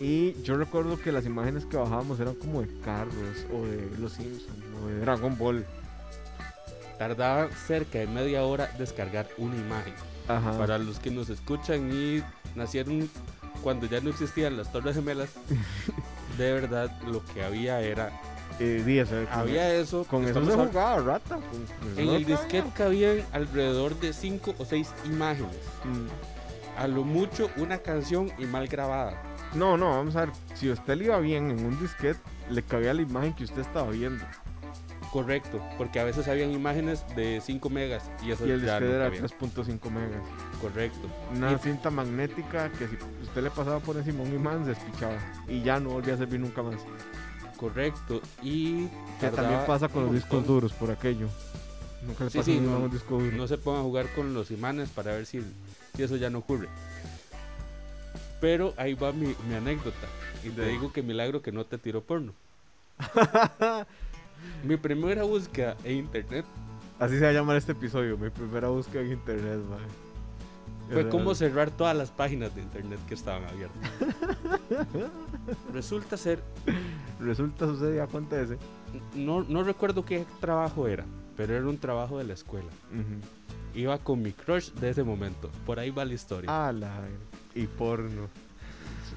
Y 0.00 0.40
yo 0.42 0.56
recuerdo 0.56 0.98
que 0.98 1.12
las 1.12 1.26
imágenes 1.26 1.66
que 1.66 1.76
bajábamos 1.76 2.18
eran 2.20 2.34
como 2.34 2.62
de 2.62 2.68
carros 2.80 3.46
o 3.52 3.66
de 3.66 3.90
Los 3.98 4.14
Simpsons 4.14 4.64
o 4.82 4.86
de 4.86 5.00
Dragon 5.00 5.36
Ball. 5.36 5.66
Tardaba 6.98 7.50
cerca 7.66 7.98
de 7.98 8.06
media 8.06 8.42
hora 8.44 8.70
descargar 8.78 9.28
una 9.36 9.56
imagen. 9.56 9.94
Para 10.26 10.78
los 10.78 10.98
que 11.00 11.10
nos 11.10 11.28
escuchan 11.28 11.90
y 11.92 12.22
nacieron 12.54 13.10
cuando 13.62 13.86
ya 13.86 14.00
no 14.00 14.10
existían 14.10 14.56
las 14.56 14.70
Torres 14.72 14.94
Gemelas, 14.94 15.30
de 16.38 16.52
verdad 16.52 16.90
lo 17.06 17.24
que 17.24 17.42
había 17.42 17.80
era 17.80 18.10
eh, 18.58 18.82
días, 18.84 19.08
había 19.30 19.74
eso. 19.74 20.04
Con 20.04 20.24
eso 20.24 20.44
se 20.44 20.52
jugaba 20.52 21.02
rata. 21.02 21.38
en 21.96 22.08
el 22.08 22.24
disquete 22.24 22.70
cabían 22.76 23.22
alrededor 23.32 23.98
de 24.00 24.12
5 24.12 24.54
o 24.58 24.64
6 24.64 24.88
imágenes. 25.06 25.56
Mm. 25.84 26.39
A 26.80 26.88
lo 26.88 27.04
mucho 27.04 27.50
una 27.58 27.78
canción 27.78 28.32
y 28.38 28.46
mal 28.46 28.66
grabada. 28.66 29.22
No, 29.54 29.76
no, 29.76 29.90
vamos 29.90 30.16
a 30.16 30.20
ver. 30.20 30.30
Si 30.54 30.70
usted 30.70 30.96
le 30.96 31.04
iba 31.04 31.18
bien 31.20 31.50
en 31.50 31.66
un 31.66 31.78
disquete, 31.78 32.18
le 32.48 32.62
cabía 32.62 32.94
la 32.94 33.02
imagen 33.02 33.34
que 33.34 33.44
usted 33.44 33.60
estaba 33.60 33.90
viendo. 33.90 34.24
Correcto, 35.12 35.60
porque 35.76 36.00
a 36.00 36.04
veces 36.04 36.26
habían 36.26 36.52
imágenes 36.52 37.04
de 37.14 37.42
5 37.44 37.68
megas 37.68 38.10
y 38.24 38.30
eso 38.30 38.46
y 38.46 38.52
el 38.52 38.62
disquete 38.62 38.92
era 38.92 39.10
3.5 39.10 39.90
megas. 39.90 40.22
Correcto. 40.62 41.06
Una 41.34 41.58
cinta 41.58 41.90
magnética 41.90 42.70
que 42.70 42.88
si 42.88 42.96
usted 43.24 43.42
le 43.42 43.50
pasaba 43.50 43.80
por 43.80 43.98
encima 43.98 44.22
un 44.22 44.32
imán 44.32 44.64
se 44.64 44.70
despichaba 44.70 45.18
y 45.48 45.62
ya 45.62 45.80
no 45.80 45.90
volvía 45.90 46.14
a 46.14 46.16
servir 46.16 46.40
nunca 46.40 46.62
más. 46.62 46.76
Correcto. 47.58 48.22
Y 48.42 48.86
que 49.20 49.28
también 49.28 49.60
pasa 49.66 49.88
con 49.88 50.04
los 50.04 50.14
discos 50.14 50.46
duros 50.46 50.72
por 50.72 50.90
aquello. 50.90 51.28
Nunca 52.06 52.24
le 52.24 52.30
pasa 52.30 52.50
no, 52.52 52.78
un 52.78 52.90
disco 52.90 53.18
duro. 53.18 53.36
No 53.36 53.46
se 53.46 53.58
pongan 53.58 53.82
a 53.82 53.84
jugar 53.84 54.06
con 54.14 54.32
los 54.32 54.50
imanes 54.50 54.88
para 54.88 55.12
ver 55.12 55.26
si, 55.26 55.42
eso 56.02 56.16
ya 56.16 56.30
no 56.30 56.38
ocurre. 56.38 56.68
Pero 58.40 58.74
ahí 58.76 58.94
va 58.94 59.12
mi, 59.12 59.34
anécdota. 59.54 60.06
Y 60.42 60.50
te 60.50 60.66
digo 60.66 60.92
que 60.92 61.02
milagro 61.02 61.42
que 61.42 61.52
no 61.52 61.64
te 61.64 61.78
tiró 61.78 62.02
porno. 62.02 62.32
mi 64.64 64.76
primera 64.76 65.24
búsqueda 65.24 65.76
en 65.84 65.98
internet. 65.98 66.44
Así 66.98 67.14
se 67.18 67.24
va 67.24 67.30
a 67.30 67.32
llamar 67.32 67.56
este 67.56 67.72
episodio, 67.72 68.16
mi 68.16 68.30
primera 68.30 68.68
búsqueda 68.68 69.02
en 69.02 69.12
internet, 69.12 69.58
man. 69.68 70.10
Fue 70.92 71.08
como 71.08 71.34
cerrar 71.36 71.70
todas 71.70 71.96
las 71.96 72.10
páginas 72.10 72.54
de 72.54 72.62
internet 72.62 72.98
que 73.06 73.14
estaban 73.14 73.44
abiertas. 73.44 73.90
Resulta 75.72 76.16
ser. 76.16 76.40
Resulta, 77.20 77.66
sucede 77.66 78.00
acontece. 78.00 78.58
No, 79.14 79.44
no 79.44 79.62
recuerdo 79.62 80.04
qué 80.04 80.26
trabajo 80.40 80.88
era, 80.88 81.04
pero 81.36 81.54
era 81.54 81.66
un 81.66 81.78
trabajo 81.78 82.18
de 82.18 82.24
la 82.24 82.34
escuela. 82.34 82.68
Iba 83.74 83.98
con 83.98 84.22
mi 84.22 84.32
crush 84.32 84.70
de 84.72 84.90
ese 84.90 85.02
momento. 85.04 85.50
Por 85.64 85.78
ahí 85.78 85.90
va 85.90 86.04
la 86.04 86.14
historia. 86.14 86.48
Ah, 86.50 86.72
la 86.72 86.92
y 87.54 87.66
porno. 87.66 88.28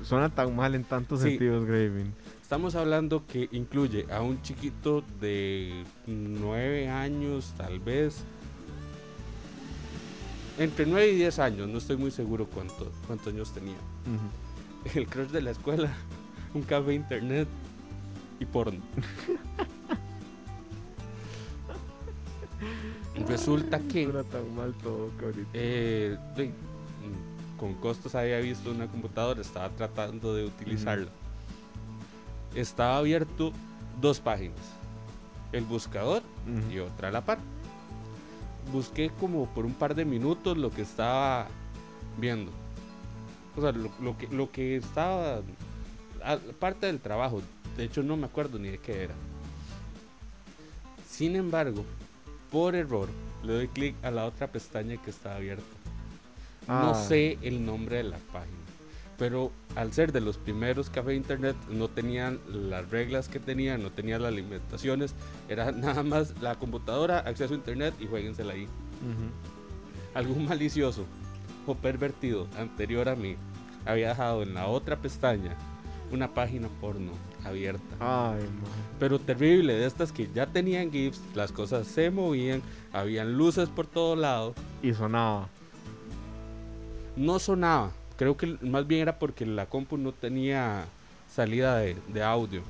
Suena 0.04 0.30
tan 0.30 0.56
mal 0.56 0.76
en 0.76 0.84
tantos 0.84 1.22
sentidos, 1.22 1.66
Graving. 1.66 2.14
Estamos 2.42 2.76
hablando 2.76 3.26
que 3.26 3.48
incluye 3.52 4.06
a 4.12 4.22
un 4.22 4.42
chiquito 4.42 5.04
de 5.20 5.84
nueve 6.08 6.90
años, 6.90 7.54
tal 7.58 7.80
vez. 7.80 8.24
Entre 10.60 10.86
9 10.86 11.14
y 11.14 11.16
10 11.16 11.40
años, 11.40 11.68
no 11.68 11.80
estoy 11.80 11.98
muy 11.98 12.12
seguro 12.12 12.46
cuánto, 12.46 12.92
cuántos 13.08 13.34
años 13.34 13.52
tenía. 13.54 13.78
El 14.94 15.08
crush 15.08 15.30
de 15.30 15.42
la 15.42 15.50
escuela, 15.50 15.92
un 16.54 16.62
café 16.62 16.94
internet 16.94 17.48
y 18.40 18.46
porno. 18.46 18.80
Resulta 23.28 23.80
que 23.80 24.08
tan 24.08 24.56
mal 24.56 24.74
todo 24.82 25.10
eh, 25.54 26.18
mm, 26.38 27.60
con 27.60 27.76
costos 27.76 28.16
había 28.16 28.40
visto 28.40 28.72
una 28.72 28.88
computadora, 28.88 29.40
estaba 29.42 29.70
tratando 29.70 30.34
de 30.34 30.46
utilizarla. 30.46 31.10
Estaba 32.56 32.98
abierto 32.98 33.52
dos 34.02 34.20
páginas, 34.20 34.60
el 35.52 35.64
buscador 35.64 36.24
y 36.72 36.80
otra 36.80 37.10
a 37.10 37.12
la 37.12 37.22
par. 37.22 37.38
Busqué 38.72 39.12
como 39.20 39.46
por 39.54 39.66
un 39.66 39.74
par 39.74 39.94
de 39.94 40.06
minutos 40.06 40.58
lo 40.58 40.72
que 40.72 40.82
estaba 40.82 41.48
viendo. 42.20 42.52
O 43.56 43.62
sea, 43.62 43.72
lo, 43.74 43.92
lo 44.02 44.18
que, 44.18 44.28
lo 44.30 44.52
que 44.52 44.78
estaba 44.78 45.42
a- 46.24 46.38
parte 46.60 46.88
del 46.88 47.00
trabajo. 47.00 47.42
De 47.78 47.84
hecho, 47.84 48.02
no 48.02 48.18
me 48.18 48.26
acuerdo 48.26 48.58
ni 48.58 48.70
de 48.70 48.78
qué 48.80 49.04
era. 49.04 49.14
Sin 51.08 51.36
embargo, 51.36 51.84
por 52.54 52.76
error, 52.76 53.10
le 53.44 53.52
doy 53.54 53.68
clic 53.68 53.96
a 54.04 54.12
la 54.12 54.26
otra 54.26 54.48
pestaña 54.48 54.96
que 55.02 55.10
está 55.10 55.36
abierta. 55.36 55.64
No 56.68 56.92
Ah. 56.92 56.94
sé 56.96 57.38
el 57.42 57.66
nombre 57.66 57.98
de 57.98 58.04
la 58.04 58.18
página. 58.32 58.58
Pero 59.18 59.52
al 59.76 59.92
ser 59.92 60.12
de 60.12 60.22
los 60.22 60.38
primeros 60.38 60.90
café 60.90 61.14
internet, 61.16 61.56
no 61.70 61.88
tenían 61.90 62.40
las 62.48 62.90
reglas 62.90 63.28
que 63.28 63.40
tenían, 63.40 63.82
no 63.84 63.92
tenían 63.92 64.22
las 64.22 64.34
limitaciones. 64.34 65.14
Era 65.50 65.72
nada 65.72 66.04
más 66.04 66.40
la 66.42 66.56
computadora, 66.56 67.20
acceso 67.20 67.54
a 67.54 67.58
internet 67.58 67.94
y 68.00 68.06
jueguensela 68.08 68.54
ahí. 68.54 68.64
Ujú. 68.66 69.30
Algún 70.14 70.46
malicioso 70.48 71.06
o 71.66 71.76
pervertido 71.76 72.48
anterior 72.58 73.10
a 73.10 73.16
mí 73.16 73.36
había 73.86 74.10
dejado 74.10 74.44
en 74.44 74.54
la 74.54 74.68
otra 74.68 74.96
pestaña 74.98 75.58
una 76.14 76.34
página 76.34 76.70
porno 76.80 77.12
abierta. 77.44 77.96
Ay, 78.00 78.44
man. 78.44 78.72
Pero 79.00 79.20
terrible, 79.20 79.74
de 79.74 79.86
estas 79.86 80.12
que 80.12 80.30
ya 80.34 80.46
tenían 80.46 80.92
GIFs, 80.92 81.20
las 81.34 81.52
cosas 81.52 81.88
se 81.88 82.12
movían, 82.12 82.62
habían 82.94 83.34
luces 83.34 83.68
por 83.68 83.88
todo 83.88 84.16
lado. 84.16 84.54
Y 84.82 84.94
sonaba. 84.94 85.50
no 87.16 87.40
sonaba. 87.40 87.92
Creo 88.18 88.38
que 88.38 88.58
más 88.62 88.86
bien 88.86 89.02
era 89.02 89.18
porque 89.18 89.46
la 89.46 89.66
compu 89.66 89.98
no 89.98 90.12
tenía 90.12 90.86
salida 91.28 91.78
de, 91.78 91.98
de 92.08 92.24
audio. 92.24 92.62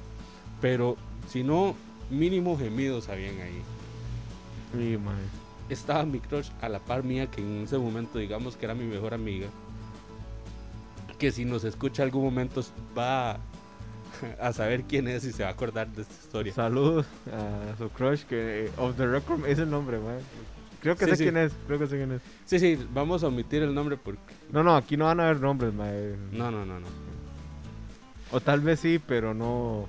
Pero 0.61 0.95
si 1.27 1.43
no, 1.43 1.75
mínimo 2.09 2.57
gemidos 2.57 3.09
habían 3.09 3.39
ahí. 3.41 3.61
Sí, 4.73 4.97
man. 4.97 5.17
Estaba 5.69 6.05
mi 6.05 6.19
crush 6.19 6.49
a 6.61 6.69
la 6.69 6.79
par 6.79 7.03
mía, 7.03 7.27
que 7.27 7.41
en 7.41 7.63
ese 7.63 7.77
momento 7.77 8.19
digamos 8.19 8.55
que 8.55 8.65
era 8.65 8.73
mi 8.73 8.85
mejor 8.85 9.13
amiga. 9.13 9.47
Que 11.17 11.31
si 11.31 11.45
nos 11.45 11.63
escucha 11.63 12.03
algún 12.03 12.23
momento 12.23 12.63
va 12.97 13.39
a 14.41 14.53
saber 14.53 14.83
quién 14.83 15.07
es 15.07 15.23
y 15.25 15.31
se 15.31 15.43
va 15.43 15.49
a 15.49 15.51
acordar 15.53 15.87
de 15.89 16.01
esta 16.03 16.13
historia. 16.13 16.53
Saludos 16.53 17.05
a 17.31 17.77
su 17.77 17.89
crush 17.89 18.23
que 18.23 18.65
eh, 18.65 18.71
Off 18.77 18.95
the 18.97 19.07
Record 19.07 19.45
es 19.47 19.59
el 19.59 19.69
nombre, 19.69 19.97
man. 19.99 20.17
Creo 20.81 20.95
que 20.97 21.05
Sí, 21.05 21.11
sé 21.11 21.17
sí. 21.17 21.23
quién 21.23 21.37
es, 21.37 21.53
creo 21.65 21.79
que 21.79 21.87
sé 21.87 21.95
quién 21.97 22.11
es. 22.11 22.21
Sí, 22.45 22.59
sí, 22.59 22.77
vamos 22.93 23.23
a 23.23 23.27
omitir 23.27 23.63
el 23.63 23.73
nombre 23.73 23.95
porque... 23.95 24.33
No, 24.51 24.63
no, 24.63 24.75
aquí 24.75 24.97
no 24.97 25.05
van 25.05 25.19
a 25.21 25.29
haber 25.29 25.39
nombres, 25.39 25.73
man. 25.73 26.15
No, 26.33 26.51
no, 26.51 26.65
no, 26.65 26.79
no. 26.79 26.87
O 28.31 28.41
tal 28.41 28.59
vez 28.59 28.79
sí, 28.81 28.99
pero 29.05 29.33
no. 29.33 29.87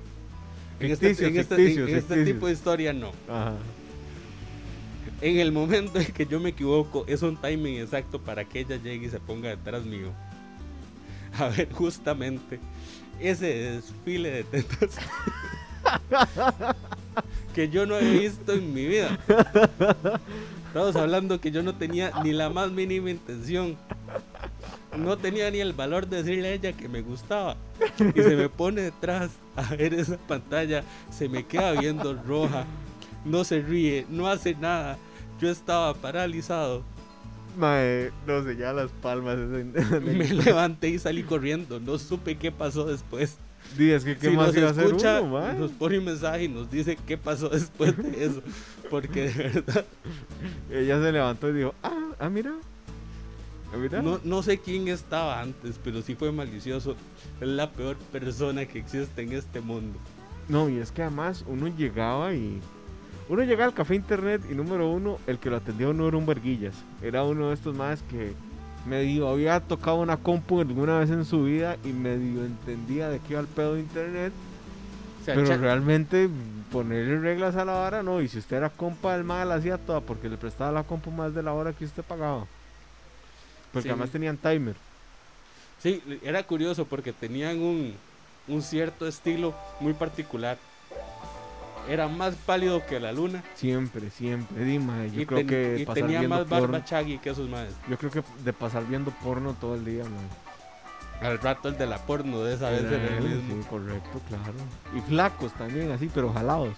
En 0.79 0.91
este, 0.93 1.09
en 1.27 1.37
este- 1.39 1.83
en 1.83 1.97
este 1.97 2.25
tipo 2.25 2.47
de 2.47 2.53
historia 2.53 2.93
no. 2.93 3.09
Ajá. 3.29 3.55
En 5.21 5.39
el 5.39 5.51
momento 5.53 5.99
en 5.99 6.07
que 6.13 6.27
yo 6.27 6.39
me 6.41 6.51
equivoco, 6.51 7.05
es 7.09 7.23
un 7.23 7.37
timing 7.37 7.79
exacto 7.79 8.21
para 8.21 8.45
que 8.45 8.61
ella 8.61 8.77
llegue 8.77 9.07
y 9.07 9.11
se 9.11 9.19
ponga 9.21 9.49
detrás 9.49 9.85
mío. 9.85 10.13
A 11.39 11.49
ver, 11.49 11.73
justamente 11.73 12.61
ese 13.21 13.47
desfile 13.47 14.31
de 14.31 14.45
tetas 14.45 14.97
que 17.55 17.69
yo 17.69 17.87
no 17.87 17.97
he 17.97 18.19
visto 18.19 18.53
en 18.53 18.75
mi 18.75 18.87
vida. 18.87 19.19
Estamos 20.67 20.97
hablando 20.97 21.41
que 21.41 21.51
yo 21.51 21.63
no 21.63 21.75
tenía 21.75 22.11
ni 22.25 22.33
la 22.33 22.51
más 22.51 22.71
mínima 22.73 23.11
intención. 23.11 23.77
No 24.99 25.17
tenía 25.17 25.51
ni 25.51 25.61
el 25.61 25.73
valor 25.73 26.09
de 26.09 26.23
decirle 26.23 26.49
a 26.49 26.53
ella 26.53 26.73
que 26.73 26.89
me 26.89 27.03
gustaba. 27.03 27.57
Y 27.99 28.21
se 28.21 28.37
me 28.37 28.49
pone 28.49 28.83
detrás 28.83 29.31
a 29.55 29.75
ver 29.75 29.95
esa 29.95 30.17
pantalla. 30.17 30.83
Se 31.11 31.29
me 31.29 31.47
queda 31.47 31.73
viendo 31.73 32.15
roja. 32.15 32.65
No 33.25 33.45
se 33.45 33.61
ríe, 33.61 34.07
no 34.09 34.27
hace 34.29 34.55
nada. 34.55 34.99
Yo 35.41 35.49
estaba 35.49 35.95
paralizado. 35.95 36.83
Mae, 37.57 38.11
no 38.27 38.43
sé, 38.43 38.57
ya 38.57 38.73
las 38.73 38.91
palmas. 38.91 39.37
Me 40.03 40.29
levanté 40.29 40.89
y 40.89 40.99
salí 40.99 41.23
corriendo. 41.23 41.81
No 41.81 41.99
supe 41.99 42.37
qué 42.37 42.51
pasó 42.51 42.85
después. 42.87 43.39
Di, 43.77 43.91
es 43.91 44.05
que 44.05 44.17
qué 44.17 44.31
si 44.31 44.37
más 44.37 44.49
nos 44.49 44.57
iba 44.57 44.69
a 44.69 44.71
hacer 44.71 44.85
escucha, 44.87 45.21
uno, 45.21 45.41
mae? 45.41 45.59
nos 45.59 45.71
pone 45.73 45.99
un 45.99 46.05
mensaje 46.05 46.45
y 46.45 46.49
nos 46.49 46.71
dice 46.71 46.97
qué 47.07 47.17
pasó 47.17 47.49
después 47.49 47.97
de 47.97 48.25
eso. 48.25 48.43
Porque 48.91 49.31
de 49.31 49.43
verdad, 49.49 49.85
Ella 50.71 51.01
se 51.01 51.13
levantó 51.13 51.49
y 51.49 51.55
dijo, 51.55 51.75
ah, 51.83 52.11
ah, 52.19 52.29
mira. 52.29 52.53
Ah, 53.73 53.77
mira. 53.77 54.03
no, 54.03 54.21
no 54.23 54.43
sé 54.43 54.59
quién 54.59 54.87
estaba 54.89 55.41
antes, 55.41 55.81
pero 55.83 56.03
sí 56.03 56.15
fue 56.15 56.31
malicioso. 56.31 56.95
Es 57.41 57.49
la 57.49 57.73
peor 57.73 57.97
persona 58.13 58.67
que 58.67 58.79
existe 58.79 59.23
en 59.23 59.33
este 59.33 59.61
mundo. 59.61 59.99
No, 60.49 60.69
y 60.69 60.79
es 60.79 60.93
que 60.93 61.03
además 61.03 61.45
uno 61.49 61.69
llegaba 61.69 62.35
y. 62.35 62.61
Uno 63.29 63.43
llegaba 63.43 63.67
al 63.67 63.75
café 63.75 63.95
internet 63.95 64.43
y 64.51 64.55
número 64.55 64.89
uno, 64.91 65.19
el 65.27 65.39
que 65.39 65.49
lo 65.51 65.57
atendía 65.57 65.93
no 65.93 66.07
era 66.07 66.17
un 66.17 66.27
verguillas. 66.27 66.75
Era 67.03 67.25
uno 67.25 67.49
de 67.49 67.55
estos 67.55 67.75
más 67.75 68.03
que 68.03 68.35
medio 68.87 69.29
había 69.29 69.61
tocado 69.61 69.97
una 69.97 70.19
compu 70.19 70.61
alguna 70.61 70.99
vez 70.99 71.09
en 71.11 71.25
su 71.25 71.45
vida 71.45 71.79
y 71.85 71.89
medio 71.89 72.45
entendía 72.45 73.09
de 73.09 73.19
qué 73.21 73.33
iba 73.33 73.41
el 73.41 73.47
pedo 73.47 73.75
de 73.75 73.81
internet. 73.81 74.33
O 75.23 75.25
sea, 75.25 75.35
Pero 75.37 75.47
cha- 75.49 75.57
realmente 75.57 76.29
ponerle 76.71 77.19
reglas 77.19 77.57
a 77.57 77.65
la 77.65 77.73
vara 77.73 78.03
no. 78.03 78.21
Y 78.21 78.29
si 78.29 78.39
usted 78.39 78.59
era 78.59 78.69
compa 78.69 79.15
del 79.17 79.25
mal, 79.25 79.51
hacía 79.53 79.79
toda 79.79 80.01
porque 80.03 80.29
le 80.29 80.37
prestaba 80.37 80.71
la 80.71 80.83
compu 80.83 81.11
más 81.11 81.35
de 81.35 81.43
la 81.43 81.55
hora 81.55 81.73
que 81.73 81.87
usted 81.87 82.03
pagaba. 82.03 82.45
Porque 83.73 83.85
Sí. 83.85 83.89
además 83.89 84.11
tenían 84.11 84.37
timer. 84.37 84.75
Sí, 85.83 86.03
era 86.23 86.43
curioso 86.43 86.85
porque 86.85 87.15
tenían 87.15 87.59
un, 87.63 87.95
un 88.49 88.61
cierto 88.63 89.07
estilo 89.09 89.55
muy 89.81 89.95
particular. 89.95 90.59
Era 91.89 92.09
más 92.09 92.35
pálido 92.35 92.85
que 92.87 92.99
la 92.99 93.13
luna 93.13 93.43
Siempre, 93.55 94.11
siempre. 94.11 94.65
Dima, 94.65 95.05
yo 95.07 95.21
y, 95.21 95.27
creo 95.27 95.39
ten- 95.39 95.47
que 95.49 95.77
y 95.81 95.85
pasar 95.87 96.03
tenía 96.05 96.21
viendo 96.21 96.37
más 96.39 96.49
barba 96.49 96.85
chagui 96.85 97.19
que 97.19 97.31
esos 97.31 97.49
madres. 97.49 97.75
Yo 97.89 97.99
creo 97.99 98.11
que 98.11 98.23
de 98.43 98.53
pasar 98.53 98.87
viendo 98.87 99.11
porno 99.23 99.55
todo 99.61 99.75
el 99.75 99.85
día, 99.85 100.03
man. 100.05 100.29
Al 101.21 101.39
rato 101.39 101.69
el 101.69 101.77
de 101.79 101.87
la 101.87 101.99
porno 101.99 102.43
de 102.43 102.55
esa 102.55 102.71
vez 102.71 102.85
era 102.85 102.97
él, 103.19 103.43
sí, 103.47 103.61
correcto, 103.69 104.21
claro. 104.29 104.53
Y 104.97 105.01
flacos 105.03 105.53
también, 105.55 105.91
así, 105.93 106.11
pero 106.13 106.33
jalados. 106.33 106.75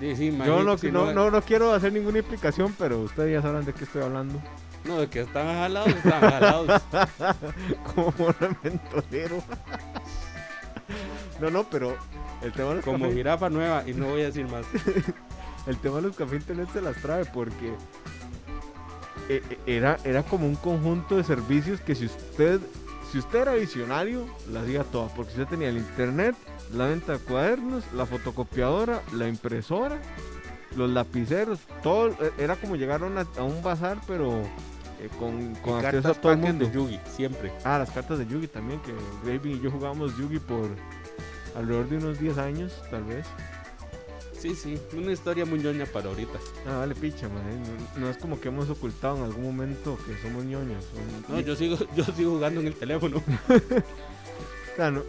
Sí, 0.00 0.16
sí, 0.16 0.36
Yo 0.44 0.62
no, 0.64 0.76
si 0.76 0.90
no, 0.90 1.12
no, 1.12 1.30
no 1.30 1.40
quiero 1.42 1.72
hacer 1.72 1.92
ninguna 1.92 2.18
explicación, 2.18 2.74
pero 2.78 2.98
ustedes 3.00 3.32
ya 3.32 3.42
sabrán 3.42 3.64
de 3.64 3.72
qué 3.72 3.84
estoy 3.84 4.02
hablando. 4.02 4.40
No, 4.84 5.00
de 5.00 5.08
que 5.08 5.20
estaban 5.20 5.56
jalados, 5.56 5.94
estaban 5.94 6.30
jalados. 6.30 6.82
Como 7.94 8.32
rementolero. 8.32 9.42
no, 11.40 11.50
no, 11.50 11.64
pero 11.64 11.96
el 12.42 12.52
tema 12.52 12.70
de 12.70 12.74
los 12.76 12.84
Como 12.84 12.98
cafés, 13.00 13.14
jirafa 13.16 13.50
nueva, 13.50 13.82
y 13.86 13.94
no 13.94 14.06
voy 14.06 14.22
a 14.22 14.26
decir 14.26 14.46
más. 14.48 14.64
el 15.66 15.76
tema 15.78 15.96
de 15.96 16.02
los 16.02 16.16
cafés 16.16 16.40
internet 16.40 16.68
se 16.72 16.80
las 16.82 16.96
trae 17.00 17.24
porque 17.24 17.68
eh, 19.28 19.42
eh, 19.50 19.58
era, 19.66 19.98
era 20.04 20.22
como 20.22 20.46
un 20.46 20.56
conjunto 20.56 21.16
de 21.16 21.24
servicios 21.24 21.80
que 21.80 21.94
si 21.94 22.06
usted, 22.06 22.60
si 23.10 23.18
usted 23.18 23.40
era 23.42 23.54
visionario, 23.54 24.26
la 24.50 24.60
hacía 24.60 24.84
toda. 24.84 25.08
Porque 25.08 25.32
usted 25.32 25.46
tenía 25.46 25.68
el 25.68 25.78
internet, 25.78 26.34
la 26.72 26.86
venta 26.86 27.12
de 27.14 27.18
cuadernos, 27.18 27.84
la 27.92 28.06
fotocopiadora, 28.06 29.00
la 29.12 29.28
impresora, 29.28 29.98
los 30.76 30.90
lapiceros, 30.90 31.60
todo 31.82 32.08
eh, 32.08 32.32
era 32.38 32.56
como 32.56 32.76
llegar 32.76 33.02
a, 33.02 33.06
una- 33.06 33.26
a 33.38 33.42
un 33.42 33.62
bazar, 33.62 33.98
pero 34.06 34.40
eh, 35.00 35.08
con, 35.18 35.54
con 35.56 35.84
acceso 35.84 36.08
a 36.08 36.14
todo 36.14 36.32
el 36.32 36.38
mundo. 36.38 36.66
de 36.66 36.72
Yugi, 36.72 37.00
siempre. 37.06 37.52
Ah, 37.64 37.78
las 37.78 37.90
cartas 37.90 38.18
de 38.18 38.26
Yugi 38.26 38.48
también, 38.48 38.80
que 38.80 38.92
Graving 39.24 39.56
y 39.56 39.60
yo 39.60 39.70
jugábamos 39.70 40.16
Yugi 40.18 40.38
por 40.40 40.68
alrededor 41.54 41.88
de 41.88 41.96
unos 41.98 42.18
10 42.18 42.38
años, 42.38 42.72
tal 42.90 43.04
vez. 43.04 43.26
Sí, 44.38 44.54
sí, 44.54 44.78
una 44.94 45.12
historia 45.12 45.46
muy 45.46 45.58
ñoña 45.58 45.86
para 45.86 46.08
ahorita. 46.10 46.38
Ah, 46.68 46.78
vale, 46.78 46.94
picha, 46.94 47.28
man. 47.30 47.42
No, 47.94 48.00
no 48.02 48.10
es 48.10 48.18
como 48.18 48.38
que 48.40 48.48
hemos 48.48 48.68
ocultado 48.68 49.16
en 49.16 49.22
algún 49.24 49.44
momento 49.44 49.98
que 50.06 50.16
somos 50.20 50.44
ñoños. 50.44 50.84
No, 51.28 51.40
yo 51.40 51.56
sigo, 51.56 51.78
yo 51.96 52.04
sigo 52.04 52.32
jugando 52.32 52.60
en 52.60 52.66
el 52.66 52.74
teléfono. 52.74 53.22
O 54.72 54.76
sea, 54.76 54.90
no- 54.90 55.04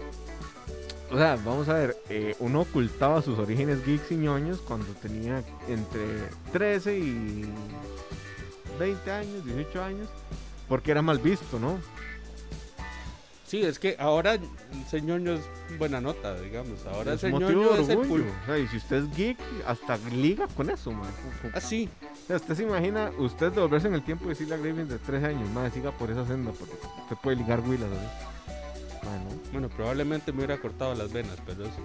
o 1.11 1.17
sea, 1.17 1.37
vamos 1.43 1.67
a 1.69 1.73
ver, 1.73 1.97
eh, 2.09 2.35
uno 2.39 2.61
ocultaba 2.61 3.19
sus 3.23 3.39
orígenes 3.39 3.83
geeks 3.83 4.11
y 4.11 4.15
ñoños 4.15 4.59
cuando 4.59 4.85
tenía 5.01 5.43
entre 5.67 6.05
13 6.53 6.99
y 6.99 7.45
20 8.79 9.11
años, 9.11 9.43
18 9.43 9.83
años, 9.83 10.07
porque 10.69 10.91
era 10.91 11.01
mal 11.01 11.17
visto, 11.17 11.57
¿no? 11.59 11.79
Sí, 13.55 13.63
es 13.63 13.79
que 13.79 13.95
ahora 13.99 14.33
el 14.33 14.41
señor 14.91 15.21
ñoño 15.21 15.39
es 15.39 15.77
buena 15.79 16.01
nota, 16.01 16.37
digamos. 16.41 16.85
Ahora 16.87 17.11
el 17.11 17.15
es 17.15 17.21
señor 17.21 17.41
motivo 17.43 17.61
ñoño 17.63 17.75
de 17.77 17.83
es 17.83 17.89
el. 17.89 17.97
O 18.21 18.45
sea, 18.45 18.57
y 18.57 18.67
si 18.67 18.77
usted 18.77 18.95
es 18.97 19.15
geek, 19.15 19.37
hasta 19.65 19.97
liga 20.11 20.45
con 20.57 20.69
eso, 20.69 20.91
man. 20.91 21.09
Ah, 21.53 21.61
sí. 21.61 21.87
O 22.23 22.27
sea, 22.27 22.35
usted 22.35 22.55
se 22.55 22.63
imagina, 22.63 23.11
usted 23.17 23.53
devolverse 23.53 23.87
en 23.87 23.93
el 23.93 24.03
tiempo 24.03 24.25
y 24.25 24.29
decirle 24.29 24.55
a 24.55 24.57
Graven 24.57 24.89
de 24.89 24.97
13 24.99 25.25
años, 25.27 25.49
más 25.51 25.71
siga 25.71 25.91
por 25.91 26.11
esa 26.11 26.27
senda, 26.27 26.51
porque 26.51 26.73
usted 27.03 27.15
puede 27.23 27.37
ligar 27.37 27.61
¿sabes? 27.61 27.79
Bueno, 27.79 29.41
Bueno, 29.53 29.69
probablemente 29.69 30.33
me 30.33 30.39
hubiera 30.39 30.57
cortado 30.59 30.93
las 30.93 31.13
venas, 31.13 31.37
pero 31.45 31.63
eso. 31.63 31.77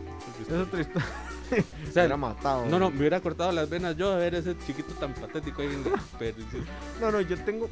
eso 0.43 0.57
es 0.63 0.67
otra 0.67 0.81
historia. 0.81 1.07
O 1.89 1.93
sea, 1.93 2.05
Era 2.05 2.17
matado. 2.17 2.67
no, 2.67 2.79
no, 2.81 2.91
me 2.91 2.99
hubiera 2.99 3.21
cortado 3.21 3.53
las 3.53 3.69
venas 3.71 3.97
yo 3.97 4.11
de 4.13 4.17
ver 4.19 4.35
ese 4.35 4.57
chiquito 4.67 4.93
tan 4.95 5.13
patético 5.15 5.63
ahí 5.63 5.69
en 5.69 5.85
la- 5.85 6.01
No, 7.01 7.13
no, 7.13 7.21
yo 7.21 7.37
tengo. 7.45 7.69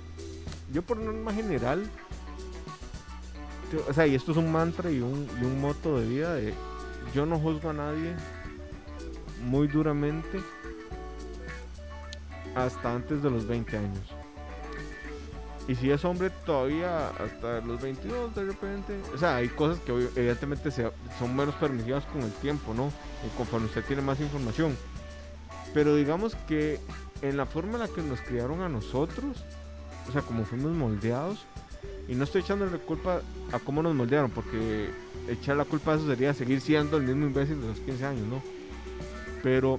Yo 0.72 0.82
por 0.82 0.98
norma 0.98 1.32
general. 1.32 1.88
O 3.88 3.92
sea, 3.92 4.06
y 4.06 4.14
esto 4.14 4.32
es 4.32 4.38
un 4.38 4.50
mantra 4.50 4.90
y 4.90 5.00
un, 5.00 5.28
y 5.40 5.44
un 5.44 5.60
moto 5.60 5.98
de 5.98 6.06
vida 6.06 6.34
de. 6.34 6.54
Yo 7.14 7.26
no 7.26 7.38
juzgo 7.38 7.70
a 7.70 7.72
nadie 7.72 8.14
muy 9.44 9.68
duramente 9.68 10.40
hasta 12.54 12.94
antes 12.94 13.22
de 13.22 13.30
los 13.30 13.46
20 13.46 13.76
años. 13.76 14.18
Y 15.68 15.74
si 15.74 15.90
es 15.90 16.02
hombre 16.04 16.30
todavía 16.46 17.08
hasta 17.10 17.60
los 17.60 17.80
22 17.82 18.34
de 18.34 18.44
repente. 18.44 18.98
O 19.14 19.18
sea, 19.18 19.36
hay 19.36 19.48
cosas 19.48 19.78
que 19.80 19.92
evidentemente 19.92 20.70
son 20.70 21.36
menos 21.36 21.54
permisivas 21.56 22.04
con 22.06 22.22
el 22.22 22.32
tiempo, 22.32 22.72
¿no? 22.72 22.90
Y 23.26 23.36
conforme 23.36 23.66
usted 23.66 23.84
tiene 23.84 24.00
más 24.00 24.18
información. 24.20 24.74
Pero 25.74 25.94
digamos 25.94 26.34
que 26.46 26.80
en 27.20 27.36
la 27.36 27.44
forma 27.44 27.74
en 27.74 27.80
la 27.80 27.88
que 27.88 28.00
nos 28.02 28.20
criaron 28.22 28.62
a 28.62 28.68
nosotros, 28.70 29.44
o 30.08 30.12
sea, 30.12 30.22
como 30.22 30.46
fuimos 30.46 30.72
moldeados, 30.72 31.44
y 32.08 32.14
no 32.14 32.24
estoy 32.24 32.40
echándole 32.40 32.78
culpa 32.78 33.20
a 33.52 33.58
cómo 33.58 33.82
nos 33.82 33.94
moldearon, 33.94 34.30
porque 34.30 34.88
echar 35.28 35.56
la 35.56 35.64
culpa 35.64 35.92
a 35.92 35.96
eso 35.96 36.06
sería 36.06 36.32
seguir 36.34 36.60
siendo 36.60 36.96
el 36.96 37.04
mismo 37.04 37.26
imbécil 37.26 37.60
de 37.60 37.68
los 37.68 37.80
15 37.80 38.06
años, 38.06 38.26
¿no? 38.26 38.42
Pero 39.42 39.78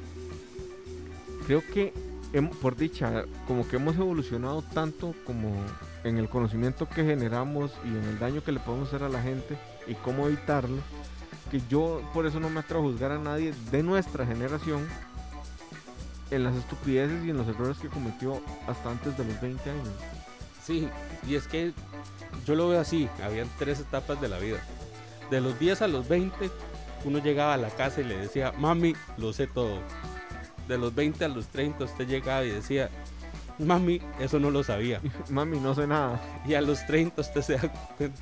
creo 1.47 1.63
que, 1.73 1.91
por 2.61 2.75
dicha, 2.75 3.25
como 3.47 3.67
que 3.67 3.77
hemos 3.77 3.95
evolucionado 3.95 4.61
tanto 4.61 5.15
como 5.25 5.55
en 6.03 6.17
el 6.17 6.29
conocimiento 6.29 6.87
que 6.87 7.03
generamos 7.03 7.71
y 7.83 7.89
en 7.89 8.03
el 8.03 8.19
daño 8.19 8.43
que 8.43 8.51
le 8.51 8.59
podemos 8.59 8.89
hacer 8.89 9.03
a 9.03 9.09
la 9.09 9.21
gente 9.21 9.57
y 9.87 9.95
cómo 9.95 10.27
evitarlo, 10.27 10.77
que 11.49 11.61
yo 11.67 12.01
por 12.13 12.27
eso 12.27 12.39
no 12.39 12.49
me 12.49 12.59
atrevo 12.59 12.87
a 12.87 12.91
juzgar 12.91 13.11
a 13.11 13.17
nadie 13.17 13.53
de 13.71 13.81
nuestra 13.81 14.25
generación 14.25 14.87
en 16.31 16.43
las 16.43 16.55
estupideces 16.55 17.25
y 17.25 17.31
en 17.31 17.37
los 17.37 17.47
errores 17.47 17.79
que 17.79 17.87
cometió 17.87 18.39
hasta 18.67 18.91
antes 18.91 19.17
de 19.17 19.25
los 19.25 19.41
20 19.41 19.69
años. 19.69 19.89
Sí, 20.69 20.87
y 21.27 21.33
es 21.33 21.47
que 21.47 21.73
yo 22.45 22.53
lo 22.53 22.69
veo 22.69 22.79
así, 22.79 23.09
habían 23.23 23.49
tres 23.57 23.79
etapas 23.79 24.21
de 24.21 24.27
la 24.29 24.37
vida. 24.37 24.59
De 25.31 25.41
los 25.41 25.57
10 25.57 25.81
a 25.81 25.87
los 25.87 26.07
20, 26.07 26.51
uno 27.05 27.17
llegaba 27.19 27.55
a 27.55 27.57
la 27.57 27.69
casa 27.71 28.01
y 28.01 28.03
le 28.03 28.15
decía, 28.17 28.53
mami, 28.57 28.95
lo 29.17 29.33
sé 29.33 29.47
todo. 29.47 29.79
De 30.67 30.77
los 30.77 30.93
20 30.93 31.25
a 31.25 31.27
los 31.27 31.47
30, 31.47 31.83
usted 31.85 32.07
llegaba 32.07 32.43
y 32.45 32.51
decía, 32.51 32.91
mami, 33.57 33.99
eso 34.19 34.39
no 34.39 34.51
lo 34.51 34.63
sabía. 34.63 35.01
Mami, 35.29 35.59
no 35.59 35.73
sé 35.73 35.87
nada. 35.87 36.21
Y 36.45 36.53
a 36.53 36.61
los 36.61 36.85
30 36.85 37.19
usted 37.19 37.41
se 37.41 37.53
da 37.57 37.67
cuenta 37.97 38.21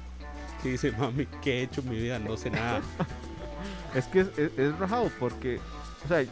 y 0.63 0.69
dice, 0.69 0.93
mami, 0.93 1.25
¿qué 1.41 1.59
he 1.59 1.63
hecho 1.63 1.81
en 1.81 1.89
mi 1.89 1.97
vida? 1.97 2.17
No 2.19 2.37
sé 2.37 2.49
nada. 2.49 2.81
Es 3.95 4.05
que 4.05 4.19
es, 4.21 4.27
es- 4.37 4.57
es 4.57 4.77
rajado 4.79 5.09
porque, 5.19 5.59
o 6.05 6.07
sea, 6.07 6.23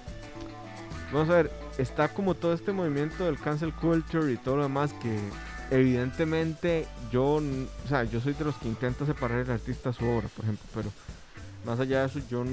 vamos 1.12 1.30
a 1.30 1.34
ver, 1.38 1.52
está 1.78 2.08
como 2.10 2.34
todo 2.36 2.54
este 2.54 2.72
movimiento 2.72 3.26
del 3.26 3.40
cancel 3.40 3.74
culture 3.74 4.32
y 4.32 4.38
todo 4.38 4.58
lo 4.58 4.64
demás 4.64 4.94
que 5.02 5.18
evidentemente 5.72 6.88
yo, 7.12 7.36
o 7.36 7.88
sea, 7.88 8.04
yo 8.04 8.20
soy 8.22 8.34
de 8.34 8.46
los 8.46 8.56
que 8.56 8.68
intenta 8.68 9.06
separar 9.06 9.40
el 9.40 9.52
artista 9.52 9.90
a 9.90 9.94
su 9.94 10.06
obra, 10.06 10.28
por 10.30 10.46
ejemplo, 10.46 10.66
pero 10.74 10.90
más 11.66 11.80
allá 11.80 12.02
de 12.02 12.06
eso 12.08 12.20
yo 12.30 12.44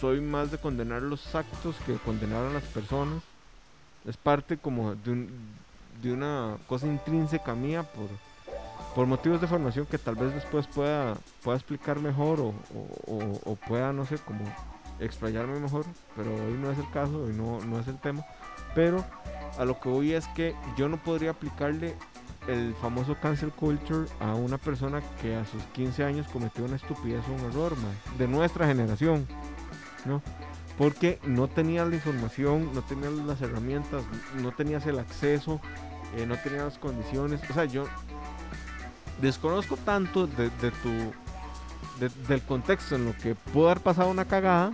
soy 0.00 0.20
más 0.20 0.50
de 0.50 0.58
condenar 0.58 1.02
los 1.02 1.34
actos 1.34 1.76
que 1.86 1.92
de 1.92 1.98
condenar 1.98 2.44
a 2.44 2.50
las 2.52 2.62
personas. 2.64 3.22
Es 4.06 4.16
parte 4.16 4.56
como 4.56 4.94
de, 4.94 5.10
un- 5.10 5.54
de 6.00 6.12
una 6.12 6.58
cosa 6.68 6.86
intrínseca 6.86 7.54
mía 7.54 7.82
por, 7.82 8.08
por 8.94 9.06
motivos 9.06 9.40
de 9.40 9.46
formación 9.46 9.86
que 9.86 9.98
tal 9.98 10.14
vez 10.14 10.32
después 10.34 10.66
pueda, 10.66 11.16
pueda 11.42 11.56
explicar 11.56 11.98
mejor 11.98 12.38
o- 12.40 12.54
o 13.44 13.56
pueda, 13.56 13.92
no 13.92 14.04
sé, 14.06 14.18
como 14.18 14.44
explayarme 15.00 15.58
mejor, 15.58 15.84
pero 16.14 16.30
hoy 16.34 16.52
no 16.60 16.70
es 16.70 16.78
el 16.78 16.88
caso, 16.90 17.24
hoy 17.24 17.32
no, 17.32 17.60
no 17.64 17.80
es 17.80 17.88
el 17.88 17.98
tema. 17.98 18.24
Pero 18.76 19.04
a 19.58 19.64
lo 19.64 19.80
que 19.80 19.88
voy 19.88 20.12
es 20.12 20.28
que 20.28 20.54
yo 20.76 20.88
no 20.88 20.98
podría 21.02 21.30
aplicarle 21.30 21.96
el 22.46 22.74
famoso 22.80 23.16
cancel 23.20 23.50
culture 23.50 24.06
a 24.20 24.34
una 24.34 24.58
persona 24.58 25.02
que 25.20 25.34
a 25.34 25.44
sus 25.46 25.60
15 25.72 26.04
años 26.04 26.28
cometió 26.32 26.64
una 26.64 26.76
estupidez 26.76 27.24
o 27.28 27.32
un 27.32 27.50
error, 27.50 27.74
mae, 27.78 28.18
de 28.18 28.28
nuestra 28.28 28.66
generación, 28.68 29.26
¿no? 30.04 30.22
Porque 30.78 31.18
no 31.24 31.48
tenías 31.48 31.88
la 31.88 31.94
información, 31.96 32.70
no 32.74 32.82
tenías 32.82 33.12
las 33.14 33.40
herramientas, 33.40 34.04
no 34.42 34.52
tenías 34.52 34.86
el 34.86 34.98
acceso, 34.98 35.58
eh, 36.16 36.26
no 36.26 36.36
tenías 36.36 36.64
las 36.64 36.78
condiciones. 36.78 37.40
O 37.50 37.54
sea, 37.54 37.64
yo 37.64 37.86
desconozco 39.22 39.76
tanto 39.78 40.26
de, 40.26 40.50
tu 40.50 40.90
de- 41.98 42.10
del 42.28 42.42
contexto 42.42 42.94
en 42.96 43.06
lo 43.06 43.16
que 43.16 43.34
pudo 43.34 43.66
haber 43.70 43.80
pasado 43.82 44.10
una 44.10 44.26
cagada 44.26 44.70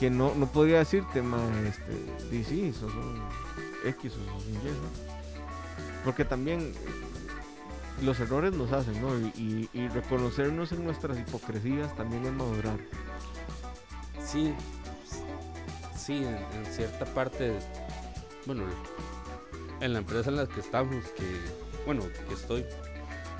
que 0.00 0.08
no, 0.08 0.34
no 0.34 0.46
podría 0.46 0.78
decirte 0.78 1.20
más 1.20 1.42
este 1.66 2.44
sí 2.44 2.72
sos 2.72 2.92
un 2.94 3.22
X 3.84 4.12
o 4.12 4.16
sos 4.16 4.46
un 4.46 4.54
Y 4.54 4.56
¿no? 4.56 5.10
porque 6.04 6.24
también 6.24 6.60
eh, 6.60 8.02
los 8.02 8.18
errores 8.18 8.54
nos 8.54 8.72
hacen 8.72 8.98
¿no? 9.02 9.14
y, 9.18 9.68
reconocernos 9.88 10.72
en 10.72 10.84
nuestras 10.84 11.18
hipocresías 11.18 11.94
también 11.96 12.24
es 12.24 12.32
madurar 12.32 12.78
Sí, 14.24 14.54
sí, 15.96 16.18
en, 16.18 16.36
en 16.36 16.66
cierta 16.72 17.04
parte, 17.04 17.52
bueno, 18.46 18.62
en 19.80 19.92
la 19.92 19.98
empresa 19.98 20.30
en 20.30 20.36
la 20.36 20.46
que 20.46 20.60
estamos, 20.60 21.04
que, 21.16 21.24
bueno, 21.84 22.04
que 22.28 22.34
estoy, 22.34 22.64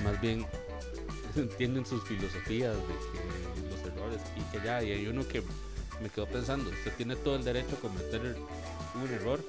más 0.03 0.21
bien 0.21 0.45
entienden 1.37 1.87
sus 1.87 2.03
filosofías 2.03 2.75
de 2.75 2.83
que 2.83 3.71
los 3.71 3.81
errores 3.87 4.21
y 4.37 4.41
que 4.51 4.65
ya, 4.65 4.83
y 4.83 4.91
hay 4.91 5.07
uno 5.07 5.27
que 5.29 5.45
me 6.01 6.09
quedó 6.11 6.27
pensando, 6.27 6.71
usted 6.71 6.93
tiene 6.97 7.17
todo 7.17 7.37
el 7.37 7.45
derecho 7.45 7.77
a 7.77 7.81
cometer 7.81 8.37
un 8.95 9.11
error, 9.13 9.41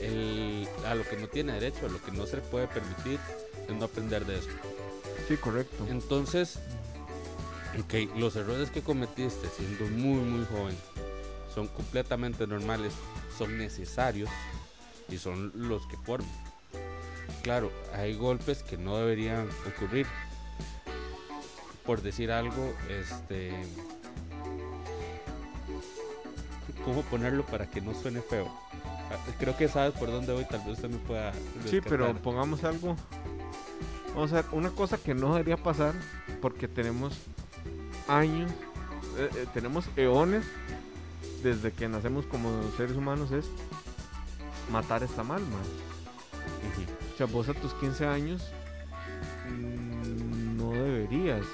el- 0.00 0.68
a 0.86 0.94
lo 0.94 1.08
que 1.08 1.16
no 1.16 1.28
tiene 1.28 1.52
derecho, 1.52 1.86
a 1.86 1.88
lo 1.88 2.02
que 2.02 2.10
no 2.12 2.26
se 2.26 2.38
puede 2.38 2.66
permitir, 2.68 3.18
es 3.68 3.74
no 3.74 3.84
aprender 3.86 4.24
de 4.26 4.38
eso. 4.38 4.48
sí 5.28 5.36
correcto 5.36 5.86
Entonces, 5.90 6.58
ok, 7.78 8.16
los 8.16 8.34
errores 8.36 8.70
que 8.70 8.82
cometiste 8.82 9.48
siendo 9.56 9.84
muy, 9.86 10.20
muy 10.20 10.46
joven 10.46 10.76
son 11.54 11.68
completamente 11.68 12.46
normales, 12.46 12.92
son 13.36 13.58
necesarios 13.58 14.30
y 15.08 15.18
son 15.18 15.52
los 15.54 15.86
que 15.86 15.96
forman. 15.98 16.30
Claro, 17.42 17.70
hay 17.94 18.14
golpes 18.16 18.62
que 18.62 18.76
no 18.76 18.98
deberían 18.98 19.48
ocurrir. 19.66 20.06
Por 21.84 22.02
decir 22.02 22.30
algo, 22.30 22.74
este. 22.90 23.52
¿Cómo 26.88 27.02
ponerlo 27.02 27.44
para 27.44 27.66
que 27.66 27.82
no 27.82 27.92
suene 27.92 28.22
feo? 28.22 28.50
Ah, 29.10 29.18
Creo 29.38 29.54
que 29.54 29.68
sabes 29.68 29.92
por 29.92 30.10
dónde 30.10 30.32
voy, 30.32 30.46
tal 30.46 30.60
vez 30.60 30.76
usted 30.76 30.88
me 30.88 30.96
pueda. 30.96 31.34
Sí, 31.66 31.82
pero 31.82 31.98
rescatar. 32.06 32.22
pongamos 32.22 32.64
algo. 32.64 32.96
Vamos 34.14 34.32
a 34.32 34.36
ver, 34.36 34.46
una 34.52 34.70
cosa 34.70 34.96
que 34.96 35.12
no 35.12 35.32
debería 35.32 35.58
pasar, 35.58 35.92
porque 36.40 36.66
tenemos 36.66 37.18
años, 38.08 38.50
eh, 39.18 39.28
eh, 39.36 39.46
tenemos 39.52 39.84
eones 39.96 40.46
desde 41.42 41.72
que 41.72 41.90
nacemos 41.90 42.24
como 42.24 42.48
seres 42.78 42.96
humanos, 42.96 43.32
es 43.32 43.44
matar 44.72 45.02
está 45.02 45.22
mal, 45.22 45.42
man. 45.42 45.60
Ujú. 46.72 47.12
O 47.12 47.16
sea, 47.18 47.26
vos 47.26 47.50
a 47.50 47.52
tus 47.52 47.74
15 47.74 48.06
años 48.06 48.50
mm, 49.46 50.56
no 50.56 50.70
deberías 50.72 51.44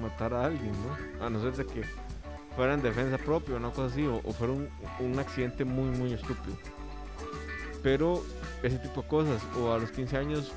matar 0.00 0.34
a 0.34 0.44
alguien, 0.44 0.70
¿no? 0.70 1.26
A 1.26 1.28
no 1.28 1.42
ser 1.42 1.56
de 1.56 1.66
que 1.66 2.07
fuera 2.58 2.74
en 2.74 2.82
defensa 2.82 3.18
propia 3.18 3.54
o 3.54 3.58
una 3.58 3.70
cosa 3.70 3.86
así, 3.86 4.04
o, 4.04 4.16
o 4.24 4.32
fuera 4.32 4.52
un, 4.52 5.18
accidente 5.20 5.64
muy, 5.64 5.96
muy 5.96 6.12
estúpido. 6.12 6.56
Pero 7.84 8.20
ese 8.64 8.80
tipo 8.80 9.02
de 9.02 9.06
cosas, 9.06 9.40
o 9.56 9.72
a 9.72 9.78
los 9.78 9.92
15 9.92 10.16
años, 10.16 10.50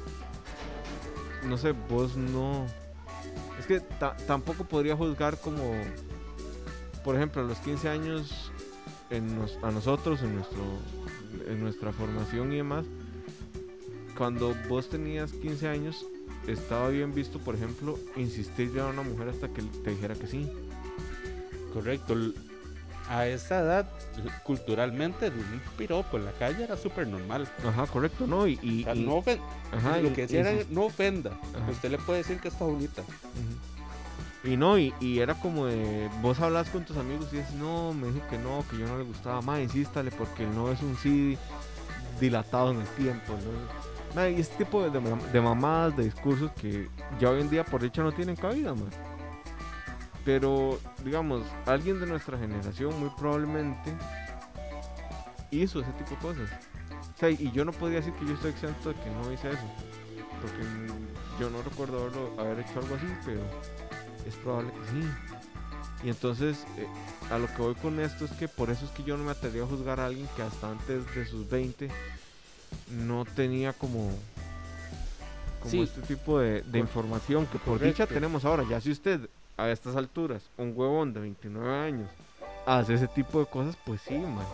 no 1.48 1.60
sé, 1.60 1.74
vos 1.74 2.18
no... 2.18 2.66
Es 3.60 3.68
que 3.68 3.82
ta- 3.82 4.18
tampoco 4.26 4.64
podría 4.64 4.96
juzgar 4.96 5.38
como, 5.38 5.76
por 7.04 7.16
ejemplo, 7.16 7.44
a 7.44 7.46
los 7.46 7.60
15 7.60 7.88
años 7.90 8.52
en 9.12 9.38
nos- 9.38 9.60
a 9.62 9.70
nosotros, 9.70 10.24
en, 10.24 10.34
nuestro, 10.38 10.64
en 11.48 11.62
nuestra 11.62 11.94
formación 11.94 12.52
y 12.52 12.56
demás, 12.58 12.84
cuando 14.18 14.56
vos 14.68 14.90
tenías 14.90 15.34
15 15.34 15.68
años, 15.68 16.04
estaba 16.48 16.90
bien 16.90 17.14
visto, 17.14 17.38
por 17.38 17.54
ejemplo, 17.54 18.00
insistirle 18.16 18.82
a 18.82 18.88
una 18.88 19.04
mujer 19.04 19.30
hasta 19.30 19.50
que 19.50 19.62
te 19.62 19.92
dijera 19.92 20.16
que 20.16 20.26
sí. 20.26 20.50
Correcto. 21.74 22.16
A 23.10 23.28
esa 23.28 23.60
edad, 23.60 23.90
culturalmente, 24.44 25.28
un 25.30 25.62
piropo 25.78 26.16
en 26.18 26.26
la 26.26 26.32
calle 26.32 26.64
era 26.64 26.78
súper 26.78 27.08
normal. 27.08 27.46
Ajá, 27.68 27.86
correcto, 27.88 28.26
¿no? 28.26 28.48
Y, 28.48 28.58
y- 28.62 28.82
O 28.84 28.86
sea, 28.86 28.96
y- 28.96 29.04
no 29.06 29.18
ofen- 29.22 29.40
ajá, 29.72 29.98
lo 29.98 30.14
que 30.14 30.22
decía 30.22 30.40
era 30.42 30.64
no 30.70 30.84
ofenda. 30.86 31.32
Ajá. 31.32 31.72
Usted 31.72 31.92
le 31.92 31.98
puede 31.98 32.20
decir 32.20 32.40
que 32.40 32.48
está 32.48 32.64
bonita. 32.64 33.04
Y 34.44 34.56
no, 34.58 34.78
y, 34.80 34.94
y 35.02 35.20
era 35.20 35.36
como 35.36 35.66
de, 35.68 36.10
vos 36.22 36.40
hablas 36.40 36.70
con 36.70 36.84
tus 36.86 36.98
amigos 36.98 37.28
y 37.32 37.38
dices, 37.38 37.54
no, 37.56 37.94
me 37.94 38.08
dijo 38.08 38.26
que 38.30 38.38
no, 38.38 38.64
que 38.72 38.78
yo 38.78 38.88
no 38.88 38.98
le 38.98 39.04
gustaba 39.04 39.42
más, 39.42 39.60
insístale 39.60 40.10
porque 40.12 40.48
no 40.48 40.72
es 40.72 40.82
un 40.82 40.96
CD 40.98 41.38
dilatado 42.20 42.72
en 42.72 42.80
el 42.82 42.88
tiempo, 42.88 43.34
¿no? 44.16 44.28
Y 44.30 44.40
este 44.42 44.64
tipo 44.64 44.82
de, 44.84 44.90
de, 44.90 45.00
mam- 45.00 45.22
de 45.32 45.42
mamadas, 45.42 45.96
de 45.96 46.06
discursos 46.06 46.50
que 46.60 46.88
ya 47.20 47.30
hoy 47.30 47.42
en 47.42 47.50
día 47.50 47.64
por 47.64 47.84
hecho 47.84 48.04
no 48.04 48.12
tienen 48.12 48.36
cabida, 48.36 48.74
man. 48.74 48.90
Pero, 50.24 50.80
digamos, 51.04 51.44
alguien 51.66 52.00
de 52.00 52.06
nuestra 52.06 52.38
generación 52.38 53.00
muy 53.00 53.10
probablemente 53.18 53.94
hizo 55.50 55.80
ese 55.82 55.92
tipo 55.94 56.12
de 56.12 56.18
cosas. 56.18 56.50
O 57.16 57.20
sea, 57.20 57.30
y 57.30 57.52
yo 57.52 57.66
no 57.66 57.72
podría 57.72 58.00
decir 58.00 58.14
que 58.14 58.26
yo 58.26 58.34
estoy 58.34 58.52
exento 58.52 58.90
de 58.90 58.96
que 58.96 59.10
no 59.10 59.32
hice 59.32 59.50
eso. 59.50 59.70
Porque 60.42 60.64
yo 61.40 61.50
no 61.50 61.62
recuerdo 61.62 62.00
haberlo- 62.02 62.40
haber 62.40 62.60
hecho 62.60 62.80
algo 62.80 62.96
así, 62.96 63.08
pero 63.26 63.42
es 64.28 64.36
probable 64.36 64.72
que 64.72 64.90
sí. 65.02 65.08
Y 66.04 66.10
entonces, 66.10 66.66
eh, 66.78 66.88
a 67.32 67.38
lo 67.38 67.48
que 67.48 67.62
voy 67.62 67.76
con 67.76 68.00
esto 68.00 68.26
es 68.26 68.32
que 68.32 68.48
por 68.48 68.70
eso 68.72 68.86
es 68.86 68.92
que 68.92 69.04
yo 69.04 69.18
no 69.18 69.24
me 69.24 69.32
atreví 69.32 69.60
a 69.60 69.66
juzgar 69.66 70.00
a 70.00 70.08
alguien 70.08 70.28
que 70.36 70.42
hasta 70.42 70.70
antes 70.72 71.04
de 71.16 71.26
sus 71.26 71.48
20 71.50 71.90
no 72.90 73.26
tenía 73.26 73.74
como, 73.74 74.10
como 75.60 75.72
Sí. 75.72 75.82
este 75.82 76.02
tipo 76.02 76.40
de, 76.40 76.64
información 76.80 77.46
que 77.48 77.60
por 77.60 77.80
dicha 77.80 78.08
tenemos 78.08 78.46
ahora. 78.46 78.64
Ya 78.68 78.82
si 78.82 78.92
usted 78.92 79.30
a 79.58 79.70
estas 79.70 79.96
alturas, 79.96 80.50
un 80.58 80.74
huevón 80.76 81.14
de 81.14 81.20
29 81.22 81.74
años, 81.80 82.10
hace 82.66 82.94
ese 82.96 83.08
tipo 83.08 83.40
de 83.40 83.46
cosas, 83.46 83.78
pues 83.86 84.02
sí, 84.02 84.18
man. 84.18 84.46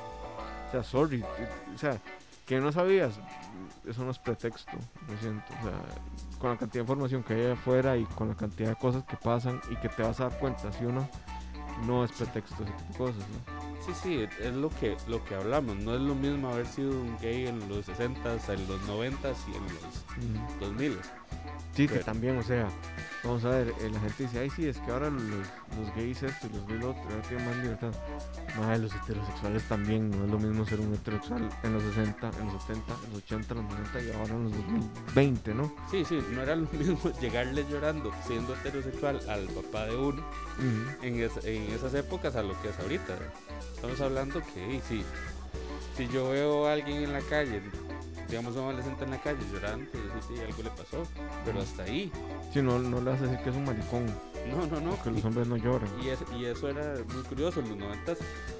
O 0.68 0.72
sea, 0.72 0.84
sorry. 0.84 1.22
eh, 1.22 1.50
O 1.76 1.78
sea, 1.78 1.98
que 2.46 2.60
no 2.60 2.72
sabías, 2.72 3.20
eso 3.88 4.04
no 4.04 4.12
es 4.12 4.20
pretexto, 4.20 4.72
lo 5.10 5.18
siento. 5.20 5.46
O 5.60 5.64
sea, 5.64 5.74
con 6.40 6.52
la 6.52 6.58
cantidad 6.58 6.84
de 6.86 6.90
información 6.92 7.24
que 7.24 7.34
hay 7.34 7.52
afuera 7.52 7.98
y 7.98 8.06
con 8.06 8.30
la 8.30 8.36
cantidad 8.36 8.70
de 8.70 8.76
cosas 8.76 9.04
que 9.06 9.18
pasan 9.18 9.60
y 9.70 9.76
que 9.78 9.90
te 9.90 10.04
vas 10.04 10.20
a 10.20 10.30
dar 10.30 10.40
cuenta, 10.40 10.72
si 10.72 10.86
uno 10.86 11.08
no 11.86 12.04
es 12.06 12.12
pretexto 12.12 12.64
ese 12.64 12.72
tipo 12.74 12.92
de 12.92 12.98
cosas, 13.14 13.30
¿no? 13.30 13.58
Sí, 13.86 13.92
sí, 14.02 14.28
es 14.42 14.54
lo 14.54 14.70
que, 14.70 14.98
lo 15.08 15.24
que 15.24 15.36
hablamos. 15.36 15.76
No 15.78 15.94
es 15.96 16.02
lo 16.02 16.16
mismo 16.16 16.50
haber 16.50 16.66
sido 16.66 16.90
un 16.92 17.18
gay 17.20 17.48
en 17.48 17.60
los 17.70 17.88
60s, 17.88 18.50
en 18.54 18.68
los 18.68 18.82
90s 18.90 19.36
y 19.48 19.56
en 19.56 19.64
los 19.64 20.60
2000 20.60 21.00
Sí, 21.76 21.88
que 21.88 22.00
también, 22.00 22.38
o 22.38 22.44
sea, 22.44 22.68
vamos 23.24 23.46
a 23.46 23.50
ver, 23.50 23.68
eh, 23.82 23.90
la 23.92 24.00
gente 24.00 24.24
dice, 24.24 24.40
ay, 24.40 24.50
sí, 24.50 24.68
es 24.68 24.78
que 24.80 24.92
ahora 24.92 25.10
los, 25.12 25.22
los 25.22 25.96
gays 25.96 26.24
esto 26.24 26.48
y 26.48 26.56
los 26.56 26.66
gays 26.68 26.80
lo 26.82 26.90
otro, 26.90 27.04
tienen 27.28 27.46
más 27.48 27.56
libertad. 27.58 27.92
Madre, 28.60 28.80
los 28.80 28.96
heterosexuales 28.96 29.62
también, 29.68 30.10
no 30.10 30.26
es 30.26 30.32
lo 30.32 30.40
mismo 30.40 30.66
ser 30.66 30.80
un 30.80 30.92
heterosexual 30.96 31.48
en 31.62 31.74
los 31.74 31.84
60, 31.84 32.32
en 32.40 32.46
los 32.52 32.62
70, 32.64 32.94
en 33.06 33.10
los 33.14 33.24
80, 33.24 33.54
en 33.54 33.62
los 33.62 33.70
90 33.70 34.02
y 34.02 34.12
ahora 34.12 34.34
en 34.34 34.44
los 34.46 34.52
2020, 34.54 35.54
¿no? 35.54 35.72
Sí, 35.92 36.04
sí, 36.04 36.20
no 36.32 36.42
era 36.42 36.56
lo 36.56 36.68
mismo 36.72 37.00
llegarle 37.22 37.64
llorando 37.70 38.12
siendo 38.26 38.56
heterosexual 38.56 39.20
al 39.30 39.46
papá 39.48 39.86
de 39.86 39.96
uno 39.96 40.24
en, 41.04 41.20
es- 41.22 41.46
en 41.46 41.64
esas 41.74 41.94
épocas 41.94 42.36
a 42.36 42.42
lo 42.42 42.60
que 42.62 42.70
es 42.70 42.80
ahorita. 42.80 43.16
Estamos 43.76 44.02
hablando 44.02 44.42
que 44.56 44.82
si, 44.88 45.04
si 45.96 46.08
yo 46.08 46.30
veo 46.32 46.68
a 46.68 46.74
alguien 46.74 47.04
en 47.04 47.14
la 47.14 47.22
calle, 47.22 47.62
digamos 48.30 48.56
un 48.56 48.64
adolescente 48.64 49.04
en 49.06 49.12
la 49.12 49.22
calle 49.22 49.40
llorando, 49.52 49.90
pues 49.92 50.04
decir, 50.14 50.38
sí, 50.38 50.44
algo 50.44 50.64
le 50.64 50.70
pasó, 50.72 51.04
pero 51.46 51.62
hasta 51.62 51.84
ahí. 51.84 52.12
Si 52.54 52.62
no, 52.62 52.78
no 52.80 53.00
le 53.02 53.12
vas 53.12 53.20
a 53.22 53.24
decir 53.24 53.40
que 53.44 53.50
es 53.50 53.56
un 53.56 53.66
maricón, 53.66 54.06
No, 54.50 54.66
no, 54.68 54.80
no. 54.82 55.02
que 55.04 55.12
los 55.12 55.24
hombres 55.26 55.48
no 55.48 55.58
lloran. 55.58 55.90
Y, 56.04 56.10
es- 56.10 56.20
y 56.38 56.46
eso 56.46 56.70
era 56.70 56.96
muy 57.14 57.24
curioso, 57.24 57.60
en 57.60 57.70
los 57.70 57.78
90 57.78 58.14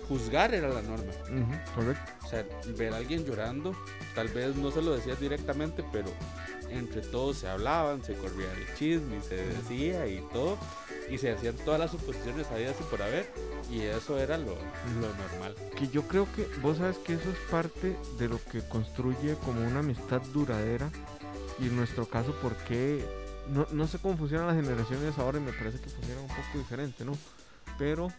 juzgar 0.08 0.54
era 0.54 0.70
la 0.70 0.82
norma. 0.82 1.12
Correcto. 1.76 2.12
O 2.26 2.28
sea, 2.30 2.46
ver 2.78 2.94
a 2.94 2.98
alguien 2.98 3.26
llorando, 3.26 3.76
tal 4.16 4.28
vez 4.30 4.56
no 4.56 4.72
se 4.72 4.82
lo 4.82 4.96
decías 4.96 5.20
directamente, 5.20 5.84
pero 5.92 6.10
entre 6.70 7.02
todos 7.02 7.38
se 7.38 7.48
hablaban, 7.48 8.04
se 8.04 8.14
corría 8.16 8.52
el 8.54 8.76
chisme, 8.76 9.22
se 9.22 9.36
decía 9.36 10.08
y 10.08 10.22
todo, 10.34 10.58
y 11.10 11.18
se 11.18 11.32
hacían 11.32 11.56
todas 11.58 11.80
las 11.80 11.92
suposiciones 11.92 12.48
habidas 12.48 12.76
y 12.80 12.84
por 12.84 13.02
haber, 13.02 13.32
y 13.72 13.82
eso 13.82 14.18
era 14.18 14.38
lo, 14.38 14.56
lo 14.56 15.14
normal. 15.18 15.56
Que 15.78 15.88
yo 15.88 16.04
creo 16.08 16.28
que, 16.36 16.48
vos 16.62 16.78
sabes 16.78 16.98
que 16.98 17.14
eso 17.14 17.30
es 17.30 17.38
parte 17.50 17.96
de 18.18 18.28
lo 18.28 18.40
que 18.44 18.62
construye 18.68 19.36
como 19.46 19.66
una 19.66 19.80
amistad 19.80 20.22
duradera. 20.34 20.90
Y 21.60 21.68
en 21.68 21.76
nuestro 21.76 22.06
caso, 22.06 22.36
porque 22.42 23.04
no, 23.50 23.66
no 23.72 23.88
sé 23.88 23.98
cómo 23.98 24.16
funcionan 24.16 24.48
las 24.48 24.56
generaciones 24.56 25.18
ahora 25.18 25.40
y 25.40 25.42
me 25.42 25.54
parece 25.54 25.80
que 25.80 25.90
funciona 25.90 26.22
un 26.22 26.28
poco 26.28 26.60
diferente, 26.60 27.04
¿no? 27.04 27.14
Pero 27.80 28.10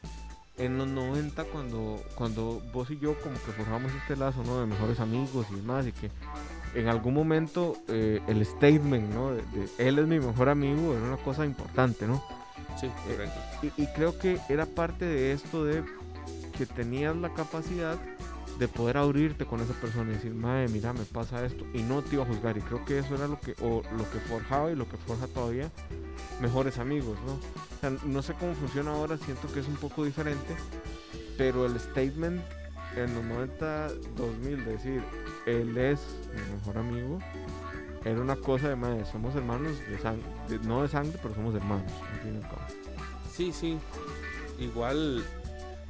en 0.59 0.77
los 0.77 0.89
90, 0.89 1.45
cuando, 1.45 2.03
cuando 2.15 2.61
vos 2.73 2.91
y 2.91 2.99
yo 2.99 3.19
como 3.21 3.35
que 3.35 3.53
forjamos 3.53 3.93
este 3.93 4.17
lazo, 4.17 4.43
¿no? 4.45 4.61
De 4.61 4.67
mejores 4.67 4.99
amigos 5.01 5.47
y 5.51 5.55
demás, 5.55 5.87
y 5.87 5.93
que 5.93 6.11
en 6.75 6.89
algún 6.89 7.15
momento 7.15 7.77
eh, 7.89 8.21
el 8.27 8.45
statement, 8.45 9.13
¿no? 9.13 9.33
De, 9.33 9.43
de 9.43 9.89
él 9.89 9.99
es 9.99 10.07
mi 10.07 10.19
mejor 10.19 10.49
amigo, 10.49 10.95
era 10.95 11.05
una 11.05 11.17
cosa 11.17 11.45
importante, 11.45 12.07
¿no? 12.07 12.23
Sí, 12.81 12.89
correcto. 13.07 13.41
Y, 13.77 13.83
y 13.83 13.87
creo 13.89 14.19
que 14.19 14.39
era 14.49 14.67
parte 14.67 15.05
de 15.05 15.33
esto 15.33 15.65
de 15.65 15.83
que 16.57 16.67
tenías 16.67 17.17
la 17.17 17.33
capacidad 17.35 17.99
de 18.59 18.67
poder 18.67 18.97
abrirte 18.97 19.47
con 19.47 19.61
esa 19.61 19.73
persona 19.75 20.11
y 20.11 20.15
decir, 20.15 20.35
madre, 20.35 20.69
mira, 20.69 20.93
me 20.93 21.05
pasa 21.05 21.45
esto, 21.45 21.65
y 21.73 21.83
no 21.83 22.03
te 22.03 22.17
iba 22.17 22.25
a 22.25 22.27
juzgar. 22.27 22.57
Y 22.57 22.61
creo 22.61 22.85
que 22.85 22.99
eso 22.99 23.15
era 23.15 23.29
lo 23.29 23.39
que, 23.39 23.55
o 23.63 23.83
lo 23.97 24.11
que 24.11 24.19
forjaba 24.19 24.71
y 24.71 24.75
lo 24.75 24.89
que 24.89 24.97
forja 24.97 25.27
todavía 25.29 25.71
mejores 26.41 26.79
amigos, 26.79 27.19
¿no? 27.27 27.35
O 27.35 27.81
sea, 27.81 27.91
no 28.05 28.23
sé 28.23 28.35
cómo 28.35 28.55
funciona 28.55 28.93
ahora, 28.93 29.17
siento 29.19 29.53
que 29.53 29.61
es 29.61 29.69
un 29.69 29.77
poco 29.77 30.05
diferente, 30.05 30.57
pero 31.37 31.67
el 31.67 31.79
statement 31.79 32.41
en 32.97 33.15
los 33.15 33.25
90, 33.25 33.89
2000, 34.17 34.65
de 34.65 34.73
decir, 34.73 35.03
él 35.51 35.77
es 35.79 36.01
mi 36.35 36.55
mejor 36.57 36.79
amigo, 36.79 37.19
era 38.05 38.21
una 38.21 38.37
cosa 38.37 38.69
de, 38.69 38.77
madre, 38.77 39.05
somos 39.11 39.35
hermanos, 39.35 39.79
de 39.89 39.99
sang- 39.99 40.23
de- 40.49 40.59
no 40.61 40.83
de 40.83 40.89
sangre, 40.89 41.19
pero 41.23 41.35
somos 41.35 41.55
hermanos, 41.55 41.91
al 42.13 42.21
fin 42.21 42.35
y 42.35 42.37
al 42.37 42.43
cabo. 42.43 42.61
Sí, 43.33 43.53
sí. 43.53 43.79
Igual, 44.59 45.25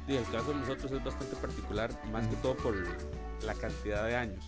y 0.07 0.15
el 0.15 0.23
caso 0.25 0.51
de 0.53 0.59
nosotros 0.59 0.91
es 0.91 1.03
bastante 1.03 1.35
particular, 1.35 1.91
más 2.11 2.25
que 2.27 2.33
Ujú. 2.33 2.41
todo 2.41 2.55
por 2.57 2.75
la 3.45 3.53
cantidad 3.53 4.05
de 4.05 4.15
años. 4.15 4.43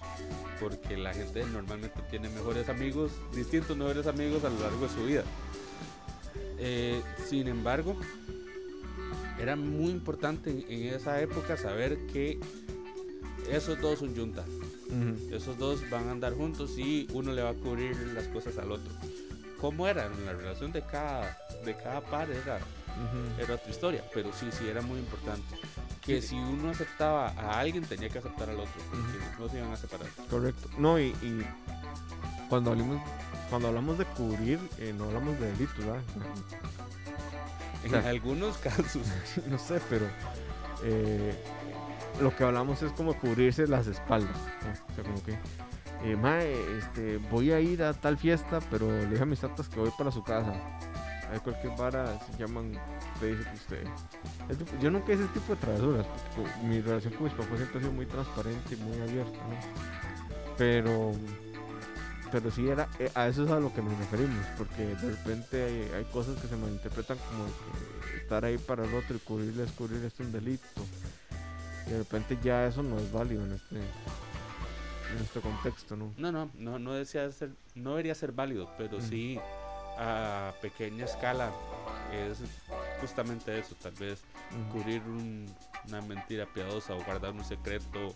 Porque 0.59 0.97
la 0.97 1.13
gente 1.13 1.43
normalmente 1.45 2.01
tiene 2.09 2.29
mejores 2.29 2.67
amigos, 2.69 3.11
distintos 3.33 3.75
mejores 3.77 4.05
amigos 4.07 4.43
a 4.43 4.49
lo 4.49 4.59
largo 4.59 4.87
de 4.87 4.89
su 4.89 5.03
vida. 5.05 5.23
Eh, 6.59 7.01
sin 7.27 7.47
embargo, 7.47 7.95
era 9.39 9.55
muy 9.55 9.89
importante 9.89 10.51
en, 10.51 10.63
en 10.69 10.93
esa 10.93 11.19
época 11.21 11.57
saber 11.57 11.97
que 12.07 12.39
esos 13.49 13.79
dos 13.81 13.99
son 13.99 14.13
Esos 15.31 15.57
dos 15.57 15.89
van 15.89 16.07
a 16.09 16.11
andar 16.11 16.33
juntos 16.33 16.77
y 16.77 17.07
uno 17.13 17.31
le 17.31 17.41
va 17.41 17.51
a 17.51 17.53
cubrir 17.53 17.95
las 18.13 18.27
cosas 18.27 18.57
al 18.57 18.71
otro. 18.71 18.91
¿Cómo 19.59 19.87
era? 19.87 20.09
La 20.25 20.33
relación 20.33 20.71
de 20.71 20.81
cada, 20.81 21.37
de 21.63 21.75
cada 21.77 22.01
par 22.01 22.29
era 22.29 22.57
Ujú. 22.57 23.41
era 23.41 23.55
otra 23.55 23.69
historia, 23.69 24.03
pero 24.13 24.31
sí, 24.33 24.47
sí 24.51 24.67
era 24.67 24.81
muy 24.81 24.99
importante. 24.99 25.55
Que 26.01 26.21
si 26.21 26.35
uno 26.35 26.71
aceptaba 26.71 27.27
a 27.29 27.59
alguien, 27.59 27.83
tenía 27.85 28.09
que 28.09 28.17
aceptar 28.17 28.49
al 28.49 28.59
otro, 28.59 28.73
porque 28.89 29.17
no 29.39 29.49
se 29.49 29.57
iban 29.59 29.71
a 29.71 29.77
separar. 29.77 30.07
Correcto. 30.29 30.69
No, 30.77 30.99
y, 30.99 31.07
y 31.21 31.45
cuando 32.49 32.71
hablamos 32.71 33.01
cuando 33.49 33.67
hablamos 33.67 33.97
de 33.97 34.05
cubrir, 34.05 34.59
eh, 34.77 34.93
no 34.97 35.05
hablamos 35.05 35.37
de 35.37 35.51
delitos, 35.51 35.77
¿verdad? 35.85 36.01
En 37.83 37.95
algunos 37.95 38.57
casos, 38.57 39.03
no 39.49 39.59
sé, 39.59 39.81
pero 39.89 40.07
eh, 40.83 41.35
lo 42.19 42.35
que 42.35 42.43
hablamos 42.43 42.81
es 42.81 42.91
como 42.93 43.13
cubrirse 43.17 43.67
las 43.67 43.87
espaldas. 43.87 44.35
O 44.91 44.95
sea, 44.95 45.03
como 45.03 45.23
que, 45.23 45.37
eh, 46.03 46.15
mae, 46.15 46.53
este, 46.77 47.17
voy 47.29 47.51
a 47.51 47.59
ir 47.59 47.83
a 47.83 47.93
tal 47.93 48.17
fiesta, 48.17 48.59
pero 48.69 48.87
le 48.89 49.07
dije 49.07 49.23
a 49.23 49.25
mis 49.25 49.39
tatas 49.39 49.69
que 49.69 49.79
voy 49.79 49.91
para 49.97 50.11
su 50.11 50.23
casa. 50.23 50.53
Hay 51.31 51.39
cualquier 51.39 51.75
vara, 51.77 52.19
se 52.31 52.37
llaman, 52.37 52.73
te 53.19 53.27
dice 53.27 53.43
que 53.49 53.55
usted. 53.55 53.83
es 54.49 54.57
tipo- 54.57 54.77
yo 54.81 54.91
nunca 54.91 55.13
hice 55.13 55.23
ese 55.23 55.33
tipo 55.33 55.53
de 55.55 55.61
travesuras, 55.61 56.05
porque 56.05 56.49
co- 56.49 56.65
mi 56.67 56.81
relación 56.81 57.13
con 57.13 57.23
mis 57.23 57.33
papás 57.33 57.55
siempre 57.57 57.77
ha 57.77 57.81
sido 57.81 57.93
muy 57.93 58.05
transparente 58.05 58.75
y 58.75 58.77
muy 58.77 58.99
abierta, 59.01 59.37
¿no? 59.47 59.55
Pero, 60.57 61.13
pero 62.31 62.51
sí 62.51 62.67
era, 62.67 62.87
eh, 62.99 63.09
a 63.15 63.27
eso 63.27 63.45
es 63.45 63.51
a 63.51 63.59
lo 63.61 63.73
que 63.73 63.81
nos 63.81 63.97
referimos, 63.97 64.45
porque 64.57 64.83
de 64.87 65.09
repente 65.11 65.91
hay, 65.95 66.03
cosas 66.11 66.37
que 66.41 66.47
se 66.49 66.55
malinterpretan 66.57 67.17
como 67.17 67.45
estar 68.21 68.43
ahí 68.43 68.57
para 68.57 68.83
el 68.83 68.93
otro 68.93 69.15
y 69.15 69.19
cubrirle, 69.19 69.63
descubrir 69.63 70.03
es 70.03 70.19
un 70.19 70.31
delito. 70.33 70.81
Y 71.91 71.93
de 71.93 71.99
repente 71.99 72.37
ya 72.41 72.65
eso 72.67 72.81
no 72.81 72.97
es 72.97 73.11
válido 73.11 73.43
en 73.43 73.51
este, 73.51 73.75
en 73.75 75.17
este 75.21 75.41
contexto, 75.41 75.97
¿no? 75.97 76.13
no, 76.17 76.31
no, 76.31 76.49
no, 76.55 76.79
no, 76.79 76.93
decía 76.93 77.29
ser, 77.33 77.49
no 77.75 77.89
debería 77.91 78.15
ser 78.15 78.31
válido, 78.31 78.69
pero 78.77 78.97
Mm. 78.99 79.01
sí 79.01 79.37
a 79.99 80.53
pequeña 80.61 81.03
escala 81.03 81.51
es 82.13 82.37
justamente 83.01 83.59
eso, 83.59 83.75
tal 83.83 83.91
vez 83.95 84.21
cubrir 84.71 85.01
un- 85.01 85.53
una 85.89 86.01
mentira 86.01 86.45
piadosa 86.45 86.93
o 86.95 87.03
guardar 87.03 87.31
un 87.33 87.43
secreto 87.43 88.15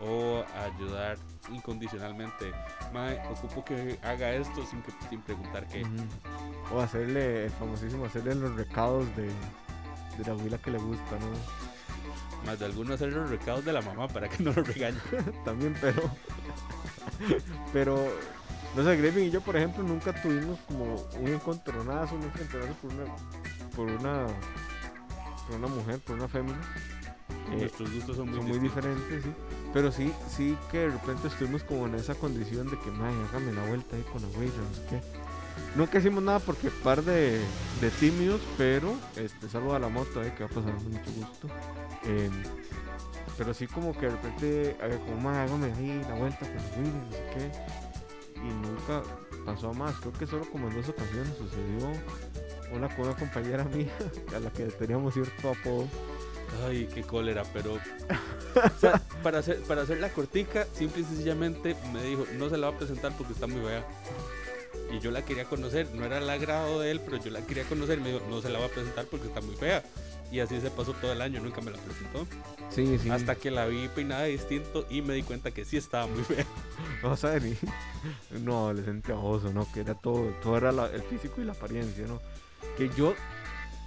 o 0.00 0.42
ayudar 0.56 1.18
incondicionalmente. 1.52 2.52
Mae, 2.94 3.20
ocupo 3.30 3.62
que 3.62 3.98
haga 4.02 4.32
esto 4.32 4.64
sin, 4.64 4.80
que, 4.80 4.92
sin 5.10 5.20
preguntar 5.20 5.66
qué. 5.68 5.84
O 6.74 6.80
hacerle, 6.80 7.44
el 7.44 7.50
famosísimo, 7.50 8.06
hacerle 8.06 8.34
los 8.36 8.54
recados 8.56 9.04
de, 9.14 9.24
de 9.26 10.24
la 10.26 10.32
abuela 10.32 10.56
que 10.56 10.70
le 10.70 10.78
gusta, 10.78 11.18
¿no? 11.18 11.79
Más 12.46 12.58
de 12.58 12.64
alguno 12.64 12.94
hacer 12.94 13.12
los 13.12 13.28
recados 13.28 13.64
de 13.64 13.72
la 13.72 13.82
mamá 13.82 14.08
para 14.08 14.28
que 14.28 14.42
no 14.42 14.52
lo 14.52 14.62
regañe. 14.62 14.98
También, 15.44 15.74
pero. 15.80 16.02
pero. 17.72 18.08
No 18.76 18.84
sé, 18.84 18.96
Graving 18.96 19.24
y 19.24 19.30
yo, 19.30 19.40
por 19.40 19.56
ejemplo, 19.56 19.82
nunca 19.82 20.12
tuvimos 20.22 20.58
como 20.68 20.94
un 21.18 21.28
encontronazo, 21.28 22.14
un 22.14 22.22
enfrentonazo 22.22 22.74
por 22.74 22.92
una. 22.92 23.04
por 23.76 23.86
una. 23.86 24.26
por 25.46 25.56
una 25.56 25.68
mujer, 25.68 25.98
por 26.00 26.16
una 26.16 26.28
fémina. 26.28 26.60
Eh, 27.52 27.56
Nuestros 27.56 27.92
gustos 27.92 28.16
son 28.16 28.30
muy, 28.30 28.38
son 28.38 28.48
muy 28.48 28.58
diferentes, 28.58 29.24
sí. 29.24 29.32
Pero 29.72 29.90
sí, 29.90 30.12
sí 30.28 30.56
que 30.70 30.78
de 30.78 30.90
repente 30.90 31.28
estuvimos 31.28 31.64
como 31.64 31.86
en 31.86 31.96
esa 31.96 32.14
condición 32.14 32.70
de 32.70 32.78
que, 32.78 32.90
madre, 32.92 33.14
hágame 33.28 33.52
la 33.52 33.64
vuelta 33.66 33.96
ahí 33.96 34.04
con 34.12 34.22
la 34.22 34.28
huella, 34.38 34.52
no 34.56 34.74
sé 34.74 34.82
qué. 34.88 35.19
Nunca 35.76 35.98
hicimos 35.98 36.22
nada 36.22 36.40
porque 36.40 36.70
par 36.70 37.02
de, 37.02 37.40
de 37.80 37.90
tímidos, 38.00 38.40
pero 38.58 38.94
este, 39.16 39.48
salvo 39.48 39.74
a 39.74 39.78
la 39.78 39.88
moto, 39.88 40.22
eh, 40.22 40.32
que 40.36 40.44
va 40.44 40.50
a 40.50 40.54
pasar 40.54 40.74
con 40.74 40.90
mucho 40.90 41.10
gusto. 41.16 41.48
Em, 42.04 42.42
pero 43.38 43.54
sí 43.54 43.66
como 43.66 43.92
que 43.92 44.06
de 44.06 44.12
repente, 44.12 44.76
a 44.82 44.86
ver, 44.86 44.98
como, 45.00 45.20
madre, 45.20 45.42
hágame 45.42 45.72
ahí 45.72 46.02
la 46.08 46.14
vuelta 46.14 46.46
la 46.46 46.52
huella, 46.76 46.92
no 46.92 47.12
sé 47.12 47.24
qué. 47.34 47.50
Y 48.36 48.52
nunca 48.52 49.02
pasó 49.44 49.72
más, 49.72 49.94
creo 49.96 50.12
que 50.12 50.26
solo 50.26 50.44
como 50.50 50.68
en 50.68 50.74
dos 50.74 50.88
ocasiones 50.88 51.36
sucedió 51.36 51.92
una 52.72 52.88
con 52.94 53.06
una 53.06 53.16
compañera 53.16 53.64
mía 53.64 53.92
a 54.36 54.40
la 54.40 54.50
que 54.50 54.64
teníamos 54.66 55.14
cierto 55.14 55.50
apodo. 55.50 55.88
Ay, 56.66 56.88
qué 56.92 57.02
cólera, 57.02 57.44
pero. 57.52 57.74
o 58.54 58.80
sea, 58.80 59.00
para 59.22 59.38
hacer, 59.38 59.60
para 59.62 59.82
hacer 59.82 60.00
la 60.00 60.08
cortica, 60.10 60.66
simple 60.72 61.02
y 61.02 61.04
sencillamente 61.04 61.76
me 61.92 62.02
dijo, 62.02 62.24
no 62.36 62.50
se 62.50 62.56
la 62.56 62.70
va 62.70 62.74
a 62.74 62.78
presentar 62.78 63.12
porque 63.16 63.34
está 63.34 63.46
muy 63.46 63.60
fea. 63.60 63.84
Y 64.92 64.98
yo 65.00 65.10
la 65.10 65.24
quería 65.24 65.44
conocer, 65.44 65.88
no 65.94 66.04
era 66.04 66.18
el 66.18 66.28
agrado 66.28 66.80
de 66.80 66.90
él, 66.90 67.00
pero 67.04 67.16
yo 67.22 67.30
la 67.30 67.40
quería 67.46 67.64
conocer. 67.64 68.00
Me 68.00 68.12
dijo, 68.12 68.24
no 68.28 68.40
se 68.40 68.48
la 68.48 68.58
va 68.58 68.66
a 68.66 68.68
presentar 68.68 69.04
porque 69.06 69.28
está 69.28 69.40
muy 69.40 69.54
fea. 69.54 69.82
Y 70.32 70.38
así 70.40 70.60
se 70.60 70.70
pasó 70.70 70.92
todo 70.92 71.12
el 71.12 71.20
año, 71.22 71.40
nunca 71.40 71.60
me 71.60 71.70
la 71.72 71.78
presentó. 71.78 72.26
Sí, 72.70 72.98
sí. 72.98 73.10
Hasta 73.10 73.34
que 73.34 73.50
la 73.50 73.66
vi 73.66 73.88
peinada 73.88 74.24
distinto 74.24 74.86
y 74.88 75.02
me 75.02 75.14
di 75.14 75.22
cuenta 75.24 75.50
que 75.50 75.64
sí 75.64 75.76
estaba 75.76 76.06
muy 76.06 76.22
fea. 76.24 76.44
No, 77.02 77.16
¿sabes? 77.16 77.56
No, 78.30 78.66
adolescente 78.66 79.12
baboso, 79.12 79.52
¿no? 79.52 79.66
Que 79.72 79.80
era 79.80 79.94
todo, 79.94 80.32
todo 80.42 80.56
era 80.56 80.70
la- 80.72 80.86
el 80.90 81.02
físico 81.02 81.40
y 81.40 81.44
la 81.44 81.52
apariencia, 81.52 82.06
¿no? 82.06 82.20
Que 82.76 82.88
yo 82.96 83.14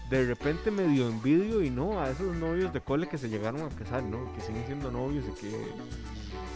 de 0.09 0.25
repente 0.25 0.69
medio 0.69 1.07
envidio 1.07 1.61
y 1.63 1.69
no 1.69 1.99
a 2.01 2.09
esos 2.11 2.35
novios 2.35 2.73
de 2.73 2.81
cole 2.81 3.07
que 3.07 3.17
se 3.17 3.29
llegaron 3.29 3.61
a 3.61 3.69
casar, 3.69 4.03
¿no? 4.03 4.33
Que 4.35 4.41
siguen 4.41 4.65
siendo 4.65 4.91
novios 4.91 5.23
y 5.29 5.39
que 5.41 5.49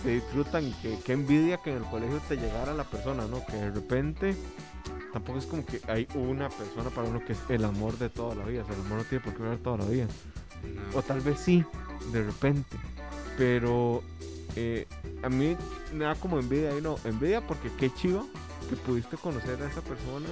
se 0.07 0.13
disfrutan 0.13 0.65
y 0.65 0.71
que, 0.71 0.97
que 0.99 1.11
envidia 1.11 1.57
que 1.57 1.69
en 1.69 1.79
el 1.79 1.83
colegio 1.83 2.21
te 2.29 2.37
llegara 2.37 2.73
la 2.73 2.85
persona, 2.85 3.27
¿no? 3.27 3.45
Que 3.45 3.57
de 3.57 3.71
repente 3.71 4.37
tampoco 5.11 5.37
es 5.37 5.45
como 5.45 5.65
que 5.65 5.81
hay 5.85 6.07
una 6.15 6.47
persona 6.47 6.89
para 6.91 7.09
uno 7.09 7.25
que 7.25 7.33
es 7.33 7.39
el 7.49 7.65
amor 7.65 7.97
de 7.97 8.09
toda 8.09 8.33
la 8.33 8.45
vida, 8.45 8.63
o 8.63 8.65
sea, 8.65 8.75
el 8.75 8.85
amor 8.85 8.99
no 8.99 9.03
tiene 9.03 9.21
por 9.21 9.33
qué 9.33 9.39
durar 9.39 9.57
toda 9.57 9.79
la 9.79 9.85
vida. 9.85 10.07
O 10.93 11.01
tal 11.01 11.19
vez 11.19 11.39
sí, 11.39 11.61
de 12.13 12.23
repente. 12.23 12.77
Pero 13.37 14.01
eh, 14.55 14.87
a 15.23 15.29
mí 15.29 15.57
me 15.93 16.05
da 16.05 16.15
como 16.15 16.39
envidia 16.39 16.69
ahí, 16.69 16.81
no, 16.81 16.95
envidia 17.03 17.45
porque 17.45 17.69
qué 17.77 17.93
chiva 17.93 18.23
que 18.69 18.77
pudiste 18.77 19.17
conocer 19.17 19.61
a 19.61 19.67
esa 19.67 19.81
persona 19.81 20.29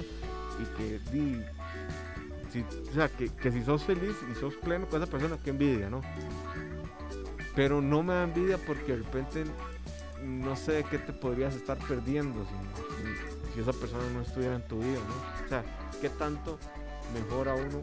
y 0.58 0.78
que 0.78 1.00
di, 1.12 1.42
si, 2.50 2.62
o 2.62 2.94
sea, 2.94 3.10
que, 3.10 3.28
que 3.28 3.52
si 3.52 3.62
sos 3.62 3.84
feliz 3.84 4.16
y 4.32 4.40
sos 4.40 4.54
pleno 4.54 4.86
con 4.86 5.02
esa 5.02 5.10
persona, 5.10 5.36
qué 5.44 5.50
envidia, 5.50 5.90
¿no? 5.90 6.00
Pero 7.56 7.80
no 7.82 8.02
me 8.04 8.12
da 8.12 8.24
envidia 8.24 8.58
porque 8.58 8.92
de 8.92 8.98
repente 8.98 9.44
no 10.22 10.54
sé 10.56 10.84
qué 10.90 10.98
te 10.98 11.12
podrías 11.12 11.56
estar 11.56 11.78
perdiendo 11.78 12.44
si, 13.54 13.60
esa 13.60 13.72
persona 13.72 14.04
no 14.12 14.20
estuviera 14.20 14.54
en 14.54 14.68
tu 14.68 14.78
vida, 14.80 14.98
¿no? 14.98 15.46
O 15.46 15.48
sea, 15.48 15.64
qué 16.00 16.10
tanto 16.10 16.58
mejora 17.14 17.54
uno. 17.54 17.82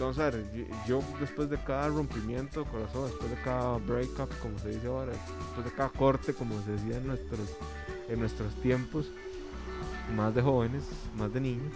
Vamos 0.00 0.18
a 0.18 0.30
ver, 0.30 0.44
yo, 0.52 0.64
yo 0.88 1.04
después 1.20 1.48
de 1.48 1.58
cada 1.58 1.86
rompimiento 1.88 2.64
de 2.64 2.70
corazón, 2.70 3.08
después 3.08 3.30
de 3.30 3.36
cada 3.42 3.78
breakup, 3.78 4.36
como 4.40 4.58
se 4.58 4.70
dice 4.70 4.88
ahora, 4.88 5.12
después 5.12 5.64
de 5.64 5.70
cada 5.70 5.90
corte, 5.90 6.34
como 6.34 6.60
se 6.62 6.72
decía 6.72 6.96
en 6.96 7.06
nuestros, 7.06 7.48
en 8.08 8.18
nuestros 8.18 8.52
tiempos, 8.56 9.06
más 10.16 10.34
de 10.34 10.42
jóvenes, 10.42 10.82
más 11.16 11.32
de 11.32 11.40
niños, 11.40 11.72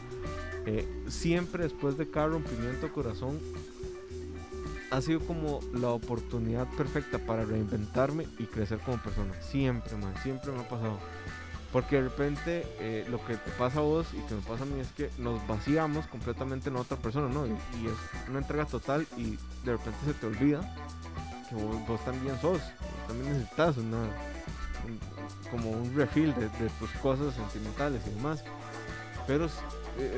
eh, 0.67 0.87
siempre 1.09 1.63
después 1.63 1.97
de 1.97 2.11
cada 2.11 2.29
rompimiento 2.29 2.87
de 2.87 2.93
corazón, 2.93 3.39
ha 4.91 5.01
sido 5.01 5.21
como 5.21 5.61
la 5.73 5.91
oportunidad 5.91 6.67
perfecta 6.77 7.19
para 7.19 7.45
reinventarme 7.45 8.27
y 8.39 8.45
crecer 8.47 8.79
como 8.81 8.99
persona. 8.99 9.33
Siempre, 9.41 9.97
man, 9.97 10.13
siempre 10.23 10.51
me 10.53 10.61
ha 10.61 10.69
pasado. 10.69 10.99
Porque 11.73 11.97
de 11.97 12.03
repente 12.03 12.67
eh, 12.81 13.07
lo 13.09 13.25
que 13.25 13.37
te 13.37 13.51
pasa 13.53 13.79
a 13.79 13.83
vos 13.83 14.09
y 14.13 14.21
que 14.27 14.35
me 14.35 14.41
pasa 14.41 14.65
a 14.65 14.67
mí 14.67 14.81
es 14.81 14.89
que 14.91 15.09
nos 15.19 15.47
vaciamos 15.47 16.05
completamente 16.09 16.69
en 16.69 16.77
otra 16.77 16.97
persona, 16.97 17.29
¿no? 17.29 17.47
Y, 17.47 17.53
es 17.53 18.29
una 18.29 18.41
entrega 18.41 18.65
total 18.65 19.07
y 19.17 19.39
de 19.65 19.73
repente 19.73 19.99
se 20.05 20.15
te 20.15 20.27
olvida 20.27 20.61
que 21.49 21.55
vos, 21.55 22.05
también 22.05 22.41
sos, 22.41 22.61
también 23.07 23.33
necesitas 23.33 23.77
una, 23.77 23.99
un- 23.99 25.01
como 25.51 25.71
un 25.71 25.95
refill 25.95 26.35
de, 26.35 26.49
tus 26.81 26.91
cosas 27.01 27.35
sentimentales 27.35 28.03
y 28.09 28.11
demás. 28.11 28.43
Pero 29.29 29.49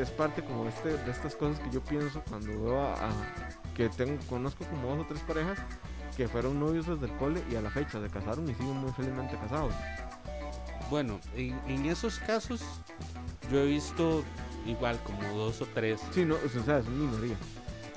es, 0.00 0.10
parte 0.10 0.42
como 0.42 0.66
este, 0.68 0.96
de 0.96 1.10
estas 1.10 1.36
cosas 1.36 1.60
que 1.60 1.70
yo 1.70 1.82
pienso 1.82 2.22
cuando 2.30 2.48
veo 2.48 2.80
a- 2.80 3.10
que 3.74 3.88
tengo, 3.88 4.22
conozco 4.26 4.64
como 4.64 4.88
dos 4.88 5.04
o 5.04 5.06
tres 5.08 5.20
parejas 5.22 5.58
que 6.16 6.28
fueron 6.28 6.60
novios 6.60 6.86
desde 6.86 7.06
el 7.06 7.12
cole 7.18 7.42
y 7.50 7.56
a 7.56 7.62
la 7.62 7.70
fecha 7.70 8.00
se 8.00 8.08
casaron 8.08 8.48
y 8.48 8.54
siguen 8.54 8.76
muy 8.76 8.92
felizmente 8.92 9.36
casados. 9.36 9.72
Bueno, 10.90 11.20
en, 11.34 11.58
en 11.68 11.86
esos 11.86 12.18
casos 12.18 12.62
yo 13.50 13.60
he 13.60 13.66
visto 13.66 14.22
igual 14.66 14.98
como 15.04 15.22
dos 15.34 15.62
o 15.62 15.66
tres. 15.66 16.00
Sí, 16.12 16.24
no, 16.24 16.34
o 16.34 16.64
sea, 16.64 16.78
es 16.78 16.86
una 16.86 17.10
minoría. 17.10 17.36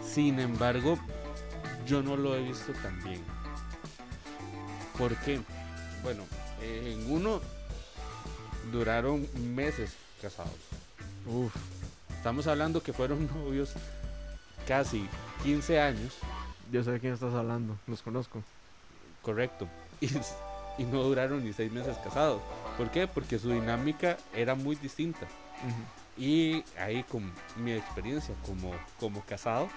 Sin 0.04 0.40
embargo, 0.40 0.98
yo 1.86 2.02
no 2.02 2.16
lo 2.16 2.36
he 2.36 2.44
visto 2.44 2.72
tan 2.82 3.04
bien. 3.04 3.22
¿Por 4.98 5.16
qué? 5.18 5.42
Bueno, 6.04 6.24
en 6.62 7.12
uno 7.12 7.42
duraron 8.72 9.28
meses 9.54 9.94
casados. 10.22 10.54
Uf, 11.26 11.54
Estamos 12.26 12.48
hablando 12.48 12.82
que 12.82 12.92
fueron 12.92 13.28
novios 13.36 13.74
casi 14.68 15.08
15 15.44 15.80
años, 15.80 16.18
yo 16.72 16.84
sé 16.84 16.92
de 16.92 17.00
quién 17.00 17.14
estás 17.14 17.34
hablando, 17.34 17.78
los 17.88 18.02
conozco. 18.02 18.42
correcto. 19.22 19.68
Y, 20.02 20.10
y 20.78 20.86
no 20.86 21.02
duraron 21.04 21.42
ni 21.44 21.54
seis 21.54 21.72
meses 21.72 21.96
casados. 22.04 22.42
¿Por 22.78 22.92
qué? 22.92 23.08
Porque 23.08 23.40
su 23.40 23.50
dinámica 23.52 24.18
era 24.34 24.56
muy 24.56 24.76
distinta. 24.76 25.26
Y 26.18 26.64
ahí 26.78 27.02
con 27.04 27.32
mi 27.56 27.72
experiencia 27.72 28.36
como, 28.46 28.74
como 29.00 29.22
casado, 29.22 29.70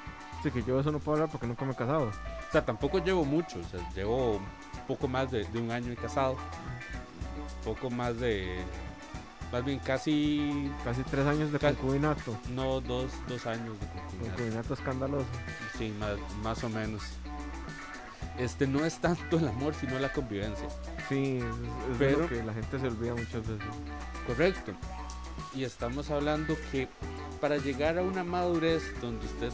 Sí, 0.42 0.50
que 0.50 0.62
yo 0.64 0.78
eso 0.80 0.90
no 0.92 0.98
puedo 0.98 1.16
hablar 1.16 1.30
porque 1.30 1.46
nunca 1.46 1.64
me 1.64 1.72
he 1.72 1.76
casado. 1.76 2.06
o 2.08 2.52
sea, 2.52 2.64
tampoco 2.64 2.98
llevo 2.98 3.24
mucho, 3.24 3.58
o 3.60 3.64
sea, 3.64 3.80
llevo 3.94 4.36
un 4.36 4.46
poco 4.88 5.06
más 5.08 5.30
de, 5.30 5.44
de 5.44 5.60
un 5.60 5.70
año 5.70 5.88
de 5.90 5.96
casado, 5.96 6.36
poco 7.64 7.90
más 7.90 8.18
de, 8.18 8.58
más 9.52 9.64
bien 9.64 9.78
casi, 9.78 10.70
Casi 10.84 11.02
tres 11.04 11.26
años 11.26 11.50
de 11.52 11.58
concubinato. 11.58 12.36
no, 12.50 12.80
dos, 12.80 13.10
dos 13.28 13.46
años 13.46 13.78
de 13.80 13.86
concubinato. 13.86 14.36
Concubinato 14.36 14.74
escandaloso. 14.74 15.26
Sí, 15.76 15.94
más, 15.98 16.16
más 16.42 16.62
o 16.64 16.68
menos. 16.68 17.02
Este 18.38 18.66
no 18.66 18.84
es 18.84 18.98
tanto 18.98 19.38
el 19.38 19.48
amor, 19.48 19.74
sino 19.74 19.98
la 19.98 20.12
convivencia. 20.12 20.68
Sí, 21.08 21.38
es, 21.38 21.44
es 21.44 21.96
Pero- 21.98 22.18
lo 22.20 22.28
que 22.28 22.42
la 22.42 22.52
gente 22.52 22.78
se 22.78 22.86
olvida 22.86 23.14
muchas 23.14 23.46
veces. 23.46 23.66
Correcto. 24.26 24.72
Y 25.54 25.64
estamos 25.64 26.10
hablando 26.10 26.56
que 26.70 26.88
para 27.40 27.56
llegar 27.56 27.98
a 27.98 28.02
una 28.02 28.22
madurez 28.24 28.82
donde 29.00 29.24
usted 29.26 29.50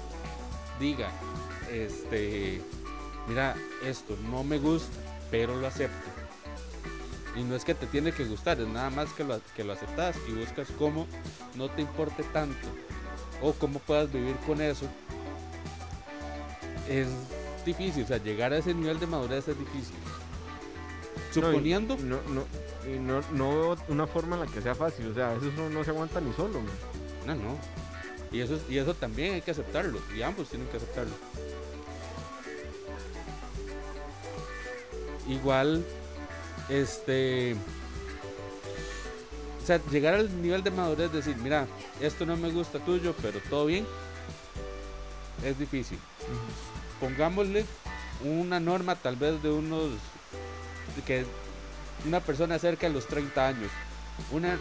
diga, 0.80 1.08
este, 1.70 2.60
mira, 3.28 3.54
esto 3.86 4.16
no 4.30 4.42
me 4.44 4.58
gusta, 4.58 4.96
pero 5.30 5.54
lo 5.56 5.66
acepto. 5.66 6.10
Y 7.36 7.42
no 7.42 7.56
es 7.56 7.64
que 7.64 7.74
te 7.74 7.86
tiene 7.86 8.12
que 8.12 8.24
gustar, 8.24 8.60
es 8.60 8.68
nada 8.68 8.90
más 8.90 9.12
que 9.12 9.24
lo, 9.24 9.40
que 9.56 9.64
lo 9.64 9.72
aceptas 9.72 10.16
y 10.28 10.32
buscas 10.32 10.68
cómo 10.78 11.06
no 11.56 11.68
te 11.68 11.82
importe 11.82 12.22
tanto 12.32 12.68
o 13.42 13.52
cómo 13.54 13.80
puedas 13.80 14.12
vivir 14.12 14.36
con 14.46 14.60
eso. 14.60 14.86
Es 16.88 17.08
difícil, 17.66 18.04
o 18.04 18.06
sea, 18.06 18.18
llegar 18.18 18.52
a 18.52 18.58
ese 18.58 18.72
nivel 18.74 19.00
de 19.00 19.06
madurez 19.06 19.48
es 19.48 19.58
difícil. 19.58 19.96
No, 21.34 21.40
y- 21.40 21.44
Suponiendo, 21.46 21.96
no, 21.96 22.20
no, 22.28 22.44
y 22.88 22.98
no, 23.00 23.20
no 23.32 23.50
veo 23.50 23.76
una 23.88 24.06
forma 24.06 24.36
en 24.36 24.42
la 24.42 24.46
que 24.46 24.60
sea 24.62 24.74
fácil. 24.76 25.08
O 25.10 25.14
sea, 25.14 25.30
a 25.30 25.34
veces 25.34 25.50
uno 25.56 25.70
no 25.70 25.82
se 25.82 25.90
aguanta 25.90 26.20
ni 26.20 26.32
solo. 26.34 26.60
man. 26.60 26.70
No, 27.26 27.34
no. 27.34 27.58
Y 28.30 28.40
eso, 28.40 28.58
y 28.68 28.78
eso 28.78 28.94
también 28.94 29.34
hay 29.34 29.42
que 29.42 29.50
aceptarlo. 29.50 29.98
Y 30.16 30.22
ambos 30.22 30.48
tienen 30.48 30.68
que 30.68 30.76
aceptarlo. 30.76 31.14
Igual, 35.28 35.84
este... 36.68 37.56
O 39.62 39.66
sea, 39.66 39.80
llegar 39.90 40.14
al 40.14 40.42
nivel 40.42 40.62
de 40.62 40.70
madurez, 40.70 41.10
decir, 41.10 41.36
mira, 41.36 41.66
esto 42.00 42.26
no 42.26 42.36
me 42.36 42.50
gusta 42.50 42.78
tuyo, 42.80 43.14
pero 43.22 43.40
todo 43.48 43.66
bien, 43.66 43.86
es 45.42 45.58
difícil. 45.58 45.98
Pongámosle 47.00 47.64
una 48.22 48.60
norma 48.60 48.94
tal 48.94 49.16
vez 49.16 49.42
de 49.42 49.50
unos... 49.50 49.90
que 51.06 51.24
una 52.06 52.20
persona 52.20 52.58
cerca 52.58 52.86
de 52.86 52.92
los 52.92 53.06
30 53.06 53.48
años. 53.48 53.70
Una, 54.30 54.58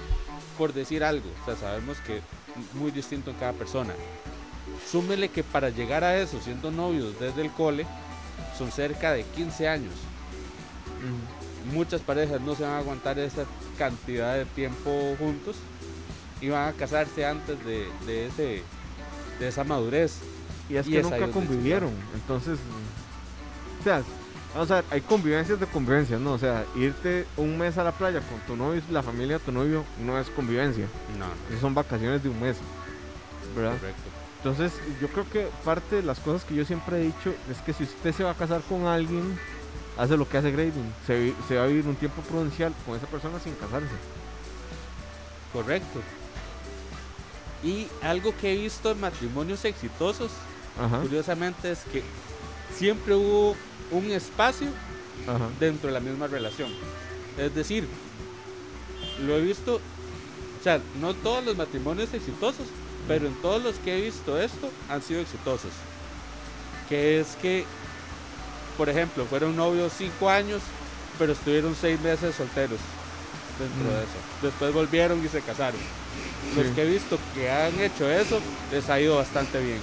por 0.57 0.73
decir 0.73 1.03
algo, 1.03 1.29
o 1.41 1.45
sea, 1.45 1.55
sabemos 1.55 1.97
que 1.99 2.21
muy 2.73 2.91
distinto 2.91 3.31
en 3.31 3.37
cada 3.37 3.53
persona. 3.53 3.93
Súmele 4.89 5.29
que 5.29 5.43
para 5.43 5.69
llegar 5.69 6.03
a 6.03 6.17
eso, 6.17 6.39
siendo 6.41 6.71
novios 6.71 7.19
desde 7.19 7.41
el 7.41 7.51
cole, 7.51 7.85
son 8.57 8.71
cerca 8.71 9.11
de 9.11 9.23
15 9.23 9.67
años. 9.67 9.93
Muchas 11.71 12.01
parejas 12.01 12.41
no 12.41 12.55
se 12.55 12.63
van 12.63 12.73
a 12.73 12.77
aguantar 12.79 13.17
esa 13.19 13.45
cantidad 13.77 14.35
de 14.35 14.45
tiempo 14.45 15.15
juntos 15.17 15.55
y 16.41 16.49
van 16.49 16.69
a 16.69 16.73
casarse 16.73 17.25
antes 17.25 17.63
de, 17.65 17.87
de 18.05 18.27
ese, 18.27 18.63
de 19.39 19.47
esa 19.47 19.63
madurez. 19.63 20.19
Y 20.69 20.75
es 20.75 20.87
Y 20.87 20.91
que 20.91 20.99
es 20.99 21.09
nunca 21.09 21.27
convivieron. 21.29 21.91
Entonces, 22.15 22.59
o 23.79 23.83
sea, 23.83 24.03
O 24.55 24.65
sea, 24.65 24.83
hay 24.91 25.01
convivencias 25.01 25.59
de 25.59 25.65
convivencias, 25.65 26.19
¿no? 26.19 26.33
O 26.33 26.37
sea, 26.37 26.63
irte 26.75 27.25
un 27.37 27.57
mes 27.57 27.77
a 27.77 27.83
la 27.83 27.91
playa 27.91 28.21
con 28.21 28.39
tu 28.41 28.55
novio 28.55 28.81
y 28.87 28.91
la 28.91 29.01
familia 29.01 29.39
de 29.39 29.43
tu 29.45 29.51
novio 29.51 29.83
no 29.99 30.19
es 30.19 30.29
convivencia. 30.29 30.85
No, 31.17 31.25
son 31.59 31.73
vacaciones 31.73 32.21
de 32.21 32.29
un 32.29 32.39
mes. 32.39 32.57
¿Verdad? 33.55 33.73
correcto. 33.77 34.01
Entonces, 34.37 34.73
yo 35.01 35.07
creo 35.07 35.27
que 35.29 35.47
parte 35.63 35.95
de 35.97 36.03
las 36.03 36.19
cosas 36.19 36.43
que 36.43 36.53
yo 36.53 36.65
siempre 36.65 36.97
he 36.97 37.05
dicho 37.05 37.33
es 37.49 37.57
que 37.65 37.73
si 37.73 37.83
usted 37.83 38.13
se 38.13 38.23
va 38.23 38.31
a 38.31 38.35
casar 38.35 38.61
con 38.67 38.85
alguien, 38.85 39.39
hace 39.97 40.17
lo 40.17 40.27
que 40.27 40.37
hace 40.37 40.51
Grading. 40.51 40.93
Se, 41.07 41.55
va 41.55 41.63
a 41.63 41.67
vivir 41.67 41.85
un 41.85 41.95
tiempo 41.95 42.21
prudencial 42.21 42.73
con 42.85 42.95
esa 42.95 43.07
persona 43.07 43.39
sin 43.39 43.53
casarse. 43.55 43.95
Correcto. 45.51 46.01
Y 47.63 47.87
algo 48.01 48.35
que 48.39 48.53
he 48.53 48.57
visto 48.57 48.91
en 48.91 48.99
matrimonios 48.99 49.63
exitosos, 49.65 50.31
Ajá. 50.79 50.99
curiosamente, 50.99 51.71
es 51.71 51.79
que 51.91 52.03
siempre 52.75 53.15
hubo 53.15 53.55
un 53.91 54.11
espacio 54.11 54.67
Ajá. 55.27 55.47
dentro 55.59 55.87
de 55.87 55.93
la 55.93 55.99
misma 55.99 56.27
relación. 56.27 56.69
Es 57.37 57.53
decir, 57.55 57.87
lo 59.25 59.35
he 59.35 59.41
visto, 59.41 59.75
o 59.75 60.63
sea, 60.63 60.81
no 60.99 61.13
todos 61.13 61.45
los 61.45 61.55
matrimonios 61.55 62.13
exitosos, 62.13 62.67
pero 63.07 63.27
en 63.27 63.33
todos 63.35 63.63
los 63.63 63.75
que 63.75 63.97
he 63.97 64.01
visto 64.01 64.39
esto 64.39 64.69
han 64.89 65.01
sido 65.01 65.21
exitosos. 65.21 65.71
Que 66.89 67.19
es 67.19 67.35
que, 67.41 67.65
por 68.77 68.89
ejemplo, 68.89 69.25
fueron 69.25 69.55
novios 69.55 69.93
cinco 69.97 70.29
años, 70.29 70.61
pero 71.19 71.33
estuvieron 71.33 71.75
seis 71.79 71.99
meses 72.01 72.35
solteros 72.35 72.79
dentro 73.59 73.83
Mm. 73.91 73.93
de 73.95 73.99
eso. 74.03 74.19
Después 74.41 74.73
volvieron 74.73 75.23
y 75.23 75.27
se 75.27 75.41
casaron. 75.41 75.79
Los 76.55 76.67
que 76.67 76.83
he 76.83 76.85
visto 76.85 77.17
que 77.33 77.49
han 77.51 77.79
hecho 77.79 78.09
eso, 78.09 78.39
les 78.71 78.89
ha 78.89 78.99
ido 78.99 79.15
bastante 79.17 79.59
bien. 79.61 79.79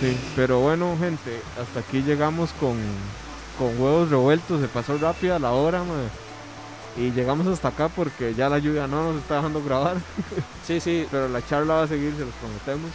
Sí, 0.00 0.16
pero 0.36 0.60
bueno, 0.60 0.96
gente, 0.98 1.40
hasta 1.60 1.80
aquí 1.80 2.02
llegamos 2.02 2.50
con, 2.60 2.76
con 3.58 3.68
huevos 3.80 4.10
revueltos. 4.10 4.60
Se 4.60 4.68
pasó 4.68 4.96
rápida 4.98 5.38
la 5.38 5.52
hora, 5.52 5.80
mae. 5.82 6.08
Y 6.96 7.10
llegamos 7.10 7.46
hasta 7.48 7.68
acá 7.68 7.88
porque 7.88 8.34
ya 8.34 8.48
la 8.48 8.58
lluvia 8.58 8.86
no 8.86 9.12
nos 9.12 9.22
está 9.22 9.36
dejando 9.36 9.62
grabar. 9.64 9.96
Sí, 10.66 10.80
sí, 10.80 11.06
Pero 11.10 11.28
la 11.28 11.44
charla 11.46 11.74
va 11.74 11.82
a 11.82 11.88
seguir, 11.88 12.12
se 12.16 12.24
los 12.24 12.34
prometemos. 12.34 12.90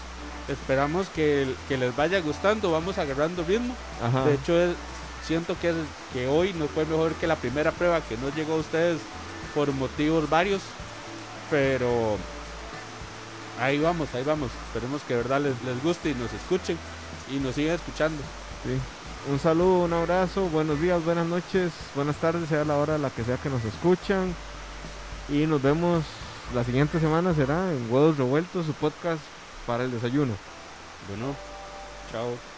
esperamos 0.47 1.07
que, 1.09 1.53
que 1.67 1.77
les 1.77 1.95
vaya 1.95 2.19
gustando, 2.21 2.71
vamos 2.71 2.97
agarrando 2.97 3.43
ritmo. 3.43 3.75
Ajá. 4.03 4.25
De 4.25 4.33
hecho, 4.35 4.57
es- 4.59 4.75
siento 5.25 5.55
que, 5.61 5.73
que 6.13 6.27
hoy 6.27 6.53
no 6.53 6.67
fue 6.67 6.85
mejor 6.85 7.13
que 7.13 7.27
la 7.27 7.35
primera 7.35 7.71
prueba 7.71 8.01
que 8.01 8.17
no 8.17 8.29
llegó 8.35 8.53
a 8.53 8.57
ustedes 8.57 8.99
por 9.53 9.71
motivos 9.71 10.29
varios. 10.29 10.61
Pero 11.49 12.17
ahí 13.59 13.79
vamos, 13.79 14.09
ahí 14.13 14.23
vamos. 14.23 14.51
Esperemos 14.67 15.01
que 15.03 15.15
de 15.15 15.21
verdad 15.21 15.41
les, 15.41 15.61
les 15.63 15.83
guste 15.83 16.11
y 16.11 16.15
nos 16.15 16.31
escuchen 16.33 16.77
y 17.31 17.39
nos 17.39 17.55
sigan 17.55 17.75
escuchando. 17.75 18.21
Sí. 18.63 18.79
Un 19.29 19.39
saludo, 19.39 19.83
un 19.83 19.93
abrazo, 19.93 20.43
buenos 20.45 20.79
días, 20.79 21.03
buenas 21.03 21.27
noches, 21.27 21.71
buenas 21.93 22.15
tardes, 22.15 22.47
sea 22.47 22.63
la 22.63 22.77
hora 22.77 22.97
la 22.97 23.09
que 23.09 23.23
sea 23.23 23.37
que 23.37 23.49
nos 23.49 23.63
escuchan. 23.65 24.33
Y 25.27 25.45
nos 25.45 25.61
vemos 25.61 26.03
la 26.55 26.63
siguiente 26.63 26.99
semana, 26.99 27.33
será 27.33 27.71
en 27.71 27.91
Huevos 27.91 28.17
Revueltos, 28.17 28.65
su 28.65 28.73
podcast 28.73 29.21
para 29.67 29.83
el 29.83 29.91
desayuno. 29.91 30.33
Bueno, 31.07 31.35
chao. 32.11 32.48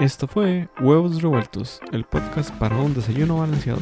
Esto 0.00 0.26
fue 0.26 0.68
Huevos 0.80 1.22
Revueltos, 1.22 1.80
el 1.92 2.02
podcast 2.04 2.50
para 2.56 2.76
un 2.76 2.94
desayuno 2.94 3.38
balanceado. 3.38 3.78